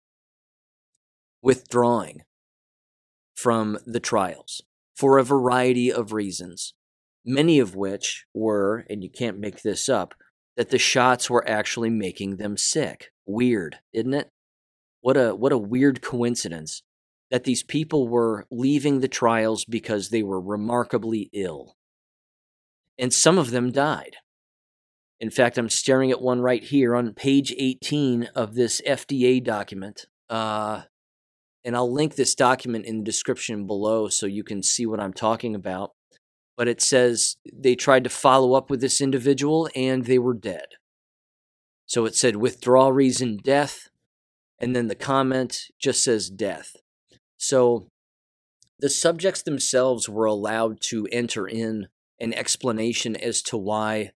withdrawing 1.42 2.22
from 3.34 3.78
the 3.86 4.00
trials 4.00 4.60
for 4.96 5.16
a 5.16 5.24
variety 5.24 5.92
of 5.92 6.12
reasons, 6.12 6.74
many 7.24 7.58
of 7.58 7.74
which 7.74 8.26
were, 8.34 8.84
and 8.90 9.02
you 9.02 9.08
can't 9.08 9.38
make 9.38 9.62
this 9.62 9.88
up, 9.88 10.14
that 10.56 10.70
the 10.70 10.78
shots 10.78 11.30
were 11.30 11.48
actually 11.48 11.88
making 11.88 12.36
them 12.36 12.56
sick. 12.56 13.10
Weird, 13.24 13.76
isn't 13.92 14.12
it? 14.12 14.28
What 15.00 15.16
a 15.16 15.34
what 15.34 15.52
a 15.52 15.58
weird 15.58 16.02
coincidence 16.02 16.82
that 17.31 17.45
these 17.45 17.62
people 17.62 18.09
were 18.09 18.47
leaving 18.51 19.01
the 19.01 19.09
trials 19.09 19.64
because 19.64 20.09
they 20.09 20.22
were 20.22 20.41
remarkably 20.41 21.29
ill. 21.33 21.76
And 22.99 23.12
some 23.12 23.39
of 23.39 23.51
them 23.51 23.70
died. 23.70 24.16
In 25.20 25.31
fact, 25.31 25.59
I'm 25.59 25.68
staring 25.68 26.11
at 26.11 26.22
one 26.22 26.41
right 26.41 26.62
here 26.62 26.95
on 26.95 27.12
page 27.12 27.53
18 27.57 28.31
of 28.35 28.55
this 28.55 28.81
FDA 28.87 29.43
document. 29.43 30.07
Uh, 30.31 30.83
and 31.64 31.76
I'll 31.76 31.93
link 31.93 32.14
this 32.14 32.35
document 32.35 32.87
in 32.87 32.99
the 32.99 33.05
description 33.05 33.66
below 33.66 34.09
so 34.09 34.26
you 34.26 34.45
can 34.45 34.62
see 34.62 34.87
what 34.87 35.01
I'm 35.01 35.12
talking 35.12 35.55
about. 35.55 35.93
But 36.57 36.68
it 36.68 36.81
says 36.81 37.37
they 37.53 37.74
tried 37.74 38.05
to 38.05 38.11
follow 38.11 38.55
up 38.55 38.70
with 38.70 38.81
this 38.81 39.01
individual 39.01 39.68
and 39.74 40.05
they 40.05 40.18
were 40.18 40.35
dead. 40.35 40.66
So 41.87 42.05
it 42.05 42.14
said 42.14 42.37
withdrawal 42.37 42.93
reason 42.93 43.39
death, 43.39 43.89
and 44.59 44.76
then 44.76 44.89
the 44.89 44.95
comment 44.95 45.62
just 45.79 46.05
says 46.05 46.29
death. 46.29 46.76
So 47.39 47.89
the 48.78 48.91
subjects 48.91 49.43
themselves 49.43 50.09
were 50.09 50.26
allowed 50.26 50.80
to 50.82 51.09
enter 51.11 51.47
in 51.47 51.89
an 52.20 52.34
explanation 52.34 53.16
as 53.16 53.43
to 53.43 53.57
why 53.57 54.11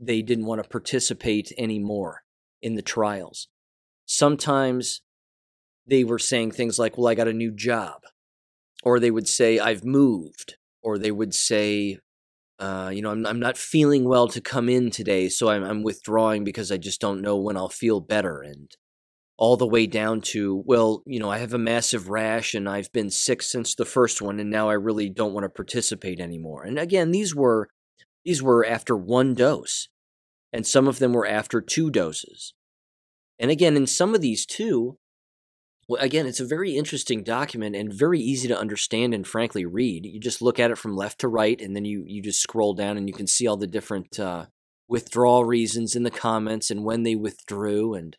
they 0.00 0.22
didn't 0.22 0.46
want 0.46 0.62
to 0.62 0.68
participate 0.68 1.52
anymore 1.56 2.22
in 2.60 2.74
the 2.74 2.82
trials. 2.82 3.48
Sometimes 4.06 5.02
they 5.86 6.02
were 6.02 6.18
saying 6.18 6.52
things 6.52 6.78
like, 6.78 6.96
Well, 6.96 7.08
I 7.08 7.14
got 7.14 7.28
a 7.28 7.32
new 7.32 7.52
job. 7.52 8.02
Or 8.82 8.98
they 8.98 9.10
would 9.10 9.28
say, 9.28 9.58
I've 9.58 9.84
moved. 9.84 10.56
Or 10.82 10.98
they 10.98 11.12
would 11.12 11.34
say, 11.34 11.98
uh, 12.58 12.90
you 12.92 13.00
know, 13.00 13.10
I'm, 13.10 13.24
I'm 13.26 13.40
not 13.40 13.56
feeling 13.56 14.04
well 14.04 14.28
to 14.28 14.40
come 14.40 14.68
in 14.68 14.90
today, 14.90 15.28
so 15.28 15.48
I'm, 15.48 15.62
I'm 15.62 15.82
withdrawing 15.82 16.42
because 16.42 16.72
I 16.72 16.78
just 16.78 17.00
don't 17.00 17.22
know 17.22 17.36
when 17.36 17.56
I'll 17.56 17.68
feel 17.68 18.00
better. 18.00 18.42
And 18.42 18.70
all 19.42 19.56
the 19.56 19.66
way 19.66 19.88
down 19.88 20.20
to, 20.20 20.62
well, 20.66 21.02
you 21.04 21.18
know, 21.18 21.28
I 21.28 21.38
have 21.38 21.52
a 21.52 21.58
massive 21.58 22.08
rash 22.08 22.54
and 22.54 22.68
I've 22.68 22.92
been 22.92 23.10
sick 23.10 23.42
since 23.42 23.74
the 23.74 23.84
first 23.84 24.22
one 24.22 24.38
and 24.38 24.48
now 24.48 24.70
I 24.70 24.74
really 24.74 25.08
don't 25.08 25.32
want 25.32 25.42
to 25.42 25.48
participate 25.48 26.20
anymore. 26.20 26.62
And 26.62 26.78
again, 26.78 27.10
these 27.10 27.34
were 27.34 27.68
these 28.24 28.40
were 28.40 28.64
after 28.64 28.96
one 28.96 29.34
dose. 29.34 29.88
And 30.52 30.64
some 30.64 30.86
of 30.86 31.00
them 31.00 31.12
were 31.12 31.26
after 31.26 31.60
two 31.60 31.90
doses. 31.90 32.54
And 33.36 33.50
again, 33.50 33.76
in 33.76 33.88
some 33.88 34.14
of 34.14 34.20
these 34.20 34.46
too, 34.46 34.98
well, 35.88 36.00
again, 36.00 36.28
it's 36.28 36.38
a 36.38 36.46
very 36.46 36.76
interesting 36.76 37.24
document 37.24 37.74
and 37.74 37.92
very 37.92 38.20
easy 38.20 38.46
to 38.46 38.56
understand 38.56 39.12
and 39.12 39.26
frankly 39.26 39.66
read. 39.66 40.06
You 40.06 40.20
just 40.20 40.40
look 40.40 40.60
at 40.60 40.70
it 40.70 40.78
from 40.78 40.94
left 40.94 41.18
to 41.18 41.26
right, 41.26 41.60
and 41.60 41.74
then 41.74 41.84
you 41.84 42.04
you 42.06 42.22
just 42.22 42.40
scroll 42.40 42.74
down 42.74 42.96
and 42.96 43.08
you 43.08 43.14
can 43.14 43.26
see 43.26 43.48
all 43.48 43.56
the 43.56 43.66
different 43.66 44.20
uh, 44.20 44.46
withdrawal 44.86 45.44
reasons 45.44 45.96
in 45.96 46.04
the 46.04 46.12
comments 46.12 46.70
and 46.70 46.84
when 46.84 47.02
they 47.02 47.16
withdrew 47.16 47.94
and 47.94 48.16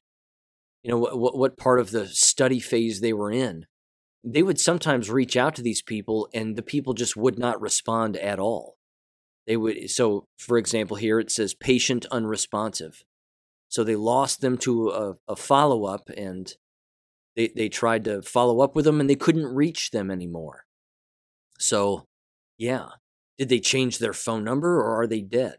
you 0.83 0.91
know 0.91 0.97
what 0.97 1.37
what 1.37 1.57
part 1.57 1.79
of 1.79 1.91
the 1.91 2.07
study 2.07 2.59
phase 2.59 2.99
they 2.99 3.13
were 3.13 3.31
in 3.31 3.65
they 4.23 4.43
would 4.43 4.59
sometimes 4.59 5.09
reach 5.09 5.35
out 5.35 5.55
to 5.55 5.61
these 5.61 5.81
people 5.81 6.29
and 6.33 6.55
the 6.55 6.61
people 6.61 6.93
just 6.93 7.17
would 7.17 7.37
not 7.37 7.59
respond 7.59 8.15
at 8.17 8.39
all. 8.39 8.77
They 9.45 9.57
would 9.57 9.89
so 9.89 10.27
for 10.37 10.57
example 10.57 10.97
here 10.97 11.19
it 11.19 11.31
says 11.31 11.53
patient 11.53 12.05
unresponsive. 12.11 13.03
So 13.67 13.83
they 13.83 13.95
lost 13.95 14.41
them 14.41 14.57
to 14.59 14.89
a, 14.89 15.13
a 15.27 15.35
follow-up 15.35 16.09
and 16.15 16.53
they, 17.35 17.51
they 17.55 17.67
tried 17.69 18.03
to 18.05 18.21
follow 18.21 18.61
up 18.61 18.75
with 18.75 18.85
them 18.85 18.99
and 18.99 19.09
they 19.09 19.15
couldn't 19.15 19.55
reach 19.55 19.91
them 19.91 20.11
anymore. 20.11 20.65
So 21.59 22.05
yeah. 22.57 22.89
Did 23.39 23.49
they 23.49 23.59
change 23.59 23.97
their 23.97 24.13
phone 24.13 24.43
number 24.43 24.77
or 24.77 25.01
are 25.01 25.07
they 25.07 25.21
dead? 25.21 25.57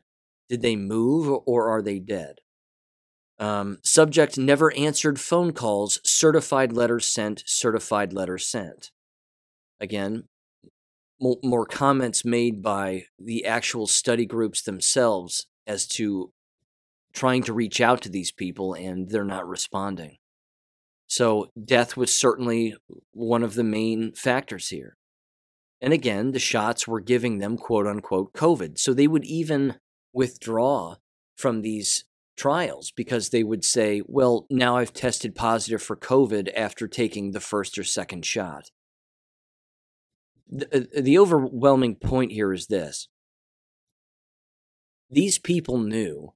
Did 0.48 0.62
they 0.62 0.76
move 0.76 1.42
or 1.44 1.68
are 1.68 1.82
they 1.82 1.98
dead 1.98 2.36
um, 3.38 3.78
subject 3.82 4.38
never 4.38 4.72
answered 4.74 5.20
phone 5.20 5.52
calls, 5.52 6.00
certified 6.04 6.72
letter 6.72 7.00
sent, 7.00 7.42
certified 7.46 8.12
letter 8.12 8.38
sent. 8.38 8.90
Again, 9.80 10.24
more, 11.20 11.38
more 11.42 11.66
comments 11.66 12.24
made 12.24 12.62
by 12.62 13.04
the 13.18 13.44
actual 13.44 13.86
study 13.86 14.26
groups 14.26 14.62
themselves 14.62 15.46
as 15.66 15.86
to 15.86 16.32
trying 17.12 17.42
to 17.44 17.52
reach 17.52 17.80
out 17.80 18.02
to 18.02 18.08
these 18.08 18.32
people 18.32 18.74
and 18.74 19.10
they're 19.10 19.24
not 19.24 19.46
responding. 19.46 20.18
So, 21.06 21.50
death 21.62 21.96
was 21.96 22.14
certainly 22.14 22.74
one 23.12 23.42
of 23.42 23.54
the 23.54 23.64
main 23.64 24.12
factors 24.14 24.68
here. 24.68 24.96
And 25.84 25.92
again, 25.92 26.32
the 26.32 26.38
shots 26.38 26.88
were 26.88 27.00
giving 27.00 27.38
them 27.38 27.58
quote 27.58 27.86
unquote 27.86 28.32
COVID. 28.32 28.78
So 28.78 28.94
they 28.94 29.06
would 29.06 29.26
even 29.26 29.76
withdraw 30.14 30.96
from 31.36 31.60
these 31.60 32.04
trials 32.36 32.92
because 32.96 33.30
they 33.30 33.42
would 33.42 33.64
say, 33.64 34.02
well, 34.06 34.46
now 34.50 34.76
I've 34.76 34.92
tested 34.92 35.34
positive 35.34 35.82
for 35.82 35.96
COVID 35.96 36.50
after 36.56 36.88
taking 36.88 37.30
the 37.30 37.40
first 37.40 37.78
or 37.78 37.84
second 37.84 38.24
shot. 38.24 38.70
The, 40.50 40.88
uh, 40.96 41.00
the 41.00 41.18
overwhelming 41.18 41.96
point 41.96 42.32
here 42.32 42.52
is 42.52 42.66
this 42.66 43.08
these 45.10 45.38
people 45.38 45.78
knew 45.78 46.32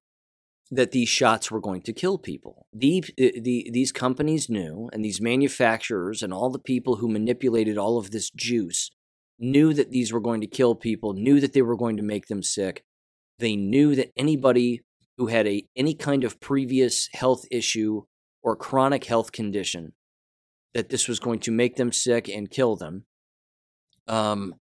that 0.71 0.91
these 0.91 1.09
shots 1.09 1.49
were 1.49 1.59
going 1.59 1.81
to 1.81 1.93
kill 1.93 2.17
people. 2.17 2.67
The, 2.71 3.03
uh, 3.09 3.41
the, 3.41 3.69
these 3.71 3.91
companies 3.91 4.49
knew, 4.49 4.89
and 4.93 5.03
these 5.03 5.19
manufacturers 5.19 6.21
and 6.21 6.33
all 6.33 6.49
the 6.49 6.59
people 6.59 6.97
who 6.97 7.09
manipulated 7.09 7.77
all 7.77 7.97
of 7.97 8.11
this 8.11 8.29
juice 8.29 8.91
knew 9.39 9.73
that 9.73 9.89
these 9.89 10.13
were 10.13 10.19
going 10.19 10.41
to 10.41 10.47
kill 10.47 10.75
people, 10.75 11.13
knew 11.13 11.39
that 11.39 11.53
they 11.53 11.61
were 11.61 11.77
going 11.77 11.97
to 11.97 12.03
make 12.03 12.27
them 12.27 12.43
sick. 12.43 12.83
They 13.39 13.55
knew 13.55 13.95
that 13.95 14.11
anybody 14.15 14.83
who 15.19 15.27
had 15.27 15.45
a 15.45 15.67
any 15.75 15.93
kind 15.93 16.23
of 16.23 16.39
previous 16.39 17.09
health 17.11 17.43
issue 17.51 18.03
or 18.41 18.55
chronic 18.55 19.03
health 19.03 19.33
condition 19.33 19.91
that 20.73 20.87
this 20.87 21.09
was 21.09 21.19
going 21.19 21.39
to 21.39 21.51
make 21.51 21.75
them 21.75 21.91
sick 21.91 22.29
and 22.29 22.49
kill 22.49 22.77
them. 22.77 23.03
Um, 24.07 24.55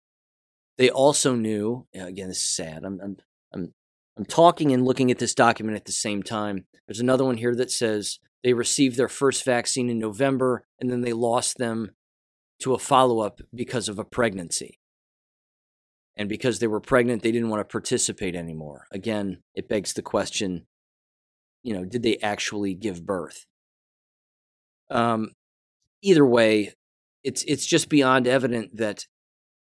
they 0.78 0.88
also 0.88 1.34
knew 1.34 1.86
again 1.94 2.28
this 2.28 2.38
is 2.38 2.57
sad. 2.57 2.84
I'm 2.84 2.98
I'm 3.02 3.16
I'm 3.52 3.74
I'm 4.16 4.24
talking 4.24 4.72
and 4.72 4.82
looking 4.82 5.11
at 5.11 5.18
this 5.18 5.34
document 5.34 5.76
at 5.76 5.84
the 5.84 5.92
same 5.92 6.22
time. 6.22 6.64
There's 6.88 7.00
another 7.00 7.24
one 7.24 7.36
here 7.36 7.54
that 7.54 7.70
says 7.70 8.18
they 8.42 8.54
received 8.54 8.96
their 8.96 9.09
first 9.09 9.44
vaccine 9.44 9.90
in 9.90 9.98
November 9.98 10.64
and 10.80 10.90
then 10.90 11.02
they 11.02 11.12
lost 11.12 11.59
them 11.59 11.90
to 12.61 12.72
a 12.72 12.78
follow 12.78 13.20
up 13.20 13.42
because 13.54 13.90
of 13.90 13.98
a 13.98 14.04
pregnancy 14.04 14.78
and 16.16 16.28
because 16.28 16.58
they 16.58 16.66
were 16.66 16.80
pregnant, 16.80 17.22
they 17.22 17.32
didn't 17.32 17.50
want 17.50 17.60
to 17.60 17.72
participate 17.72 18.34
anymore. 18.34 18.86
Again, 18.90 19.42
it 19.54 19.68
begs 19.68 19.92
the 19.92 20.02
question 20.02 20.66
you 21.66 21.74
know, 21.74 21.84
did 21.84 22.04
they 22.04 22.16
actually 22.18 22.74
give 22.74 23.04
birth? 23.04 23.44
Um, 24.88 25.32
either 26.00 26.24
way, 26.24 26.74
it's 27.24 27.42
it's 27.42 27.66
just 27.66 27.88
beyond 27.88 28.28
evident 28.28 28.76
that 28.76 29.06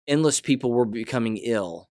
endless 0.08 0.42
people 0.42 0.72
were 0.72 0.86
becoming 0.86 1.38
ill, 1.38 1.90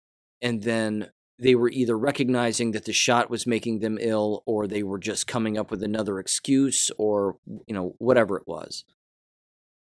and 0.41 0.61
then 0.61 1.09
they 1.39 1.55
were 1.55 1.69
either 1.69 1.97
recognizing 1.97 2.71
that 2.71 2.83
the 2.83 2.91
shot 2.91 3.29
was 3.29 3.47
making 3.47 3.79
them 3.79 3.97
ill, 4.01 4.43
or 4.45 4.67
they 4.67 4.83
were 4.83 4.99
just 4.99 5.25
coming 5.25 5.57
up 5.57 5.71
with 5.71 5.81
another 5.81 6.19
excuse, 6.19 6.91
or 6.97 7.37
you 7.65 7.73
know, 7.73 7.95
whatever 7.99 8.35
it 8.35 8.43
was. 8.45 8.83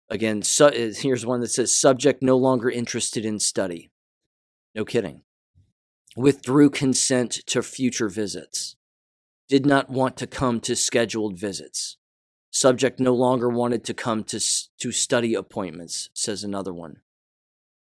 Again, 0.09 0.43
so, 0.43 0.72
here's 0.72 1.26
one 1.26 1.41
that 1.41 1.51
says 1.51 1.76
subject 1.76 2.24
no 2.24 2.38
longer 2.38 2.70
interested 2.70 3.26
in 3.26 3.38
study. 3.38 3.91
No 4.76 4.84
kidding. 4.84 5.21
Withdrew 6.17 6.69
consent 6.69 7.32
to 7.47 7.63
future 7.63 8.09
visits. 8.09 8.76
Did 9.47 9.65
not 9.65 9.89
want 9.89 10.17
to 10.17 10.28
come 10.28 10.59
to 10.61 10.76
scheduled 10.76 11.39
visits. 11.39 11.95
Subject 12.51 12.99
no 12.99 13.13
longer 13.13 13.49
wanted 13.49 13.86
to 13.86 13.93
come 13.93 14.23
to, 14.26 14.39
to 14.80 14.91
study 14.91 15.34
appointments, 15.34 16.09
says 16.13 16.43
another 16.43 16.73
one. 16.73 16.97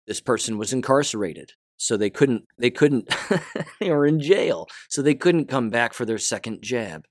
This 0.05 0.21
person 0.21 0.57
was 0.57 0.71
incarcerated, 0.71 1.53
so 1.77 1.97
they 1.97 2.11
couldn't, 2.11 2.45
they 2.59 2.69
couldn't, 2.69 3.09
they 3.79 3.89
were 3.89 4.05
in 4.05 4.19
jail, 4.19 4.67
so 4.87 5.01
they 5.01 5.15
couldn't 5.15 5.45
come 5.45 5.69
back 5.69 5.93
for 5.93 6.05
their 6.05 6.17
second 6.17 6.61
jab. 6.61 7.05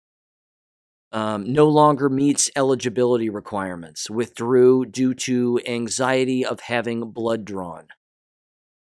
Um, 1.13 1.53
no 1.53 1.69
longer 1.69 2.09
meets 2.09 2.51
eligibility 2.57 3.31
requirements, 3.31 4.11
withdrew 4.11 4.87
due 4.87 5.15
to 5.15 5.61
anxiety 5.67 6.45
of 6.45 6.61
having 6.61 7.11
blood 7.11 7.45
drawn 7.45 7.89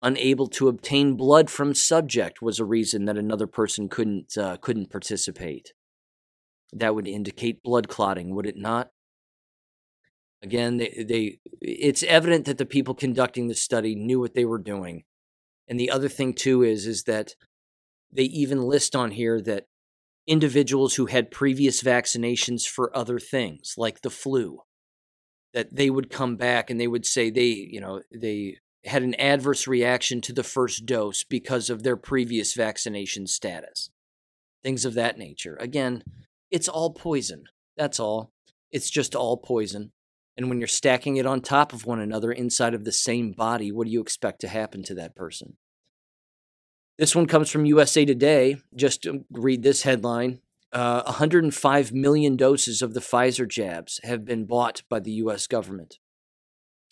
unable 0.07 0.47
to 0.47 0.69
obtain 0.69 1.17
blood 1.17 1.51
from 1.51 1.75
subject 1.75 2.41
was 2.41 2.61
a 2.61 2.65
reason 2.65 3.07
that 3.07 3.19
another 3.19 3.49
person 3.49 3.89
couldn't 3.89 4.39
uh, 4.39 4.57
couldn't 4.59 4.89
participate. 4.89 5.73
That 6.73 6.95
would 6.95 7.09
indicate 7.09 7.63
blood 7.63 7.89
clotting, 7.89 8.33
would 8.35 8.47
it 8.47 8.57
not? 8.57 8.91
Again, 10.43 10.77
they, 10.77 11.05
they 11.09 11.39
it's 11.61 12.05
evident 12.05 12.45
that 12.45 12.57
the 12.57 12.65
people 12.67 12.95
conducting 12.95 13.49
the 13.49 13.55
study 13.55 13.97
knew 13.97 14.21
what 14.21 14.35
they 14.35 14.45
were 14.45 14.61
doing. 14.61 15.03
And 15.67 15.81
the 15.81 15.91
other 15.91 16.09
thing 16.09 16.35
too 16.35 16.63
is 16.63 16.87
is 16.87 17.03
that 17.05 17.35
they 18.13 18.25
even 18.25 18.63
list 18.63 18.95
on 18.95 19.11
here 19.11 19.41
that 19.43 19.67
individuals 20.29 20.95
who 20.95 21.07
had 21.07 21.33
previous 21.33 21.83
vaccinations 21.83 22.65
for 22.65 22.97
other 22.97 23.19
things 23.19 23.75
like 23.77 24.03
the 24.03 24.11
flu 24.11 24.61
that 25.53 25.75
they 25.75 25.91
would 25.91 26.11
come 26.11 26.37
back 26.37 26.71
and 26.71 26.81
they 26.81 26.87
would 26.87 27.07
say 27.07 27.31
they, 27.31 27.47
you 27.47 27.81
know, 27.81 28.03
they 28.15 28.59
had 28.87 29.03
an 29.03 29.15
adverse 29.15 29.67
reaction 29.67 30.21
to 30.23 30.33
the 30.33 30.43
first 30.43 30.87
dose 30.87 31.25
because 31.25 31.71
of 31.71 31.83
their 31.83 31.97
previous 31.97 32.55
vaccination 32.55 33.27
status. 33.27 33.91
Things 34.63 34.85
of 34.85 34.95
that 34.95 35.19
nature. 35.19 35.57
Again, 35.61 36.03
it's 36.51 36.69
all 36.69 36.91
poison. 36.91 37.45
That's 37.77 38.01
all. 38.01 38.33
It's 38.71 38.91
just 38.91 39.15
all 39.15 39.37
poison. 39.37 39.93
And 40.37 40.49
when 40.49 40.59
you're 40.59 40.69
stacking 40.69 41.17
it 41.17 41.27
on 41.27 41.41
top 41.41 41.73
of 41.73 41.87
one 41.87 42.01
another 42.01 42.31
inside 42.31 42.75
of 42.75 42.85
the 42.85 42.93
same 42.93 43.33
body, 43.33 43.73
what 43.73 43.87
do 43.87 43.93
you 43.93 44.01
expect 44.01 44.41
to 44.43 44.49
happen 44.49 44.83
to 44.85 44.95
that 44.95 45.15
person? 45.15 45.57
This 46.99 47.15
one 47.15 47.27
comes 47.27 47.51
from 47.51 47.67
USA 47.67 48.05
Today. 48.05 48.57
Just 48.75 49.07
read 49.31 49.63
this 49.63 49.83
headline 49.83 50.41
uh, 50.73 51.03
105 51.05 51.93
million 51.93 52.37
doses 52.37 52.83
of 52.83 52.95
the 52.95 53.01
Pfizer 53.01 53.49
jabs 53.49 54.01
have 54.05 54.25
been 54.25 54.45
bought 54.45 54.83
by 54.89 55.01
the 55.01 55.13
U.S. 55.13 55.47
government. 55.47 55.99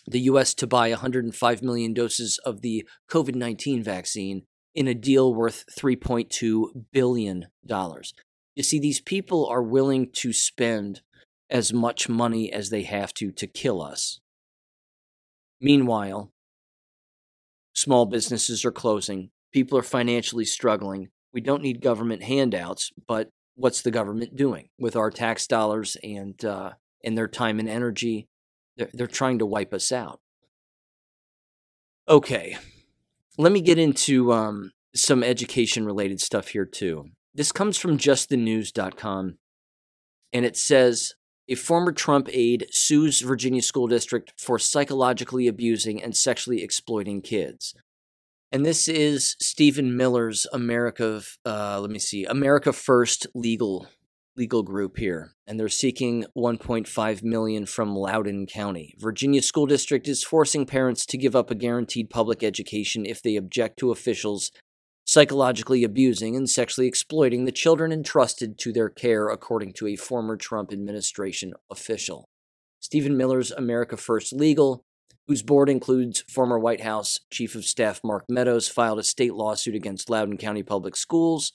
The 0.06 0.20
U.S. 0.20 0.54
to 0.54 0.66
buy 0.66 0.90
105 0.90 1.62
million 1.62 1.94
doses 1.94 2.38
of 2.44 2.60
the 2.60 2.86
COVID 3.10 3.34
19 3.34 3.82
vaccine 3.82 4.42
in 4.74 4.88
a 4.88 4.94
deal 4.94 5.34
worth 5.34 5.64
$3.2 5.78 6.84
billion. 6.92 7.46
You 8.56 8.62
see, 8.62 8.78
these 8.78 9.00
people 9.00 9.46
are 9.46 9.62
willing 9.62 10.10
to 10.12 10.32
spend 10.32 11.02
as 11.50 11.72
much 11.72 12.08
money 12.08 12.52
as 12.52 12.70
they 12.70 12.82
have 12.82 13.14
to 13.14 13.30
to 13.32 13.46
kill 13.46 13.82
us. 13.82 14.20
Meanwhile, 15.60 16.32
small 17.74 18.06
businesses 18.06 18.64
are 18.64 18.72
closing, 18.72 19.30
people 19.52 19.78
are 19.78 19.82
financially 19.82 20.44
struggling. 20.44 21.08
We 21.32 21.40
don't 21.40 21.62
need 21.62 21.80
government 21.80 22.22
handouts, 22.22 22.92
but 23.08 23.30
what's 23.54 23.82
the 23.82 23.90
government 23.90 24.36
doing 24.36 24.68
with 24.78 24.96
our 24.96 25.10
tax 25.10 25.46
dollars 25.46 25.96
and 26.02 26.42
uh, 26.44 26.72
and 27.02 27.16
their 27.16 27.28
time 27.28 27.58
and 27.58 27.68
energy? 27.68 28.26
They're, 28.76 28.90
they're 28.92 29.06
trying 29.06 29.38
to 29.38 29.46
wipe 29.46 29.72
us 29.72 29.92
out. 29.92 30.20
Okay, 32.08 32.56
let 33.38 33.52
me 33.52 33.60
get 33.60 33.78
into 33.78 34.32
um, 34.32 34.72
some 34.94 35.22
education 35.22 35.86
related 35.86 36.20
stuff 36.20 36.48
here 36.48 36.66
too. 36.66 37.06
This 37.34 37.50
comes 37.50 37.78
from 37.78 37.98
justthenews.com, 37.98 39.38
and 40.32 40.44
it 40.44 40.56
says 40.56 41.14
a 41.48 41.54
former 41.54 41.92
Trump 41.92 42.28
aide 42.32 42.66
sues 42.70 43.20
Virginia 43.20 43.62
school 43.62 43.86
district 43.86 44.32
for 44.38 44.58
psychologically 44.58 45.46
abusing 45.46 46.02
and 46.02 46.16
sexually 46.16 46.62
exploiting 46.62 47.22
kids. 47.22 47.74
And 48.52 48.64
this 48.64 48.86
is 48.86 49.36
Stephen 49.40 49.96
Miller's 49.96 50.46
America, 50.52 51.22
uh, 51.44 51.80
let 51.80 51.90
me 51.90 51.98
see, 51.98 52.24
America 52.24 52.72
First 52.72 53.26
legal 53.34 53.88
legal 54.36 54.62
group 54.62 54.96
here, 54.96 55.32
and 55.46 55.58
they're 55.58 55.68
seeking 55.68 56.24
1.5 56.36 57.22
million 57.22 57.66
from 57.66 57.94
Loudoun 57.94 58.46
County. 58.46 58.94
Virginia 58.98 59.42
School 59.42 59.66
District 59.66 60.08
is 60.08 60.24
forcing 60.24 60.66
parents 60.66 61.06
to 61.06 61.18
give 61.18 61.36
up 61.36 61.50
a 61.50 61.54
guaranteed 61.54 62.10
public 62.10 62.42
education 62.42 63.06
if 63.06 63.22
they 63.22 63.36
object 63.36 63.78
to 63.78 63.90
officials 63.90 64.50
psychologically 65.06 65.84
abusing 65.84 66.34
and 66.34 66.48
sexually 66.48 66.88
exploiting 66.88 67.44
the 67.44 67.52
children 67.52 67.92
entrusted 67.92 68.58
to 68.58 68.72
their 68.72 68.88
care, 68.88 69.28
according 69.28 69.72
to 69.74 69.86
a 69.86 69.96
former 69.96 70.36
Trump 70.36 70.72
administration 70.72 71.52
official. 71.70 72.24
Stephen 72.80 73.16
Miller's 73.16 73.50
America 73.52 73.96
First 73.96 74.32
Legal, 74.32 74.82
whose 75.26 75.42
board 75.42 75.68
includes 75.68 76.24
former 76.28 76.58
White 76.58 76.82
House 76.82 77.20
Chief 77.30 77.54
of 77.54 77.64
Staff 77.64 78.00
Mark 78.02 78.24
Meadows, 78.28 78.68
filed 78.68 78.98
a 78.98 79.04
state 79.04 79.34
lawsuit 79.34 79.74
against 79.74 80.10
Loudoun 80.10 80.36
County 80.36 80.62
Public 80.62 80.96
Schools 80.96 81.52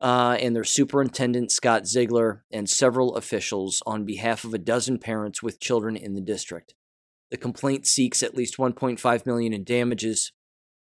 uh, 0.00 0.36
and 0.40 0.54
their 0.54 0.64
superintendent, 0.64 1.50
Scott 1.50 1.86
Ziegler, 1.86 2.44
and 2.50 2.68
several 2.68 3.16
officials 3.16 3.82
on 3.86 4.04
behalf 4.04 4.44
of 4.44 4.54
a 4.54 4.58
dozen 4.58 4.98
parents 4.98 5.42
with 5.42 5.60
children 5.60 5.96
in 5.96 6.14
the 6.14 6.20
district. 6.20 6.74
The 7.30 7.36
complaint 7.36 7.86
seeks 7.86 8.22
at 8.22 8.36
least 8.36 8.56
1.5 8.56 9.26
million 9.26 9.52
in 9.52 9.64
damages 9.64 10.32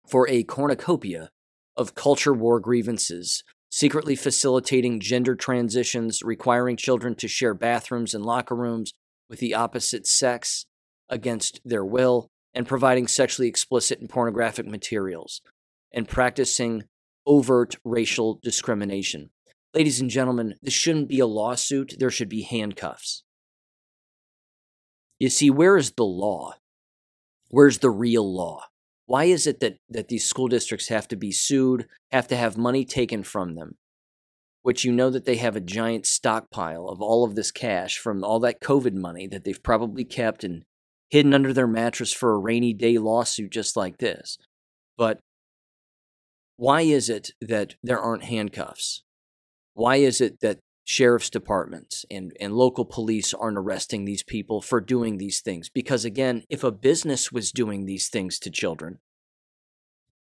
for 0.07 0.29
a 0.29 0.43
cornucopia 0.43 1.31
of 1.77 1.95
culture 1.95 2.35
war 2.35 2.61
grievances, 2.61 3.43
secretly 3.71 4.17
facilitating 4.17 5.01
gender 5.01 5.35
transitions, 5.35 6.21
requiring 6.23 6.77
children 6.77 7.15
to 7.17 7.29
share 7.29 7.55
bathrooms 7.55 8.15
and 8.15 8.25
locker 8.25 8.55
rooms 8.55 8.93
with 9.29 9.39
the 9.39 9.55
opposite 9.55 10.07
sex 10.07 10.67
against 11.09 11.61
their 11.65 11.85
will, 11.85 12.29
and 12.53 12.67
providing 12.67 13.07
sexually 13.07 13.49
explicit 13.49 14.01
and 14.01 14.09
pornographic 14.09 14.67
materials, 14.67 15.41
and 15.93 16.09
practicing 16.09 16.85
overt 17.27 17.77
racial 17.85 18.39
discrimination. 18.43 19.31
Ladies 19.75 20.01
and 20.01 20.11
gentlemen, 20.11 20.57
this 20.63 20.75
shouldn't 20.75 21.09
be 21.09 21.21
a 21.21 21.27
lawsuit, 21.27 21.95
there 21.99 22.11
should 22.11 22.29
be 22.29 22.43
handcuffs. 22.43 23.23
You 25.19 25.29
see, 25.29 25.51
where 25.51 25.77
is 25.77 25.93
the 25.93 26.05
law? 26.05 26.55
Where's 27.51 27.79
the 27.79 27.91
real 27.91 28.33
law? 28.33 28.65
Why 29.07 29.25
is 29.25 29.47
it 29.47 29.61
that, 29.61 29.77
that 29.89 30.09
these 30.09 30.25
school 30.25 30.49
districts 30.49 30.89
have 30.89 31.09
to 31.09 31.17
be 31.17 31.33
sued, 31.33 31.87
have 32.11 32.29
to 32.29 32.37
have 32.37 32.57
money 32.57 32.85
taken 32.85 33.23
from 33.23 33.55
them, 33.55 33.77
which 34.63 34.85
you 34.85 34.93
know 34.93 35.11
that 35.11 35.25
they 35.25 35.37
have 35.37 35.57
a 35.57 35.61
giant 35.61 36.07
stockpile 36.07 36.89
of 36.89 37.03
all 37.03 37.25
of 37.25 37.35
this 37.35 37.51
cash 37.51 37.99
from 37.99 38.25
all 38.25 38.41
that 38.41 38.61
COVID 38.61 38.95
money 38.95 39.27
that 39.27 39.45
they've 39.45 39.63
probably 39.63 40.05
kept 40.05 40.45
and 40.45 40.65
hidden 41.11 41.35
under 41.35 41.53
their 41.53 41.67
mattress 41.67 42.13
for 42.13 42.33
a 42.33 42.39
rainy 42.39 42.73
day 42.73 42.99
lawsuit 42.99 43.51
just 43.51 43.77
like 43.77 43.99
this? 43.99 44.39
But 44.97 45.19
why 46.61 46.83
is 46.83 47.09
it 47.09 47.31
that 47.41 47.77
there 47.83 47.99
aren't 47.99 48.25
handcuffs? 48.25 49.03
Why 49.73 49.97
is 49.97 50.21
it 50.21 50.41
that 50.41 50.59
sheriff's 50.85 51.31
departments 51.31 52.05
and, 52.11 52.37
and 52.39 52.53
local 52.53 52.85
police 52.85 53.33
aren't 53.33 53.57
arresting 53.57 54.05
these 54.05 54.23
people 54.23 54.61
for 54.61 54.81
doing 54.81 55.17
these 55.17 55.41
things. 55.41 55.69
Because 55.69 56.05
again, 56.05 56.43
if 56.51 56.65
a 56.65 56.73
business 56.73 57.31
was 57.31 57.53
doing 57.53 57.87
these 57.87 58.09
things 58.09 58.39
to 58.41 58.51
children, 58.51 58.99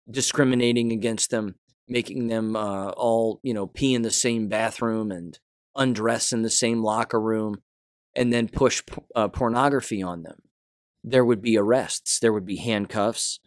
discriminating 0.09 0.91
against 0.91 1.29
them, 1.29 1.55
making 1.87 2.27
them 2.27 2.55
uh, 2.55 2.89
all, 2.89 3.39
you 3.43 3.53
know, 3.53 3.67
pee 3.67 3.93
in 3.93 4.01
the 4.01 4.11
same 4.11 4.47
bathroom 4.47 5.11
and 5.11 5.39
undress 5.75 6.33
in 6.33 6.41
the 6.41 6.49
same 6.49 6.81
locker 6.81 7.21
room, 7.21 7.61
and 8.13 8.33
then 8.33 8.49
push 8.49 8.81
uh, 9.15 9.27
pornography 9.27 10.01
on 10.01 10.23
them, 10.23 10.41
there 11.01 11.23
would 11.23 11.41
be 11.41 11.57
arrests, 11.57 12.19
there 12.19 12.33
would 12.33 12.45
be 12.45 12.57
handcuffs, 12.57 13.39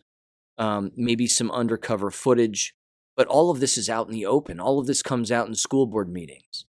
um, 0.56 0.92
maybe 0.96 1.26
some 1.26 1.50
undercover 1.50 2.10
footage. 2.10 2.74
But 3.18 3.26
all 3.26 3.50
of 3.50 3.60
this 3.60 3.76
is 3.76 3.90
out 3.90 4.06
in 4.06 4.14
the 4.14 4.24
open. 4.24 4.60
All 4.60 4.78
of 4.78 4.86
this 4.86 5.02
comes 5.02 5.30
out 5.30 5.46
in 5.46 5.54
school 5.54 5.84
board 5.84 6.08
meetings 6.08 6.64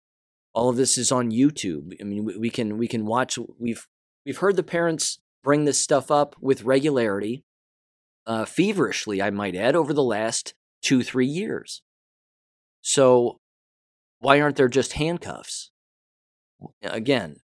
all 0.58 0.70
of 0.70 0.76
this 0.76 0.98
is 0.98 1.12
on 1.12 1.30
YouTube. 1.30 1.94
I 2.02 2.04
mean, 2.04 2.26
we, 2.26 2.50
can 2.50 2.80
we 2.80 2.88
can 2.88 3.06
watch. 3.06 3.38
We've 3.60 3.88
we've 4.26 4.40
heard 4.40 4.56
the 4.56 4.64
parents 4.64 5.20
bring 5.44 5.66
this 5.66 5.80
stuff 5.80 6.10
up 6.10 6.36
with 6.42 6.64
regularity, 6.64 7.44
uh, 8.26 8.44
feverishly, 8.46 9.22
I 9.22 9.30
might 9.30 9.56
add, 9.56 9.76
over 9.76 9.94
the 9.94 10.02
last 10.02 10.56
two 10.82 11.04
three 11.04 11.28
years. 11.28 11.84
So, 12.82 13.38
why 14.18 14.42
aren't 14.42 14.56
there 14.56 14.68
just 14.68 14.94
handcuffs? 14.94 15.70
Again, 16.82 17.36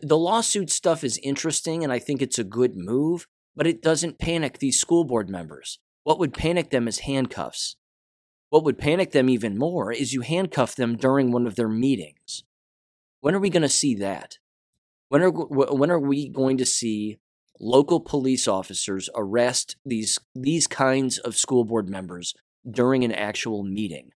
the 0.00 0.18
lawsuit 0.18 0.70
stuff 0.70 1.02
is 1.02 1.18
interesting, 1.24 1.82
and 1.82 1.92
I 1.92 1.98
think 1.98 2.22
it's 2.22 2.38
a 2.38 2.44
good 2.44 2.76
move, 2.76 3.26
but 3.56 3.66
it 3.66 3.82
doesn't 3.82 4.20
panic 4.20 4.58
these 4.58 4.78
school 4.78 5.02
board 5.02 5.28
members. 5.28 5.80
What 6.04 6.20
would 6.20 6.32
panic 6.32 6.70
them 6.70 6.86
is 6.86 7.00
handcuffs. 7.00 7.74
What 8.50 8.64
would 8.64 8.78
panic 8.78 9.12
them 9.12 9.28
even 9.28 9.56
more 9.56 9.92
is 9.92 10.12
you 10.12 10.22
handcuff 10.22 10.74
them 10.74 10.96
during 10.96 11.30
one 11.30 11.46
of 11.46 11.54
their 11.54 11.68
meetings. 11.68 12.42
When 13.20 13.34
are 13.34 13.40
we 13.40 13.48
going 13.50 13.62
to 13.62 13.68
see 13.68 13.94
that? 13.96 14.38
When 15.08 15.22
are 15.22 15.30
when 15.30 15.90
are 15.90 16.00
we 16.00 16.28
going 16.28 16.56
to 16.58 16.66
see 16.66 17.18
local 17.60 18.00
police 18.00 18.48
officers 18.48 19.08
arrest 19.16 19.76
these 19.84 20.18
these 20.34 20.66
kinds 20.66 21.18
of 21.18 21.36
school 21.36 21.64
board 21.64 21.88
members 21.88 22.34
during 22.68 23.04
an 23.04 23.12
actual 23.12 23.62
meeting? 23.62 24.10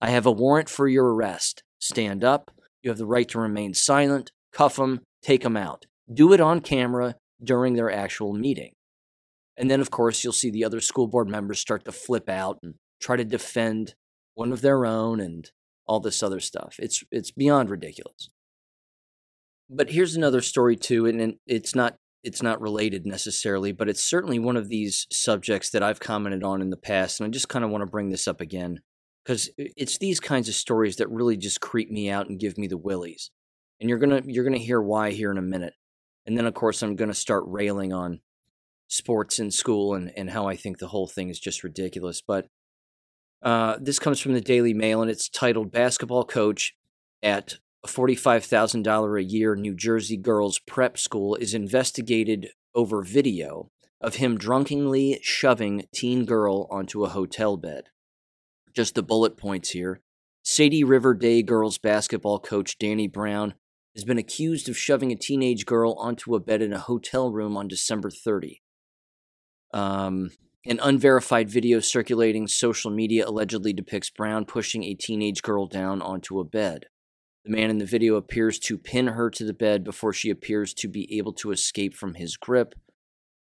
I 0.00 0.10
have 0.10 0.26
a 0.26 0.32
warrant 0.32 0.68
for 0.68 0.88
your 0.88 1.12
arrest. 1.12 1.62
Stand 1.80 2.24
up. 2.24 2.50
You 2.82 2.90
have 2.90 2.98
the 2.98 3.06
right 3.06 3.28
to 3.28 3.40
remain 3.40 3.74
silent. 3.74 4.32
Cuff 4.52 4.76
them. 4.76 5.00
Take 5.22 5.42
them 5.42 5.56
out. 5.56 5.86
Do 6.12 6.32
it 6.32 6.40
on 6.40 6.60
camera 6.60 7.16
during 7.42 7.74
their 7.74 7.90
actual 7.90 8.32
meeting. 8.32 8.72
And 9.56 9.70
then, 9.70 9.80
of 9.80 9.90
course, 9.90 10.24
you'll 10.24 10.32
see 10.32 10.50
the 10.50 10.64
other 10.64 10.80
school 10.80 11.06
board 11.06 11.28
members 11.28 11.58
start 11.58 11.84
to 11.84 11.92
flip 11.92 12.28
out 12.28 12.58
and 12.62 12.74
try 13.00 13.16
to 13.16 13.24
defend 13.24 13.94
one 14.34 14.52
of 14.52 14.60
their 14.60 14.86
own 14.86 15.20
and 15.20 15.50
all 15.86 16.00
this 16.00 16.22
other 16.22 16.40
stuff. 16.40 16.76
It's 16.78 17.02
it's 17.10 17.30
beyond 17.30 17.70
ridiculous. 17.70 18.30
But 19.68 19.90
here's 19.90 20.16
another 20.16 20.40
story 20.40 20.76
too, 20.76 21.06
and 21.06 21.36
it's 21.46 21.74
not 21.74 21.96
it's 22.22 22.42
not 22.42 22.60
related 22.60 23.06
necessarily, 23.06 23.72
but 23.72 23.88
it's 23.88 24.04
certainly 24.04 24.38
one 24.38 24.56
of 24.56 24.68
these 24.68 25.06
subjects 25.10 25.70
that 25.70 25.82
I've 25.82 26.00
commented 26.00 26.44
on 26.44 26.60
in 26.60 26.70
the 26.70 26.76
past, 26.76 27.18
and 27.18 27.26
I 27.26 27.30
just 27.30 27.48
kind 27.48 27.64
of 27.64 27.70
want 27.70 27.82
to 27.82 27.90
bring 27.90 28.10
this 28.10 28.28
up 28.28 28.40
again 28.40 28.80
because 29.24 29.50
it's 29.56 29.98
these 29.98 30.20
kinds 30.20 30.48
of 30.48 30.54
stories 30.54 30.96
that 30.96 31.10
really 31.10 31.36
just 31.36 31.60
creep 31.60 31.90
me 31.90 32.10
out 32.10 32.28
and 32.28 32.40
give 32.40 32.58
me 32.58 32.66
the 32.66 32.78
willies. 32.78 33.30
And 33.80 33.88
you're 33.88 33.98
gonna 33.98 34.22
you're 34.26 34.44
gonna 34.44 34.58
hear 34.58 34.80
why 34.80 35.12
here 35.12 35.30
in 35.30 35.38
a 35.38 35.42
minute, 35.42 35.74
and 36.26 36.36
then 36.36 36.46
of 36.46 36.54
course 36.54 36.82
I'm 36.82 36.96
gonna 36.96 37.14
start 37.14 37.44
railing 37.46 37.92
on 37.92 38.20
sports 38.88 39.38
in 39.38 39.50
school 39.50 39.94
and 39.94 40.12
and 40.16 40.30
how 40.30 40.46
I 40.46 40.56
think 40.56 40.78
the 40.78 40.88
whole 40.88 41.06
thing 41.06 41.30
is 41.30 41.40
just 41.40 41.64
ridiculous. 41.64 42.22
But 42.26 42.46
uh, 43.42 43.76
this 43.80 43.98
comes 43.98 44.20
from 44.20 44.34
the 44.34 44.40
Daily 44.40 44.74
Mail, 44.74 45.02
and 45.02 45.10
it's 45.10 45.28
titled 45.28 45.72
"Basketball 45.72 46.24
Coach 46.24 46.74
at 47.22 47.54
a 47.82 47.88
$45,000 47.88 49.18
a 49.18 49.24
year 49.24 49.54
New 49.54 49.74
Jersey 49.74 50.16
girls 50.16 50.58
prep 50.58 50.98
school 50.98 51.34
is 51.36 51.54
investigated 51.54 52.50
over 52.74 53.02
video 53.02 53.70
of 54.00 54.16
him 54.16 54.38
drunkenly 54.38 55.18
shoving 55.22 55.86
teen 55.92 56.24
girl 56.24 56.66
onto 56.70 57.04
a 57.04 57.08
hotel 57.08 57.56
bed. 57.56 57.84
Just 58.74 58.94
the 58.94 59.02
bullet 59.02 59.36
points 59.36 59.70
here. 59.70 60.00
Saddle 60.42 60.84
River 60.84 61.14
Day 61.14 61.42
girls 61.42 61.78
basketball 61.78 62.38
coach 62.38 62.78
Danny 62.78 63.08
Brown 63.08 63.54
has 63.94 64.04
been 64.04 64.18
accused 64.18 64.68
of 64.68 64.78
shoving 64.78 65.12
a 65.12 65.16
teenage 65.16 65.66
girl 65.66 65.94
onto 65.98 66.34
a 66.34 66.40
bed 66.40 66.62
in 66.62 66.72
a 66.72 66.78
hotel 66.78 67.30
room 67.30 67.56
on 67.56 67.68
December 67.68 68.10
30. 68.10 68.62
Um, 69.72 70.30
an 70.66 70.78
unverified 70.82 71.48
video 71.48 71.80
circulating 71.80 72.46
social 72.46 72.90
media 72.90 73.26
allegedly 73.26 73.72
depicts 73.72 74.10
Brown 74.10 74.44
pushing 74.44 74.84
a 74.84 74.94
teenage 74.94 75.42
girl 75.42 75.66
down 75.66 76.02
onto 76.02 76.38
a 76.38 76.44
bed. 76.44 76.86
The 77.44 77.52
man 77.52 77.70
in 77.70 77.78
the 77.78 77.86
video 77.86 78.16
appears 78.16 78.58
to 78.60 78.76
pin 78.76 79.06
her 79.08 79.30
to 79.30 79.44
the 79.44 79.54
bed 79.54 79.82
before 79.82 80.12
she 80.12 80.28
appears 80.28 80.74
to 80.74 80.88
be 80.88 81.16
able 81.16 81.32
to 81.34 81.52
escape 81.52 81.94
from 81.94 82.14
his 82.14 82.36
grip. 82.36 82.74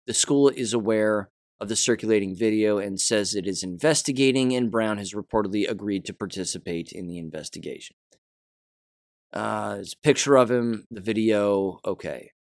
The 0.06 0.12
school 0.12 0.50
is 0.50 0.74
aware 0.74 1.30
of 1.58 1.68
the 1.68 1.76
circulating 1.76 2.36
video 2.36 2.76
and 2.76 3.00
says 3.00 3.34
it 3.34 3.46
is 3.46 3.62
investigating, 3.62 4.54
and 4.54 4.70
Brown 4.70 4.98
has 4.98 5.14
reportedly 5.14 5.68
agreed 5.68 6.04
to 6.04 6.12
participate 6.12 6.92
in 6.92 7.06
the 7.06 7.16
investigation. 7.16 7.96
Uh, 9.32 9.76
there's 9.76 9.94
a 9.94 10.06
picture 10.06 10.36
of 10.36 10.50
him, 10.50 10.84
the 10.90 11.00
video, 11.00 11.80
okay. 11.84 12.32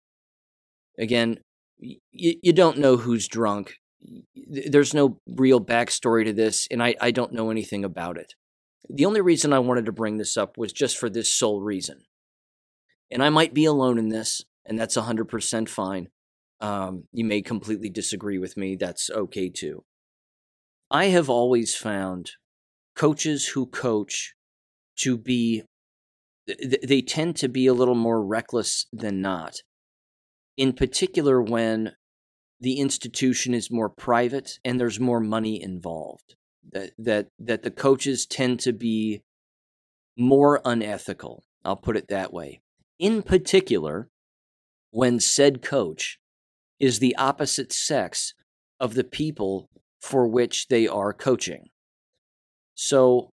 Again, 0.99 1.39
y- 1.81 1.99
you 2.11 2.53
don't 2.53 2.79
know 2.79 2.97
who's 2.97 3.29
drunk. 3.29 3.77
There's 4.35 4.95
no 4.95 5.21
real 5.27 5.61
backstory 5.61 6.25
to 6.25 6.33
this, 6.33 6.69
and 6.71 6.83
I, 6.83 6.95
I 7.01 7.11
don't 7.11 7.33
know 7.33 7.51
anything 7.51 7.85
about 7.85 8.17
it. 8.17 8.35
The 8.89 9.07
only 9.07 9.21
reason 9.21 9.53
I 9.53 9.61
wanted 9.61 9.87
to 9.87 9.93
bring 9.93 10.19
this 10.19 10.37
up 10.37 10.59
was 10.59 10.73
just 10.73 10.99
for 10.99 11.09
this 11.09 11.33
sole 11.33 11.61
reason. 11.61 12.03
And 13.11 13.23
I 13.23 13.31
might 13.31 13.55
be 13.55 13.65
alone 13.65 13.99
in 13.99 14.09
this, 14.09 14.43
and 14.67 14.79
that's 14.79 14.97
100% 14.97 15.69
fine. 15.69 16.09
Um, 16.61 17.05
you 17.13 17.25
may 17.25 17.43
completely 17.43 17.89
disagree 17.89 18.39
with 18.39 18.57
me. 18.57 18.77
That's 18.77 19.11
okay 19.11 19.49
too. 19.49 19.85
I 20.91 21.07
have 21.07 21.29
always 21.29 21.75
found 21.75 22.33
coaches 22.95 23.49
who 23.49 23.67
coach 23.67 24.35
to 24.99 25.19
be, 25.19 25.65
they 26.47 27.03
tend 27.03 27.37
to 27.37 27.49
be 27.49 27.67
a 27.67 27.75
little 27.75 27.95
more 27.95 28.25
reckless 28.25 28.87
than 28.93 29.21
not. 29.21 29.57
In 30.57 30.73
particular, 30.73 31.43
when 31.43 31.93
the 32.61 32.79
institution 32.79 33.55
is 33.55 33.71
more 33.71 33.89
private 33.89 34.59
and 34.65 34.81
there's 34.81 35.01
more 35.01 35.21
money 35.21 35.61
involved 35.63 36.37
that 36.73 36.93
that 36.99 37.29
that 37.39 37.63
the 37.63 37.71
coaches 37.71 38.27
tend 38.27 38.61
to 38.61 38.73
be 38.73 39.23
more 40.17 40.61
unethical. 40.65 41.45
I'll 41.65 41.77
put 41.77 41.97
it 41.97 42.09
that 42.09 42.33
way. 42.33 42.61
In 42.99 43.23
particular, 43.23 44.09
when 44.91 45.19
said 45.19 45.63
coach 45.63 46.19
is 46.79 46.99
the 46.99 47.17
opposite 47.17 47.73
sex 47.73 48.35
of 48.79 48.95
the 48.95 49.05
people 49.05 49.69
for 50.01 50.27
which 50.27 50.69
they 50.69 50.87
are 50.87 51.13
coaching. 51.13 51.69
So 52.75 53.31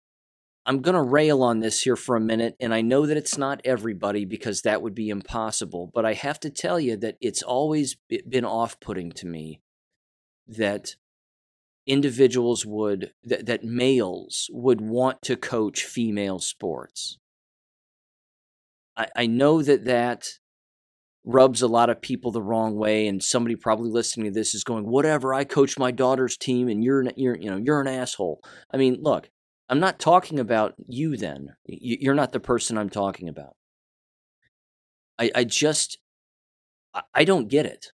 I'm 0.66 0.82
going 0.82 0.96
to 0.96 1.02
rail 1.02 1.44
on 1.44 1.60
this 1.60 1.82
here 1.82 1.96
for 1.96 2.16
a 2.16 2.22
minute, 2.22 2.56
and 2.60 2.74
I 2.74 2.82
know 2.82 3.06
that 3.06 3.18
it's 3.18 3.38
not 3.38 3.62
everybody 3.64 4.26
because 4.26 4.62
that 4.62 4.82
would 4.82 4.96
be 4.96 5.10
impossible, 5.10 5.92
but 5.94 6.06
I 6.06 6.14
have 6.14 6.40
to 6.40 6.50
tell 6.50 6.80
you 6.80 6.98
that 6.98 7.18
it's 7.22 7.44
always 7.44 7.98
been 8.28 8.46
off 8.46 8.80
putting 8.80 9.12
to 9.14 9.28
me 9.28 9.62
that 10.48 10.96
individuals 11.86 12.66
would 12.66 13.12
that, 13.24 13.46
that 13.46 13.64
males 13.64 14.50
would 14.52 14.82
want 14.82 15.22
to 15.22 15.36
coach 15.36 15.84
female 15.84 16.40
sports. 16.40 17.20
I, 18.98 19.08
I 19.16 19.28
know 19.28 19.62
that 19.62 19.86
that 19.86 20.30
rubs 21.24 21.62
a 21.62 21.68
lot 21.68 21.90
of 21.90 22.02
people 22.02 22.32
the 22.32 22.42
wrong 22.42 22.76
way 22.76 23.08
and 23.08 23.22
somebody 23.24 23.56
probably 23.56 23.90
listening 23.90 24.28
to 24.28 24.32
this 24.32 24.54
is 24.54 24.64
going 24.64 24.86
whatever 24.86 25.34
i 25.34 25.44
coach 25.44 25.76
my 25.76 25.90
daughter's 25.90 26.38
team 26.38 26.68
and 26.68 26.84
you're 26.84 27.04
you're 27.16 27.36
you 27.36 27.50
know 27.50 27.58
you're 27.58 27.82
an 27.82 27.88
asshole. 27.88 28.40
I 28.72 28.78
mean 28.78 29.00
look 29.02 29.30
i'm 29.70 29.80
not 29.80 30.00
talking 30.00 30.40
about 30.40 30.76
you 30.86 31.18
then 31.18 31.56
you're 31.66 32.16
not 32.16 32.32
the 32.32 32.40
person 32.40 32.78
i'm 32.78 32.90
talking 32.90 33.30
about 33.30 33.56
i 35.20 35.32
i 35.36 35.44
just 35.44 35.98
i 37.14 37.24
don't 37.24 37.48
get 37.50 37.66
it 37.66 37.92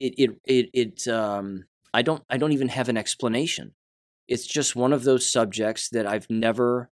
it 0.00 0.14
it 0.16 0.30
it, 0.44 0.70
it 0.72 1.08
um 1.08 1.64
I 1.92 2.02
don't 2.02 2.22
I 2.30 2.36
don't 2.36 2.52
even 2.52 2.68
have 2.68 2.88
an 2.88 2.96
explanation. 2.96 3.74
It's 4.28 4.46
just 4.46 4.76
one 4.76 4.92
of 4.92 5.04
those 5.04 5.30
subjects 5.30 5.88
that 5.90 6.06
I've 6.06 6.28
never 6.30 6.90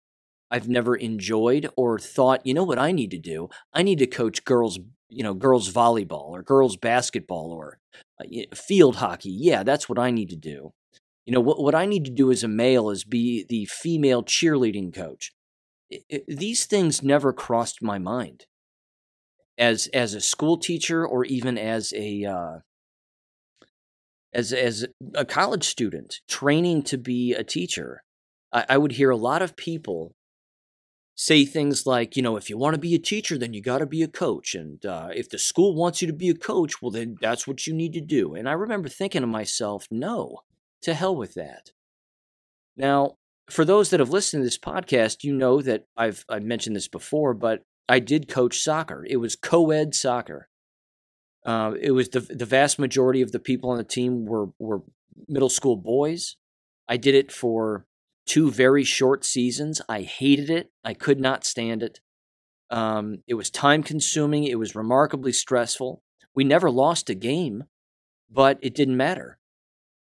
I've 0.50 0.68
never 0.68 0.96
enjoyed 0.96 1.68
or 1.76 1.98
thought, 1.98 2.46
you 2.46 2.54
know 2.54 2.64
what 2.64 2.78
I 2.78 2.92
need 2.92 3.10
to 3.12 3.18
do? 3.18 3.48
I 3.72 3.82
need 3.82 3.98
to 4.00 4.06
coach 4.06 4.44
girls, 4.44 4.80
you 5.08 5.22
know, 5.22 5.34
girls 5.34 5.72
volleyball 5.72 6.30
or 6.30 6.42
girls 6.42 6.76
basketball 6.76 7.52
or 7.52 7.78
uh, 8.20 8.24
field 8.54 8.96
hockey. 8.96 9.30
Yeah, 9.30 9.62
that's 9.62 9.88
what 9.88 9.98
I 9.98 10.10
need 10.10 10.30
to 10.30 10.36
do. 10.36 10.72
You 11.30 11.36
know, 11.36 11.42
what 11.42 11.62
what 11.62 11.76
I 11.76 11.86
need 11.86 12.04
to 12.06 12.10
do 12.10 12.32
as 12.32 12.42
a 12.42 12.48
male 12.48 12.90
is 12.90 13.04
be 13.04 13.46
the 13.48 13.64
female 13.66 14.24
cheerleading 14.24 14.92
coach. 14.92 15.30
It, 15.88 16.02
it, 16.08 16.24
these 16.26 16.66
things 16.66 17.04
never 17.04 17.32
crossed 17.32 17.80
my 17.80 18.00
mind 18.00 18.46
as 19.56 19.86
as 19.94 20.12
a 20.12 20.20
school 20.20 20.58
teacher 20.58 21.06
or 21.06 21.24
even 21.24 21.56
as 21.56 21.92
a 21.94 22.24
uh, 22.24 22.58
as 24.32 24.52
as 24.52 24.86
a 25.14 25.24
college 25.24 25.62
student 25.62 26.16
training 26.26 26.82
to 26.82 26.98
be 26.98 27.32
a 27.32 27.44
teacher, 27.44 28.02
I, 28.52 28.66
I 28.70 28.78
would 28.78 28.92
hear 28.92 29.10
a 29.10 29.16
lot 29.16 29.40
of 29.40 29.54
people 29.54 30.16
say 31.14 31.44
things 31.44 31.86
like, 31.86 32.16
you 32.16 32.22
know, 32.22 32.36
if 32.38 32.50
you 32.50 32.58
want 32.58 32.74
to 32.74 32.80
be 32.80 32.96
a 32.96 32.98
teacher, 32.98 33.38
then 33.38 33.54
you 33.54 33.62
got 33.62 33.78
to 33.78 33.86
be 33.86 34.02
a 34.02 34.08
coach, 34.08 34.56
and 34.56 34.84
uh, 34.84 35.10
if 35.14 35.30
the 35.30 35.38
school 35.38 35.76
wants 35.76 36.02
you 36.02 36.08
to 36.08 36.12
be 36.12 36.30
a 36.30 36.34
coach, 36.34 36.82
well, 36.82 36.90
then 36.90 37.18
that's 37.20 37.46
what 37.46 37.68
you 37.68 37.72
need 37.72 37.92
to 37.92 38.00
do. 38.00 38.34
And 38.34 38.48
I 38.48 38.52
remember 38.54 38.88
thinking 38.88 39.20
to 39.20 39.28
myself, 39.28 39.86
no, 39.92 40.40
to 40.82 40.94
hell 40.94 41.14
with 41.16 41.34
that. 41.34 41.70
Now, 42.76 43.16
for 43.50 43.64
those 43.64 43.90
that 43.90 44.00
have 44.00 44.10
listened 44.10 44.40
to 44.40 44.44
this 44.44 44.58
podcast, 44.58 45.24
you 45.24 45.34
know 45.34 45.60
that 45.62 45.86
I've 45.96 46.24
I've 46.28 46.44
mentioned 46.44 46.76
this 46.76 46.88
before, 46.88 47.34
but 47.34 47.64
I 47.88 47.98
did 47.98 48.28
coach 48.28 48.60
soccer. 48.60 49.04
It 49.08 49.16
was 49.16 49.36
co-ed 49.36 49.94
soccer. 49.94 50.48
Uh, 51.44 51.72
it 51.80 51.90
was 51.90 52.08
the 52.10 52.20
the 52.20 52.46
vast 52.46 52.78
majority 52.78 53.22
of 53.22 53.32
the 53.32 53.40
people 53.40 53.70
on 53.70 53.78
the 53.78 53.84
team 53.84 54.24
were 54.24 54.48
were 54.58 54.82
middle 55.28 55.48
school 55.48 55.76
boys. 55.76 56.36
I 56.88 56.96
did 56.96 57.14
it 57.14 57.32
for 57.32 57.86
two 58.26 58.50
very 58.50 58.84
short 58.84 59.24
seasons. 59.24 59.82
I 59.88 60.02
hated 60.02 60.50
it. 60.50 60.70
I 60.84 60.94
could 60.94 61.20
not 61.20 61.44
stand 61.44 61.82
it. 61.82 62.00
Um, 62.70 63.24
it 63.26 63.34
was 63.34 63.50
time 63.50 63.82
consuming. 63.82 64.44
It 64.44 64.58
was 64.58 64.76
remarkably 64.76 65.32
stressful. 65.32 66.02
We 66.34 66.44
never 66.44 66.70
lost 66.70 67.10
a 67.10 67.14
game, 67.14 67.64
but 68.30 68.58
it 68.62 68.74
didn't 68.74 68.96
matter. 68.96 69.39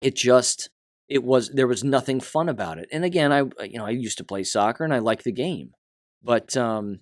It 0.01 0.15
just 0.15 0.71
it 1.09 1.25
was 1.25 1.51
there 1.51 1.67
was 1.67 1.83
nothing 1.85 2.21
fun 2.21 2.49
about 2.49 2.79
it. 2.79 2.89
And 2.93 3.05
again, 3.05 3.33
I 3.33 3.41
you 3.65 3.79
know 3.79 3.87
I 3.87 3.91
used 3.91 4.19
to 4.19 4.25
play 4.25 4.45
soccer 4.45 4.85
and 4.85 4.95
I 4.95 4.99
like 4.99 5.23
the 5.23 5.33
game, 5.33 5.73
but 6.23 6.57
um, 6.57 7.01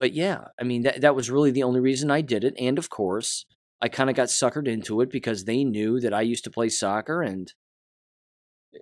but 0.00 0.12
yeah, 0.12 0.46
I 0.60 0.64
mean 0.64 0.82
that 0.82 1.00
that 1.00 1.14
was 1.14 1.30
really 1.30 1.50
the 1.50 1.62
only 1.62 1.80
reason 1.80 2.10
I 2.10 2.20
did 2.20 2.44
it. 2.44 2.54
And 2.58 2.78
of 2.78 2.90
course, 2.90 3.46
I 3.80 3.88
kind 3.88 4.10
of 4.10 4.16
got 4.16 4.28
suckered 4.28 4.68
into 4.68 5.00
it 5.00 5.10
because 5.10 5.44
they 5.44 5.64
knew 5.64 6.00
that 6.00 6.14
I 6.14 6.22
used 6.22 6.44
to 6.44 6.50
play 6.50 6.68
soccer 6.68 7.22
and 7.22 7.52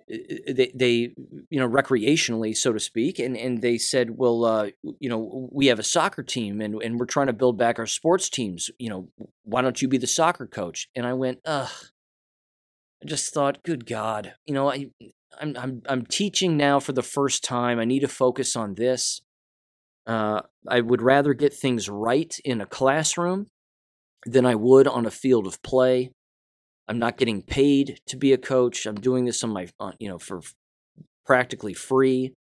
they, 0.07 0.71
they 0.73 1.13
you 1.49 1.59
know 1.59 1.67
recreationally 1.67 2.55
so 2.55 2.71
to 2.71 2.79
speak 2.79 3.19
and 3.19 3.35
and 3.35 3.61
they 3.61 3.77
said 3.77 4.17
well 4.17 4.45
uh, 4.45 4.69
you 4.99 5.09
know 5.09 5.49
we 5.51 5.67
have 5.67 5.79
a 5.79 5.83
soccer 5.83 6.23
team 6.23 6.61
and 6.61 6.81
and 6.81 6.99
we're 6.99 7.05
trying 7.05 7.27
to 7.27 7.33
build 7.33 7.57
back 7.57 7.77
our 7.77 7.85
sports 7.85 8.29
teams 8.29 8.69
you 8.79 8.89
know 8.89 9.09
why 9.43 9.61
don't 9.61 9.81
you 9.81 9.87
be 9.87 9.97
the 9.97 10.07
soccer 10.07 10.47
coach 10.47 10.87
and 10.95 11.05
i 11.05 11.13
went 11.13 11.39
ugh 11.45 11.69
i 13.01 13.05
just 13.07 13.33
thought 13.33 13.63
good 13.63 13.85
god 13.85 14.33
you 14.45 14.53
know 14.53 14.69
i 14.69 14.87
i'm 15.39 15.55
i'm, 15.57 15.81
I'm 15.87 16.05
teaching 16.05 16.57
now 16.57 16.79
for 16.79 16.93
the 16.93 17.03
first 17.03 17.43
time 17.43 17.79
i 17.79 17.85
need 17.85 18.01
to 18.01 18.07
focus 18.07 18.55
on 18.55 18.75
this 18.75 19.21
uh, 20.07 20.41
I 20.67 20.81
would 20.81 21.01
rather 21.01 21.33
get 21.33 21.53
things 21.53 21.89
right 21.89 22.35
in 22.43 22.61
a 22.61 22.65
classroom 22.65 23.47
than 24.25 24.45
I 24.45 24.55
would 24.55 24.87
on 24.87 25.05
a 25.05 25.11
field 25.11 25.47
of 25.47 25.61
play. 25.61 26.11
I'm 26.87 26.99
not 26.99 27.17
getting 27.17 27.41
paid 27.41 27.99
to 28.07 28.17
be 28.17 28.33
a 28.33 28.37
coach. 28.37 28.85
I'm 28.85 28.95
doing 28.95 29.25
this 29.25 29.43
on 29.43 29.51
my, 29.51 29.67
you 29.99 30.09
know, 30.09 30.17
for 30.17 30.41
practically 31.25 31.73
free. 31.73 32.33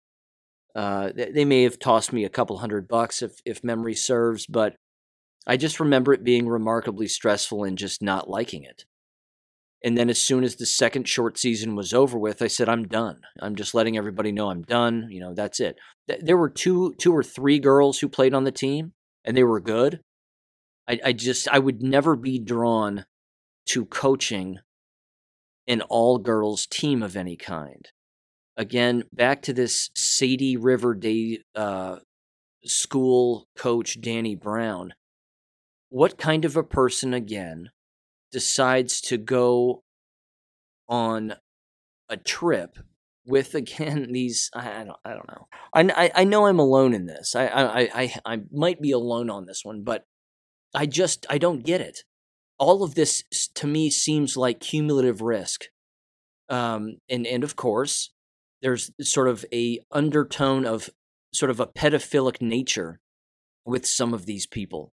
Uh, 0.74 1.10
they 1.14 1.44
may 1.44 1.64
have 1.64 1.78
tossed 1.78 2.12
me 2.12 2.24
a 2.24 2.30
couple 2.30 2.58
hundred 2.58 2.88
bucks 2.88 3.22
if 3.22 3.40
if 3.44 3.64
memory 3.64 3.94
serves, 3.94 4.46
but 4.46 4.76
I 5.46 5.56
just 5.56 5.80
remember 5.80 6.12
it 6.12 6.22
being 6.22 6.48
remarkably 6.48 7.08
stressful 7.08 7.64
and 7.64 7.76
just 7.76 8.02
not 8.02 8.30
liking 8.30 8.62
it. 8.62 8.84
And 9.82 9.96
then 9.96 10.10
as 10.10 10.20
soon 10.20 10.44
as 10.44 10.56
the 10.56 10.66
second 10.66 11.08
short 11.08 11.38
season 11.38 11.74
was 11.74 11.94
over 11.94 12.18
with, 12.18 12.42
I 12.42 12.48
said, 12.48 12.68
I'm 12.68 12.86
done. 12.86 13.22
I'm 13.40 13.56
just 13.56 13.74
letting 13.74 13.96
everybody 13.96 14.30
know 14.30 14.50
I'm 14.50 14.62
done. 14.62 15.08
You 15.10 15.20
know, 15.20 15.34
that's 15.34 15.58
it. 15.58 15.78
There 16.20 16.36
were 16.36 16.50
two 16.50 16.94
two 16.98 17.14
or 17.14 17.22
three 17.22 17.58
girls 17.58 17.98
who 17.98 18.08
played 18.08 18.34
on 18.34 18.44
the 18.44 18.52
team 18.52 18.92
and 19.24 19.36
they 19.36 19.44
were 19.44 19.60
good. 19.60 20.00
I, 20.88 21.00
I 21.06 21.12
just 21.12 21.48
I 21.48 21.58
would 21.58 21.82
never 21.82 22.16
be 22.16 22.38
drawn 22.38 23.06
to 23.66 23.86
coaching 23.86 24.58
an 25.66 25.82
all 25.82 26.18
girls 26.18 26.66
team 26.66 27.02
of 27.02 27.16
any 27.16 27.36
kind. 27.36 27.88
Again, 28.56 29.04
back 29.12 29.40
to 29.42 29.52
this 29.52 29.90
Saddle 29.94 30.56
River 30.58 30.94
Day 30.94 31.38
uh, 31.54 31.96
school 32.64 33.46
coach, 33.56 34.00
Danny 34.00 34.34
Brown. 34.34 34.94
What 35.88 36.18
kind 36.18 36.44
of 36.44 36.56
a 36.56 36.62
person, 36.62 37.14
again, 37.14 37.70
decides 38.30 39.00
to 39.02 39.16
go 39.16 39.82
on 40.88 41.34
a 42.08 42.16
trip 42.16 42.78
with 43.26 43.54
again 43.54 44.08
these 44.12 44.50
I 44.54 44.84
don't 44.84 44.98
I 45.04 45.10
don't 45.10 45.28
know. 45.28 45.48
I 45.74 46.10
I 46.14 46.24
know 46.24 46.46
I'm 46.46 46.58
alone 46.58 46.94
in 46.94 47.06
this. 47.06 47.34
I 47.34 47.46
I 47.46 47.80
I 47.94 48.14
I 48.24 48.40
might 48.52 48.80
be 48.80 48.90
alone 48.92 49.30
on 49.30 49.46
this 49.46 49.64
one 49.64 49.82
but 49.82 50.04
I 50.74 50.86
just 50.86 51.26
I 51.30 51.38
don't 51.38 51.64
get 51.64 51.80
it. 51.80 52.00
All 52.58 52.82
of 52.82 52.94
this 52.94 53.22
to 53.54 53.66
me 53.66 53.90
seems 53.90 54.36
like 54.36 54.60
cumulative 54.60 55.20
risk. 55.20 55.66
Um 56.48 56.96
and 57.08 57.26
and 57.26 57.44
of 57.44 57.56
course 57.56 58.10
there's 58.62 58.90
sort 59.00 59.28
of 59.28 59.44
a 59.52 59.80
undertone 59.90 60.66
of 60.66 60.90
sort 61.32 61.50
of 61.50 61.60
a 61.60 61.66
pedophilic 61.66 62.42
nature 62.42 63.00
with 63.64 63.86
some 63.86 64.12
of 64.12 64.26
these 64.26 64.46
people 64.46 64.92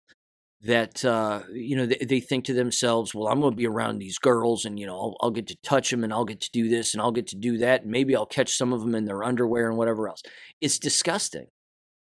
that 0.62 1.04
uh, 1.04 1.42
you 1.52 1.76
know 1.76 1.86
they, 1.86 1.98
they, 1.98 2.20
think 2.20 2.44
to 2.46 2.54
themselves, 2.54 3.14
"Well, 3.14 3.28
I'm 3.28 3.40
going 3.40 3.52
to 3.52 3.56
be 3.56 3.66
around 3.66 3.98
these 3.98 4.18
girls, 4.18 4.64
and 4.64 4.78
you 4.78 4.86
know 4.86 4.96
I'll, 4.96 5.16
I'll, 5.20 5.30
get 5.30 5.46
to 5.48 5.56
touch 5.62 5.90
them, 5.90 6.02
and 6.02 6.12
I'll 6.12 6.24
get 6.24 6.40
to 6.40 6.50
do 6.50 6.68
this, 6.68 6.94
and 6.94 7.02
I'll 7.02 7.12
get 7.12 7.26
to 7.28 7.36
do 7.36 7.58
that, 7.58 7.82
and 7.82 7.90
maybe 7.90 8.16
I'll 8.16 8.26
catch 8.26 8.56
some 8.56 8.72
of 8.72 8.80
them 8.80 8.94
in 8.94 9.04
their 9.04 9.22
underwear 9.22 9.68
and 9.68 9.76
whatever 9.76 10.08
else." 10.08 10.22
It's 10.60 10.78
disgusting. 10.78 11.46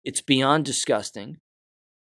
It's 0.04 0.22
beyond 0.22 0.66
disgusting. 0.66 1.38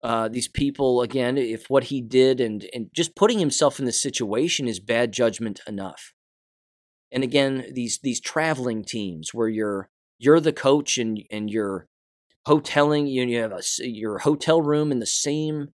Uh, 0.02 0.28
these 0.28 0.48
people, 0.48 1.02
again, 1.02 1.38
if 1.38 1.68
what 1.68 1.84
he 1.84 2.00
did 2.00 2.40
and 2.40 2.66
and 2.72 2.88
just 2.94 3.16
putting 3.16 3.38
himself 3.38 3.78
in 3.78 3.84
this 3.84 4.00
situation 4.00 4.68
is 4.68 4.80
bad 4.80 5.12
judgment 5.12 5.60
enough. 5.66 6.12
And 7.10 7.24
again, 7.24 7.66
these 7.72 7.98
these 8.02 8.20
traveling 8.20 8.84
teams 8.84 9.34
where 9.34 9.48
you're 9.48 9.90
you're 10.18 10.40
the 10.40 10.52
coach 10.52 10.98
and 10.98 11.20
and 11.30 11.50
you're 11.50 11.88
hoteling, 12.46 13.10
you, 13.10 13.24
you 13.24 13.40
have 13.40 13.52
a, 13.52 13.62
your 13.80 14.18
hotel 14.18 14.62
room 14.62 14.90
in 14.90 14.98
the 14.98 15.06
same 15.06 15.68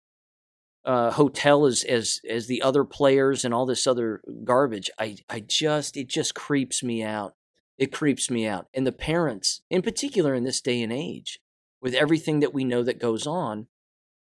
uh, 0.87 1.11
hotel 1.11 1.66
as 1.66 1.82
as 1.84 2.20
as 2.30 2.47
the 2.47 2.62
other 2.62 2.84
players 2.84 3.45
and 3.45 3.53
all 3.53 3.66
this 3.66 3.87
other 3.87 4.22
garbage. 4.45 4.89
I 4.99 5.16
I 5.28 5.41
just 5.41 5.97
it 5.97 6.09
just 6.09 6.34
creeps 6.34 6.82
me 6.82 7.03
out. 7.03 7.34
It 7.76 7.93
creeps 7.93 8.30
me 8.30 8.47
out. 8.47 8.68
And 8.72 8.87
the 8.87 8.93
parents, 8.93 9.61
in 9.68 9.82
particular, 9.82 10.32
in 10.34 10.45
this 10.45 10.61
day 10.62 10.80
and 10.80 10.93
age, 10.93 11.41
with 11.82 11.93
everything 11.93 12.41
that 12.41 12.55
we 12.55 12.64
know 12.64 12.82
that 12.84 13.01
goes 13.01 13.26
on, 13.26 13.66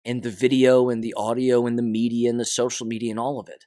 and 0.05 0.23
the 0.23 0.31
video 0.31 0.89
and 0.89 1.03
the 1.03 1.13
audio 1.15 1.67
and 1.67 1.77
the 1.77 1.83
media 1.83 2.29
and 2.29 2.39
the 2.39 2.45
social 2.45 2.87
media 2.87 3.11
and 3.11 3.19
all 3.19 3.39
of 3.39 3.49
it, 3.49 3.65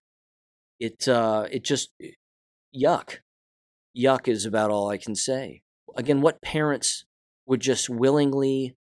it 0.80 1.06
uh, 1.06 1.46
it 1.52 1.62
just 1.64 1.90
yuck. 2.74 3.18
Yuck 3.96 4.26
is 4.26 4.46
about 4.46 4.70
all 4.70 4.88
I 4.88 4.96
can 4.96 5.14
say. 5.14 5.62
Again, 5.96 6.22
what 6.22 6.40
parents 6.40 7.04
would 7.46 7.60
just 7.60 7.90
willingly 7.90 8.76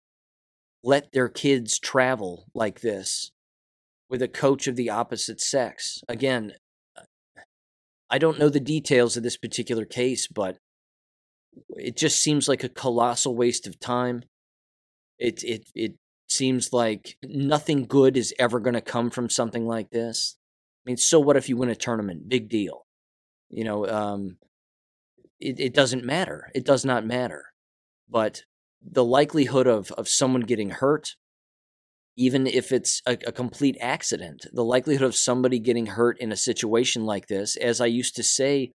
let 0.83 1.11
their 1.11 1.27
kids 1.27 1.79
travel 1.79 2.45
like 2.53 2.79
this 2.79 3.31
with 4.09 4.21
a 4.21 4.27
coach 4.27 4.67
of 4.67 4.75
the 4.75 4.89
opposite 4.89 5.39
sex. 5.39 6.01
Again, 6.07 6.53
I 8.09 8.17
don't 8.17 8.39
know 8.39 8.49
the 8.49 8.59
details 8.59 9.15
of 9.15 9.23
this 9.23 9.37
particular 9.37 9.85
case, 9.85 10.27
but 10.27 10.57
it 11.77 11.95
just 11.95 12.21
seems 12.21 12.47
like 12.47 12.63
a 12.63 12.69
colossal 12.69 13.35
waste 13.35 13.67
of 13.67 13.79
time. 13.79 14.23
It 15.19 15.43
it 15.43 15.69
it 15.75 15.95
seems 16.27 16.73
like 16.73 17.17
nothing 17.23 17.85
good 17.85 18.17
is 18.17 18.33
ever 18.39 18.59
going 18.59 18.73
to 18.73 18.81
come 18.81 19.09
from 19.09 19.29
something 19.29 19.67
like 19.67 19.91
this. 19.91 20.37
I 20.85 20.89
mean, 20.89 20.97
so 20.97 21.19
what 21.19 21.37
if 21.37 21.49
you 21.49 21.57
win 21.57 21.69
a 21.69 21.75
tournament? 21.75 22.29
Big 22.29 22.49
deal. 22.49 22.85
You 23.49 23.63
know, 23.63 23.87
um, 23.87 24.37
it, 25.39 25.59
it 25.59 25.73
doesn't 25.73 26.05
matter. 26.05 26.51
It 26.55 26.65
does 26.65 26.85
not 26.85 27.05
matter. 27.05 27.45
But 28.09 28.43
the 28.81 29.03
likelihood 29.03 29.67
of 29.67 29.91
of 29.91 30.07
someone 30.07 30.41
getting 30.41 30.71
hurt, 30.71 31.15
even 32.19 32.45
if 32.45 32.73
it's 32.73 33.01
a, 33.07 33.13
a, 33.27 33.31
complete 33.31 33.77
accident, 33.79 34.45
the 34.51 34.63
likelihood 34.63 35.05
of 35.05 35.15
somebody 35.15 35.57
getting 35.57 35.85
hurt 35.85 36.19
in 36.19 36.33
a 36.33 36.35
situation 36.35 37.05
like 37.05 37.27
this, 37.27 37.55
as 37.55 37.79
I 37.79 37.85
used 37.85 38.17
to 38.17 38.23
say 38.23 38.73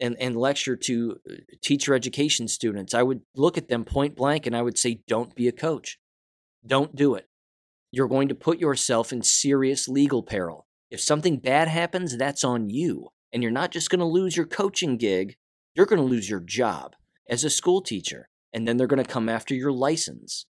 and, 0.00 0.16
and 0.20 0.36
lecture 0.36 0.76
to 0.76 1.16
uh, 1.28 1.34
teacher 1.60 1.96
education 1.96 2.46
students, 2.46 2.94
I 2.94 3.02
would 3.02 3.22
look 3.34 3.58
at 3.58 3.66
them 3.66 3.84
point 3.84 4.14
blank 4.14 4.46
and 4.46 4.56
I 4.56 4.62
would 4.62 4.78
say, 4.78 5.00
don't 5.08 5.34
be 5.34 5.48
a 5.48 5.52
coach. 5.52 5.98
Don't 6.64 6.94
do 6.94 7.16
it. 7.16 7.26
You're 7.90 8.06
going 8.06 8.28
to 8.28 8.36
put 8.36 8.60
yourself 8.60 9.12
in 9.12 9.24
serious 9.24 9.88
legal 9.88 10.22
peril. 10.22 10.68
If 10.88 11.00
something 11.00 11.38
bad 11.38 11.66
happens, 11.66 12.16
that's 12.16 12.44
on 12.44 12.70
you. 12.70 13.08
And 13.32 13.42
you're 13.42 13.50
not 13.50 13.72
just 13.72 13.90
going 13.90 13.98
to 13.98 14.06
lose 14.06 14.36
your 14.36 14.46
coaching 14.46 14.96
gig, 14.96 15.34
you're 15.74 15.86
going 15.86 16.00
to 16.00 16.06
lose 16.06 16.30
your 16.30 16.40
job 16.40 16.94
as 17.28 17.42
a 17.42 17.50
school 17.50 17.80
teacher. 17.80 18.28
And 18.52 18.68
then 18.68 18.76
they're 18.76 18.86
going 18.86 19.02
to 19.02 19.10
come 19.12 19.28
after 19.28 19.56
your 19.56 19.72
license. 19.72 20.46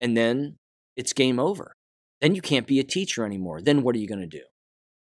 And 0.00 0.16
then 0.16 0.56
it's 0.96 1.12
game 1.12 1.38
over. 1.38 1.76
Then 2.20 2.34
you 2.34 2.42
can't 2.42 2.66
be 2.66 2.80
a 2.80 2.84
teacher 2.84 3.24
anymore. 3.24 3.60
Then 3.60 3.82
what 3.82 3.94
are 3.94 3.98
you 3.98 4.08
going 4.08 4.20
to 4.20 4.26
do? 4.26 4.42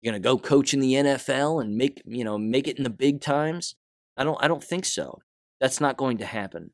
You're 0.00 0.12
going 0.12 0.22
to 0.22 0.26
go 0.26 0.38
coach 0.38 0.74
in 0.74 0.80
the 0.80 0.94
NFL 0.94 1.60
and 1.60 1.76
make, 1.76 2.02
you 2.04 2.24
know, 2.24 2.38
make 2.38 2.68
it 2.68 2.78
in 2.78 2.84
the 2.84 2.90
big 2.90 3.20
times? 3.20 3.74
I 4.16 4.24
don't 4.24 4.42
I 4.42 4.48
don't 4.48 4.64
think 4.64 4.84
so. 4.84 5.20
That's 5.60 5.80
not 5.80 5.96
going 5.96 6.18
to 6.18 6.26
happen. 6.26 6.70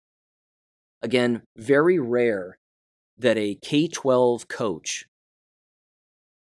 Again, 1.03 1.43
very 1.57 1.99
rare 1.99 2.59
that 3.19 3.37
a 3.37 3.55
K-12 3.55 4.49
coach 4.49 5.07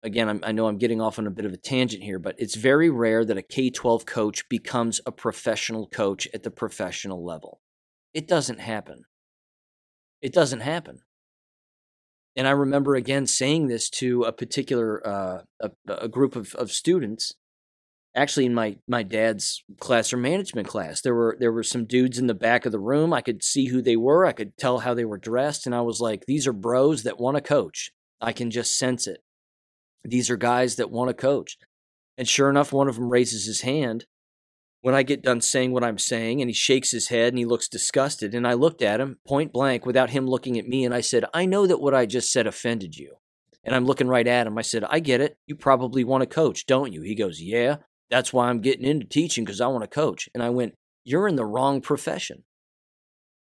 again, 0.05 0.29
I'm, 0.29 0.41
i 0.45 0.53
know 0.53 0.67
I'm 0.67 0.79
getting 0.79 1.01
off 1.01 1.19
on 1.19 1.27
a 1.27 1.31
bit 1.31 1.47
of 1.47 1.53
a 1.53 1.57
tangent 1.57 2.03
here, 2.03 2.19
but 2.19 2.37
it's 2.39 2.55
very 2.55 2.91
rare 2.91 3.25
that 3.25 3.39
a 3.39 3.43
K 3.43 3.71
12 3.71 4.07
coach 4.07 4.49
becomes 4.49 5.01
a 5.07 5.13
professional 5.13 5.89
coach 5.89 6.29
at 6.33 6.43
the 6.43 6.51
professional 6.51 7.25
level. 7.25 7.61
It 8.13 8.29
doesn't 8.29 8.61
happen. 8.61 9.05
It 10.21 10.33
doesn't 10.33 10.61
happen 10.61 11.01
and 12.37 12.47
I 12.47 12.53
remember 12.53 12.95
again 12.95 13.27
saying 13.27 13.69
this 13.69 13.89
to 13.91 14.25
a 14.25 14.33
particular 14.33 15.07
uh, 15.07 15.43
a, 15.61 15.71
a, 15.89 16.09
group 16.09 16.37
of, 16.37 16.55
of 16.55 16.73
students. 16.73 17.35
Actually, 18.17 18.47
in 18.47 18.55
my 18.55 18.77
my 18.87 19.03
dad's 19.03 19.65
classroom 19.81 20.23
management 20.23 20.69
class, 20.69 21.01
there 21.01 21.15
were 21.15 21.37
there 21.41 21.53
were 21.53 21.63
some 21.63 21.85
dudes 21.85 22.19
in 22.19 22.27
the 22.27 22.35
back 22.35 22.65
of 22.65 22.73
the 22.73 22.79
room. 22.79 23.13
I 23.13 23.21
could 23.21 23.43
see 23.43 23.67
who 23.67 23.83
they 23.83 23.97
were. 23.97 24.25
I 24.25 24.33
could 24.33 24.57
tell 24.57 24.81
how 24.81 24.95
they 24.95 25.05
were 25.05 25.19
dressed, 25.19 25.67
and 25.67 25.75
I 25.75 25.81
was 25.81 26.01
like, 26.01 26.27
"These 26.27 26.47
are 26.47 26.53
bros 26.53 27.03
that 27.03 27.19
want 27.19 27.37
to 27.37 27.41
coach." 27.41 27.91
I 28.21 28.33
can 28.33 28.51
just 28.51 28.79
sense 28.79 29.07
it. 29.07 29.23
These 30.05 30.31
are 30.31 30.37
guys 30.37 30.77
that 30.77 30.91
want 30.91 31.09
to 31.09 31.15
coach. 31.15 31.59
And 32.17 32.29
sure 32.29 32.49
enough, 32.49 32.73
one 32.73 32.89
of 32.89 32.95
them 32.95 33.11
raises 33.11 33.47
his 33.47 33.63
hand, 33.63 34.07
when 34.85 34.95
I 34.95 35.03
get 35.03 35.23
done 35.23 35.41
saying 35.41 35.73
what 35.73 35.83
I'm 35.83 35.97
saying, 35.97 36.43
and 36.43 36.51
he 36.51 36.53
shakes 36.53 36.91
his 36.91 37.09
head 37.09 37.29
and 37.29 37.39
he 37.39 37.47
looks 37.47 37.69
disgusted. 37.69 38.35
And 38.35 38.47
I 38.47 38.53
looked 38.53 38.83
at 38.83 39.01
him 39.01 39.17
point 39.27 39.51
blank 39.51 39.87
without 39.87 40.11
him 40.11 40.27
looking 40.27 40.59
at 40.59 40.69
me, 40.69 40.85
and 40.85 40.95
I 40.95 41.01
said, 41.01 41.25
I 41.33 41.47
know 41.47 41.67
that 41.67 41.81
what 41.81 41.95
I 41.95 42.05
just 42.05 42.31
said 42.31 42.47
offended 42.47 42.95
you. 42.95 43.15
And 43.65 43.75
I'm 43.75 43.87
looking 43.87 44.09
right 44.09 44.27
at 44.27 44.47
him. 44.47 44.59
I 44.59 44.61
said, 44.61 44.85
I 44.85 45.01
get 45.01 45.23
it. 45.23 45.39
You 45.47 45.57
probably 45.57 46.05
want 46.05 46.21
to 46.21 46.27
coach, 46.27 46.67
don't 46.67 46.93
you? 46.93 47.01
He 47.01 47.15
goes, 47.15 47.41
Yeah, 47.41 47.77
that's 48.11 48.31
why 48.31 48.51
I'm 48.51 48.61
getting 48.61 48.85
into 48.85 49.07
teaching 49.07 49.47
because 49.47 49.63
I 49.63 49.69
want 49.69 49.85
to 49.85 49.89
coach. 49.89 50.29
And 50.35 50.43
I 50.43 50.51
went, 50.51 50.75
You're 51.03 51.29
in 51.29 51.37
the 51.37 51.47
wrong 51.47 51.81
profession. 51.81 52.45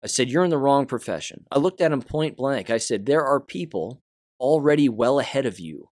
I 0.01 0.07
said, 0.07 0.29
You're 0.29 0.45
in 0.45 0.49
the 0.49 0.57
wrong 0.57 0.85
profession. 0.85 1.43
I 1.51 1.59
looked 1.59 1.81
at 1.81 1.91
him 1.91 2.03
point 2.03 2.37
blank. 2.37 2.69
I 2.69 2.77
said, 2.77 3.05
There 3.05 3.25
are 3.25 3.41
people 3.41 4.01
already 4.39 4.87
well 4.87 5.19
ahead 5.19 5.45
of 5.45 5.59
you 5.59 5.89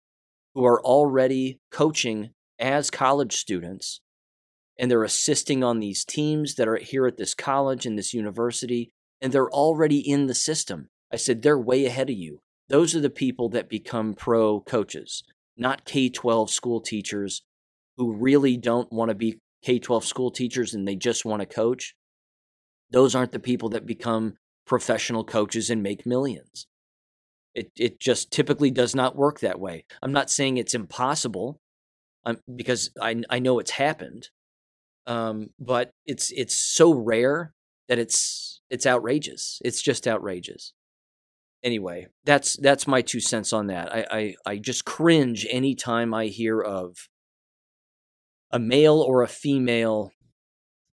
who 0.54 0.64
are 0.64 0.80
already 0.84 1.60
coaching 1.72 2.36
as 2.60 2.92
college 2.92 3.36
students 3.36 4.00
and 4.78 4.90
they're 4.90 5.04
assisting 5.04 5.64
on 5.64 5.80
these 5.80 6.04
teams 6.04 6.56
that 6.56 6.68
are 6.68 6.78
here 6.78 7.06
at 7.06 7.18
this 7.18 7.34
college 7.34 7.86
and 7.86 7.98
this 7.98 8.14
university, 8.14 8.92
and 9.22 9.32
they're 9.32 9.50
already 9.50 10.00
in 10.00 10.28
the 10.28 10.34
system. 10.34 10.90
I 11.12 11.18
said, 11.18 11.42
they're 11.42 11.60
way 11.60 11.86
ahead 11.86 12.10
of 12.10 12.18
you. 12.18 12.40
Those 12.70 12.96
are 12.96 13.00
the 13.00 13.10
people 13.10 13.50
that 13.50 13.70
become 13.70 14.14
pro 14.14 14.62
coaches, 14.62 15.24
not 15.56 15.86
K 15.86 16.10
12 16.10 16.50
school 16.50 16.82
teachers 16.82 17.44
who 17.98 18.16
really 18.16 18.58
don't 18.58 18.92
want 18.92 19.10
to 19.10 19.16
be 19.16 19.40
K 19.64 19.80
12 19.80 20.06
school 20.06 20.32
teachers 20.32 20.74
and 20.74 20.88
they 20.88 20.96
just 20.96 21.26
want 21.26 21.42
to 21.42 21.46
coach. 21.46 21.96
Those 22.90 23.16
aren't 23.16 23.32
the 23.32 23.40
people 23.40 23.70
that 23.70 23.86
become 23.86 24.36
professional 24.66 25.24
coaches 25.24 25.70
and 25.70 25.84
make 25.84 26.06
millions. 26.06 26.68
It, 27.54 27.72
it 27.78 28.00
just 28.00 28.32
typically 28.32 28.72
does 28.72 28.96
not 28.96 29.16
work 29.16 29.40
that 29.42 29.60
way. 29.60 29.86
I'm 30.02 30.14
not 30.14 30.32
saying 30.32 30.58
it's 30.58 30.74
impossible 30.74 31.60
um, 32.26 32.40
because 32.56 32.90
I, 33.00 33.22
I 33.30 33.40
know 33.40 33.60
it's 33.60 33.72
happened 33.72 34.30
um, 35.08 35.50
but 35.60 35.92
it's 36.06 36.32
it's 36.32 36.56
so 36.56 36.94
rare 36.94 37.54
that 37.90 38.00
it's 38.00 38.62
it's 38.70 38.86
outrageous. 38.86 39.62
It's 39.64 39.82
just 39.82 40.08
outrageous. 40.08 40.74
anyway, 41.64 42.08
that's 42.26 42.58
that's 42.58 42.88
my 42.88 43.02
two 43.02 43.20
cents 43.20 43.54
on 43.54 43.68
that. 43.68 43.94
I, 43.94 44.06
I, 44.12 44.36
I 44.46 44.58
just 44.58 44.86
cringe 44.86 45.48
anytime 45.50 46.14
I 46.14 46.26
hear 46.28 46.62
of 46.62 47.10
a 48.52 48.60
male 48.60 49.02
or 49.02 49.24
a 49.24 49.28
female 49.28 50.12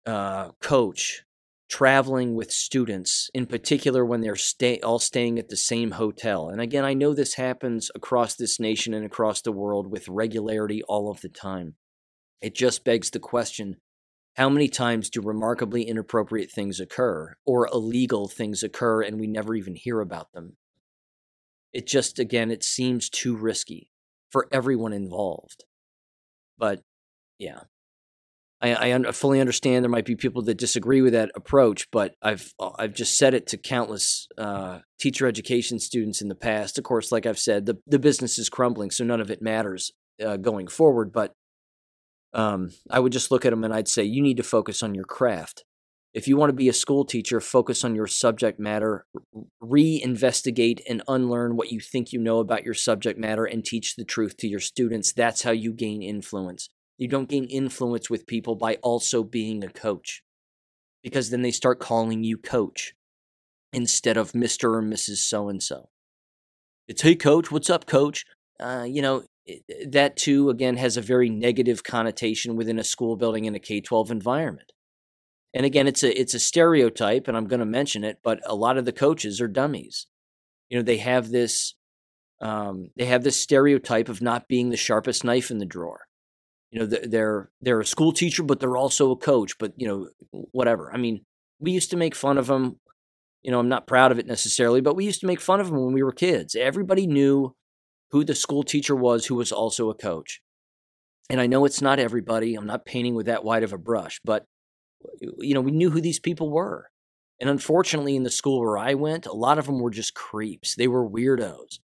uh, 0.05 0.51
coach 0.61 1.23
traveling 1.69 2.33
with 2.33 2.51
students, 2.51 3.29
in 3.33 3.45
particular 3.45 4.03
when 4.03 4.21
they're 4.21 4.35
stay 4.35 4.79
all 4.79 4.97
staying 4.97 5.37
at 5.37 5.49
the 5.49 5.57
same 5.57 5.91
hotel. 5.91 6.49
And 6.49 6.61
again, 6.61 6.83
I 6.83 6.93
know 6.93 7.13
this 7.13 7.35
happens 7.35 7.91
across 7.93 8.35
this 8.35 8.59
nation 8.59 8.93
and 8.93 9.05
across 9.05 9.41
the 9.41 9.51
world 9.51 9.91
with 9.91 10.07
regularity 10.07 10.81
all 10.87 11.11
of 11.11 11.21
the 11.21 11.29
time. 11.29 11.75
It 12.41 12.55
just 12.55 12.83
begs 12.83 13.11
the 13.11 13.19
question 13.19 13.77
how 14.39 14.47
many 14.47 14.69
times 14.69 15.09
do 15.09 15.19
remarkably 15.19 15.83
inappropriate 15.83 16.49
things 16.49 16.79
occur 16.79 17.35
or 17.45 17.67
illegal 17.67 18.29
things 18.29 18.63
occur 18.63 19.01
and 19.01 19.19
we 19.19 19.27
never 19.27 19.53
even 19.53 19.75
hear 19.75 19.99
about 19.99 20.31
them? 20.31 20.55
It 21.73 21.85
just, 21.85 22.19
again, 22.19 22.49
it 22.49 22.63
seems 22.63 23.09
too 23.09 23.35
risky 23.35 23.91
for 24.31 24.47
everyone 24.49 24.93
involved. 24.93 25.65
But 26.57 26.83
yeah, 27.37 27.63
I, 28.61 28.93
I 28.93 29.11
fully 29.11 29.41
understand 29.41 29.83
there 29.83 29.89
might 29.89 30.05
be 30.05 30.15
people 30.15 30.41
that 30.43 30.57
disagree 30.57 31.01
with 31.01 31.11
that 31.11 31.31
approach, 31.35 31.91
but 31.91 32.15
I've 32.21 32.53
I've 32.77 32.93
just 32.93 33.17
said 33.17 33.33
it 33.33 33.45
to 33.47 33.57
countless 33.57 34.29
uh, 34.37 34.79
teacher 35.01 35.27
education 35.27 35.79
students 35.79 36.21
in 36.21 36.29
the 36.29 36.35
past. 36.35 36.77
Of 36.77 36.85
course, 36.85 37.11
like 37.11 37.25
I've 37.25 37.39
said, 37.39 37.65
the 37.65 37.75
the 37.87 37.99
business 37.99 38.39
is 38.39 38.47
crumbling, 38.47 38.89
so 38.91 39.03
none 39.03 39.19
of 39.19 39.29
it 39.29 39.41
matters 39.41 39.91
uh, 40.25 40.37
going 40.37 40.67
forward. 40.67 41.11
But 41.11 41.33
um, 42.33 42.71
I 42.89 42.99
would 42.99 43.11
just 43.11 43.31
look 43.31 43.45
at 43.45 43.49
them 43.51 43.63
and 43.63 43.73
I'd 43.73 43.87
say, 43.87 44.03
you 44.03 44.21
need 44.21 44.37
to 44.37 44.43
focus 44.43 44.83
on 44.83 44.95
your 44.95 45.05
craft. 45.05 45.63
If 46.13 46.27
you 46.27 46.37
want 46.37 46.49
to 46.49 46.55
be 46.55 46.69
a 46.69 46.73
school 46.73 47.05
teacher, 47.05 47.39
focus 47.39 47.83
on 47.83 47.93
your 47.93 48.07
subject 48.07 48.59
matter, 48.59 49.05
reinvestigate 49.63 50.81
and 50.89 51.03
unlearn 51.07 51.55
what 51.55 51.71
you 51.71 51.79
think 51.79 52.11
you 52.11 52.19
know 52.19 52.39
about 52.39 52.63
your 52.63 52.73
subject 52.73 53.19
matter, 53.19 53.45
and 53.45 53.63
teach 53.63 53.95
the 53.95 54.03
truth 54.03 54.35
to 54.37 54.47
your 54.47 54.59
students. 54.59 55.13
That's 55.13 55.43
how 55.43 55.51
you 55.51 55.71
gain 55.71 56.01
influence. 56.01 56.69
You 56.97 57.07
don't 57.07 57.29
gain 57.29 57.45
influence 57.45 58.09
with 58.09 58.25
people 58.25 58.55
by 58.55 58.75
also 58.81 59.23
being 59.23 59.63
a 59.63 59.69
coach 59.69 60.23
because 61.03 61.29
then 61.29 61.43
they 61.43 61.51
start 61.51 61.79
calling 61.79 62.23
you 62.23 62.37
coach 62.37 62.93
instead 63.71 64.17
of 64.17 64.31
Mr. 64.31 64.75
or 64.75 64.81
Mrs. 64.81 65.17
So 65.17 65.47
and 65.47 65.61
so. 65.61 65.89
It's, 66.87 67.03
hey, 67.03 67.15
coach, 67.15 67.51
what's 67.51 67.69
up, 67.69 67.85
coach? 67.85 68.25
Uh, 68.59 68.85
you 68.87 69.03
know, 69.03 69.23
that 69.87 70.15
too, 70.15 70.49
again, 70.49 70.77
has 70.77 70.97
a 70.97 71.01
very 71.01 71.29
negative 71.29 71.83
connotation 71.83 72.55
within 72.55 72.79
a 72.79 72.83
school 72.83 73.15
building 73.15 73.45
in 73.45 73.55
a 73.55 73.59
K 73.59 73.81
12 73.81 74.11
environment. 74.11 74.71
And 75.53 75.65
again, 75.65 75.87
it's 75.87 76.03
a 76.03 76.19
it's 76.19 76.33
a 76.33 76.39
stereotype, 76.39 77.27
and 77.27 77.35
I'm 77.35 77.47
going 77.47 77.59
to 77.59 77.65
mention 77.65 78.03
it, 78.03 78.19
but 78.23 78.39
a 78.45 78.55
lot 78.55 78.77
of 78.77 78.85
the 78.85 78.91
coaches 78.91 79.41
are 79.41 79.47
dummies. 79.47 80.07
You 80.69 80.77
know, 80.77 80.83
they 80.83 80.97
have 80.97 81.29
this 81.29 81.73
um, 82.41 82.89
they 82.97 83.05
have 83.05 83.23
this 83.23 83.37
stereotype 83.37 84.09
of 84.09 84.21
not 84.21 84.47
being 84.47 84.69
the 84.69 84.77
sharpest 84.77 85.23
knife 85.23 85.49
in 85.51 85.57
the 85.57 85.65
drawer 85.65 86.01
you 86.71 86.79
know 86.79 86.85
they're 86.85 87.49
they're 87.61 87.79
a 87.79 87.85
school 87.85 88.11
teacher 88.11 88.43
but 88.43 88.59
they're 88.59 88.77
also 88.77 89.11
a 89.11 89.17
coach 89.17 89.57
but 89.57 89.73
you 89.75 89.87
know 89.87 90.07
whatever 90.51 90.93
i 90.93 90.97
mean 90.97 91.25
we 91.59 91.71
used 91.71 91.91
to 91.91 91.97
make 91.97 92.15
fun 92.15 92.37
of 92.37 92.47
them 92.47 92.79
you 93.41 93.51
know 93.51 93.59
i'm 93.59 93.69
not 93.69 93.87
proud 93.87 94.11
of 94.11 94.19
it 94.19 94.27
necessarily 94.27 94.81
but 94.81 94.95
we 94.95 95.05
used 95.05 95.21
to 95.21 95.27
make 95.27 95.41
fun 95.41 95.59
of 95.59 95.67
them 95.67 95.83
when 95.83 95.93
we 95.93 96.03
were 96.03 96.11
kids 96.11 96.55
everybody 96.55 97.07
knew 97.07 97.55
who 98.11 98.23
the 98.23 98.35
school 98.35 98.63
teacher 98.63 98.95
was 98.95 99.25
who 99.25 99.35
was 99.35 99.51
also 99.51 99.89
a 99.89 99.95
coach 99.95 100.41
and 101.29 101.39
i 101.39 101.47
know 101.47 101.65
it's 101.65 101.81
not 101.81 101.99
everybody 101.99 102.55
i'm 102.55 102.67
not 102.67 102.85
painting 102.85 103.15
with 103.15 103.25
that 103.25 103.43
wide 103.43 103.63
of 103.63 103.73
a 103.73 103.77
brush 103.77 104.19
but 104.23 104.45
you 105.21 105.53
know 105.53 105.61
we 105.61 105.71
knew 105.71 105.89
who 105.89 106.01
these 106.01 106.19
people 106.19 106.51
were 106.51 106.89
and 107.39 107.49
unfortunately 107.49 108.15
in 108.15 108.23
the 108.23 108.29
school 108.29 108.59
where 108.59 108.77
i 108.77 108.93
went 108.93 109.25
a 109.25 109.33
lot 109.33 109.57
of 109.57 109.65
them 109.65 109.79
were 109.79 109.91
just 109.91 110.13
creeps 110.13 110.75
they 110.75 110.87
were 110.87 111.07
weirdos 111.07 111.79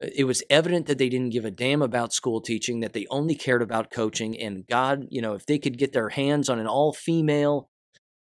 it 0.00 0.24
was 0.24 0.42
evident 0.48 0.86
that 0.86 0.96
they 0.96 1.10
didn't 1.10 1.32
give 1.32 1.44
a 1.44 1.50
damn 1.50 1.82
about 1.82 2.14
school 2.14 2.40
teaching, 2.40 2.80
that 2.80 2.94
they 2.94 3.06
only 3.10 3.34
cared 3.34 3.60
about 3.60 3.90
coaching. 3.90 4.38
And 4.40 4.66
God, 4.66 5.06
you 5.10 5.20
know, 5.20 5.34
if 5.34 5.44
they 5.44 5.58
could 5.58 5.76
get 5.76 5.92
their 5.92 6.08
hands 6.08 6.48
on 6.48 6.58
an 6.58 6.66
all 6.66 6.92
female, 6.94 7.68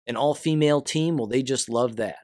an 0.05 0.17
all 0.17 0.35
female 0.35 0.81
team, 0.81 1.15
well, 1.15 1.27
they 1.27 1.41
just 1.41 1.69
love 1.69 1.95
that. 1.95 2.17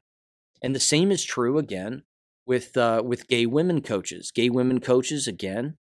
And 0.62 0.74
the 0.74 0.80
same 0.80 1.10
is 1.10 1.24
true 1.24 1.56
again 1.56 2.02
with 2.48 2.76
uh, 2.76 3.02
with 3.04 3.28
gay 3.28 3.46
women 3.46 3.82
coaches. 3.82 4.32
Gay 4.34 4.48
women 4.50 4.80
coaches 4.80 5.28
again 5.28 5.76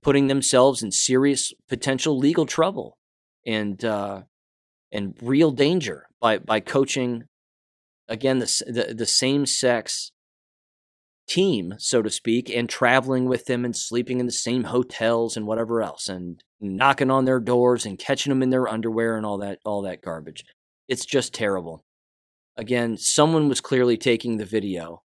putting 0.00 0.28
themselves 0.28 0.82
in 0.82 0.90
serious 0.90 1.52
potential 1.68 2.16
legal 2.16 2.46
trouble 2.46 2.96
and 3.44 3.84
uh, 3.84 4.22
and 4.90 5.14
real 5.20 5.50
danger 5.50 6.06
by 6.20 6.38
by 6.38 6.60
coaching 6.60 7.24
again 8.08 8.38
the 8.38 8.62
the, 8.66 8.94
the 8.94 9.06
same 9.06 9.44
sex 9.44 10.12
team, 11.28 11.74
so 11.78 12.02
to 12.02 12.10
speak, 12.10 12.48
and 12.48 12.68
traveling 12.68 13.26
with 13.26 13.46
them 13.46 13.64
and 13.64 13.76
sleeping 13.76 14.20
in 14.20 14.26
the 14.26 14.32
same 14.32 14.64
hotels 14.64 15.36
and 15.36 15.46
whatever 15.46 15.82
else 15.82 16.08
and 16.08 16.42
knocking 16.60 17.10
on 17.10 17.24
their 17.24 17.40
doors 17.40 17.84
and 17.84 17.98
catching 17.98 18.30
them 18.30 18.42
in 18.42 18.50
their 18.50 18.68
underwear 18.68 19.16
and 19.16 19.26
all 19.26 19.38
that 19.38 19.58
all 19.64 19.82
that 19.82 20.02
garbage. 20.02 20.44
It's 20.88 21.04
just 21.04 21.34
terrible. 21.34 21.84
Again, 22.56 22.96
someone 22.96 23.48
was 23.48 23.60
clearly 23.60 23.96
taking 23.96 24.36
the 24.36 24.44
video. 24.44 25.02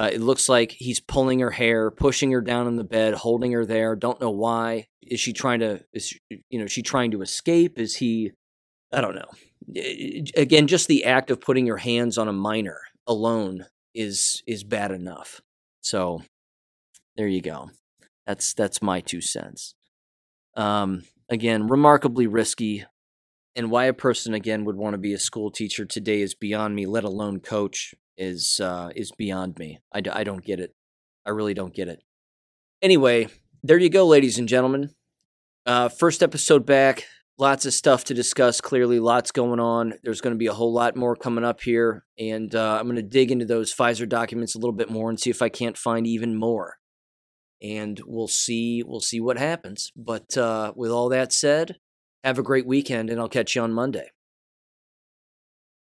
Uh, 0.00 0.08
it 0.10 0.22
looks 0.22 0.48
like 0.48 0.72
he's 0.72 0.98
pulling 0.98 1.40
her 1.40 1.50
hair, 1.50 1.90
pushing 1.90 2.30
her 2.32 2.40
down 2.40 2.66
in 2.66 2.76
the 2.76 2.84
bed, 2.84 3.12
holding 3.12 3.52
her 3.52 3.66
there. 3.66 3.94
Don't 3.94 4.18
know 4.18 4.30
why. 4.30 4.86
Is 5.02 5.20
she 5.20 5.34
trying 5.34 5.60
to? 5.60 5.84
Is 5.92 6.06
she, 6.06 6.20
you 6.48 6.58
know 6.58 6.66
she 6.66 6.80
trying 6.80 7.10
to 7.10 7.20
escape? 7.20 7.78
Is 7.78 7.96
he? 7.96 8.32
I 8.90 9.02
don't 9.02 9.14
know. 9.14 9.28
Again, 10.38 10.68
just 10.68 10.88
the 10.88 11.04
act 11.04 11.30
of 11.30 11.42
putting 11.42 11.66
your 11.66 11.76
hands 11.76 12.16
on 12.16 12.28
a 12.28 12.32
minor 12.32 12.80
alone 13.06 13.66
is 13.94 14.42
is 14.46 14.64
bad 14.64 14.90
enough. 14.90 15.42
So 15.82 16.22
there 17.18 17.28
you 17.28 17.42
go. 17.42 17.70
That's 18.26 18.54
that's 18.54 18.80
my 18.80 19.00
two 19.00 19.20
cents. 19.20 19.74
Um, 20.56 21.04
again, 21.28 21.66
remarkably 21.66 22.26
risky, 22.26 22.86
and 23.54 23.70
why 23.70 23.84
a 23.84 23.92
person 23.92 24.32
again 24.32 24.64
would 24.64 24.76
want 24.76 24.94
to 24.94 24.98
be 24.98 25.12
a 25.12 25.18
school 25.18 25.50
teacher 25.50 25.84
today 25.84 26.22
is 26.22 26.34
beyond 26.34 26.74
me. 26.74 26.86
Let 26.86 27.04
alone 27.04 27.40
coach 27.40 27.94
is 28.20 28.60
uh, 28.62 28.90
is 28.94 29.10
beyond 29.10 29.58
me. 29.58 29.80
I, 29.92 30.02
I 30.12 30.22
don't 30.22 30.44
get 30.44 30.60
it. 30.60 30.74
I 31.26 31.30
really 31.30 31.54
don't 31.54 31.74
get 31.74 31.88
it. 31.88 32.00
Anyway, 32.80 33.28
there 33.64 33.78
you 33.78 33.90
go, 33.90 34.06
ladies 34.06 34.38
and 34.38 34.48
gentlemen. 34.48 34.90
Uh, 35.66 35.88
first 35.88 36.22
episode 36.22 36.64
back 36.64 37.04
lots 37.40 37.64
of 37.64 37.72
stuff 37.72 38.04
to 38.04 38.14
discuss. 38.14 38.60
Clearly, 38.60 39.00
lots 39.00 39.32
going 39.32 39.58
on. 39.58 39.94
There's 40.04 40.20
going 40.20 40.34
to 40.34 40.38
be 40.38 40.46
a 40.46 40.52
whole 40.52 40.72
lot 40.72 40.94
more 40.94 41.16
coming 41.16 41.44
up 41.44 41.62
here, 41.62 42.04
and 42.18 42.54
uh, 42.54 42.76
I'm 42.78 42.84
going 42.84 42.96
to 42.96 43.02
dig 43.02 43.32
into 43.32 43.46
those 43.46 43.74
Pfizer 43.74 44.08
documents 44.08 44.54
a 44.54 44.58
little 44.58 44.74
bit 44.74 44.90
more 44.90 45.08
and 45.08 45.18
see 45.18 45.30
if 45.30 45.42
I 45.42 45.48
can't 45.48 45.76
find 45.76 46.06
even 46.06 46.36
more. 46.36 46.76
And 47.62 48.00
we'll 48.06 48.28
see. 48.28 48.82
We'll 48.86 49.00
see 49.00 49.20
what 49.20 49.38
happens. 49.38 49.90
But 49.96 50.36
uh, 50.36 50.72
with 50.76 50.90
all 50.90 51.08
that 51.08 51.32
said, 51.32 51.76
have 52.22 52.38
a 52.38 52.44
great 52.44 52.66
weekend, 52.66 53.10
and 53.10 53.18
I'll 53.18 53.28
catch 53.28 53.56
you 53.56 53.62
on 53.62 53.72
Monday. 53.72 54.10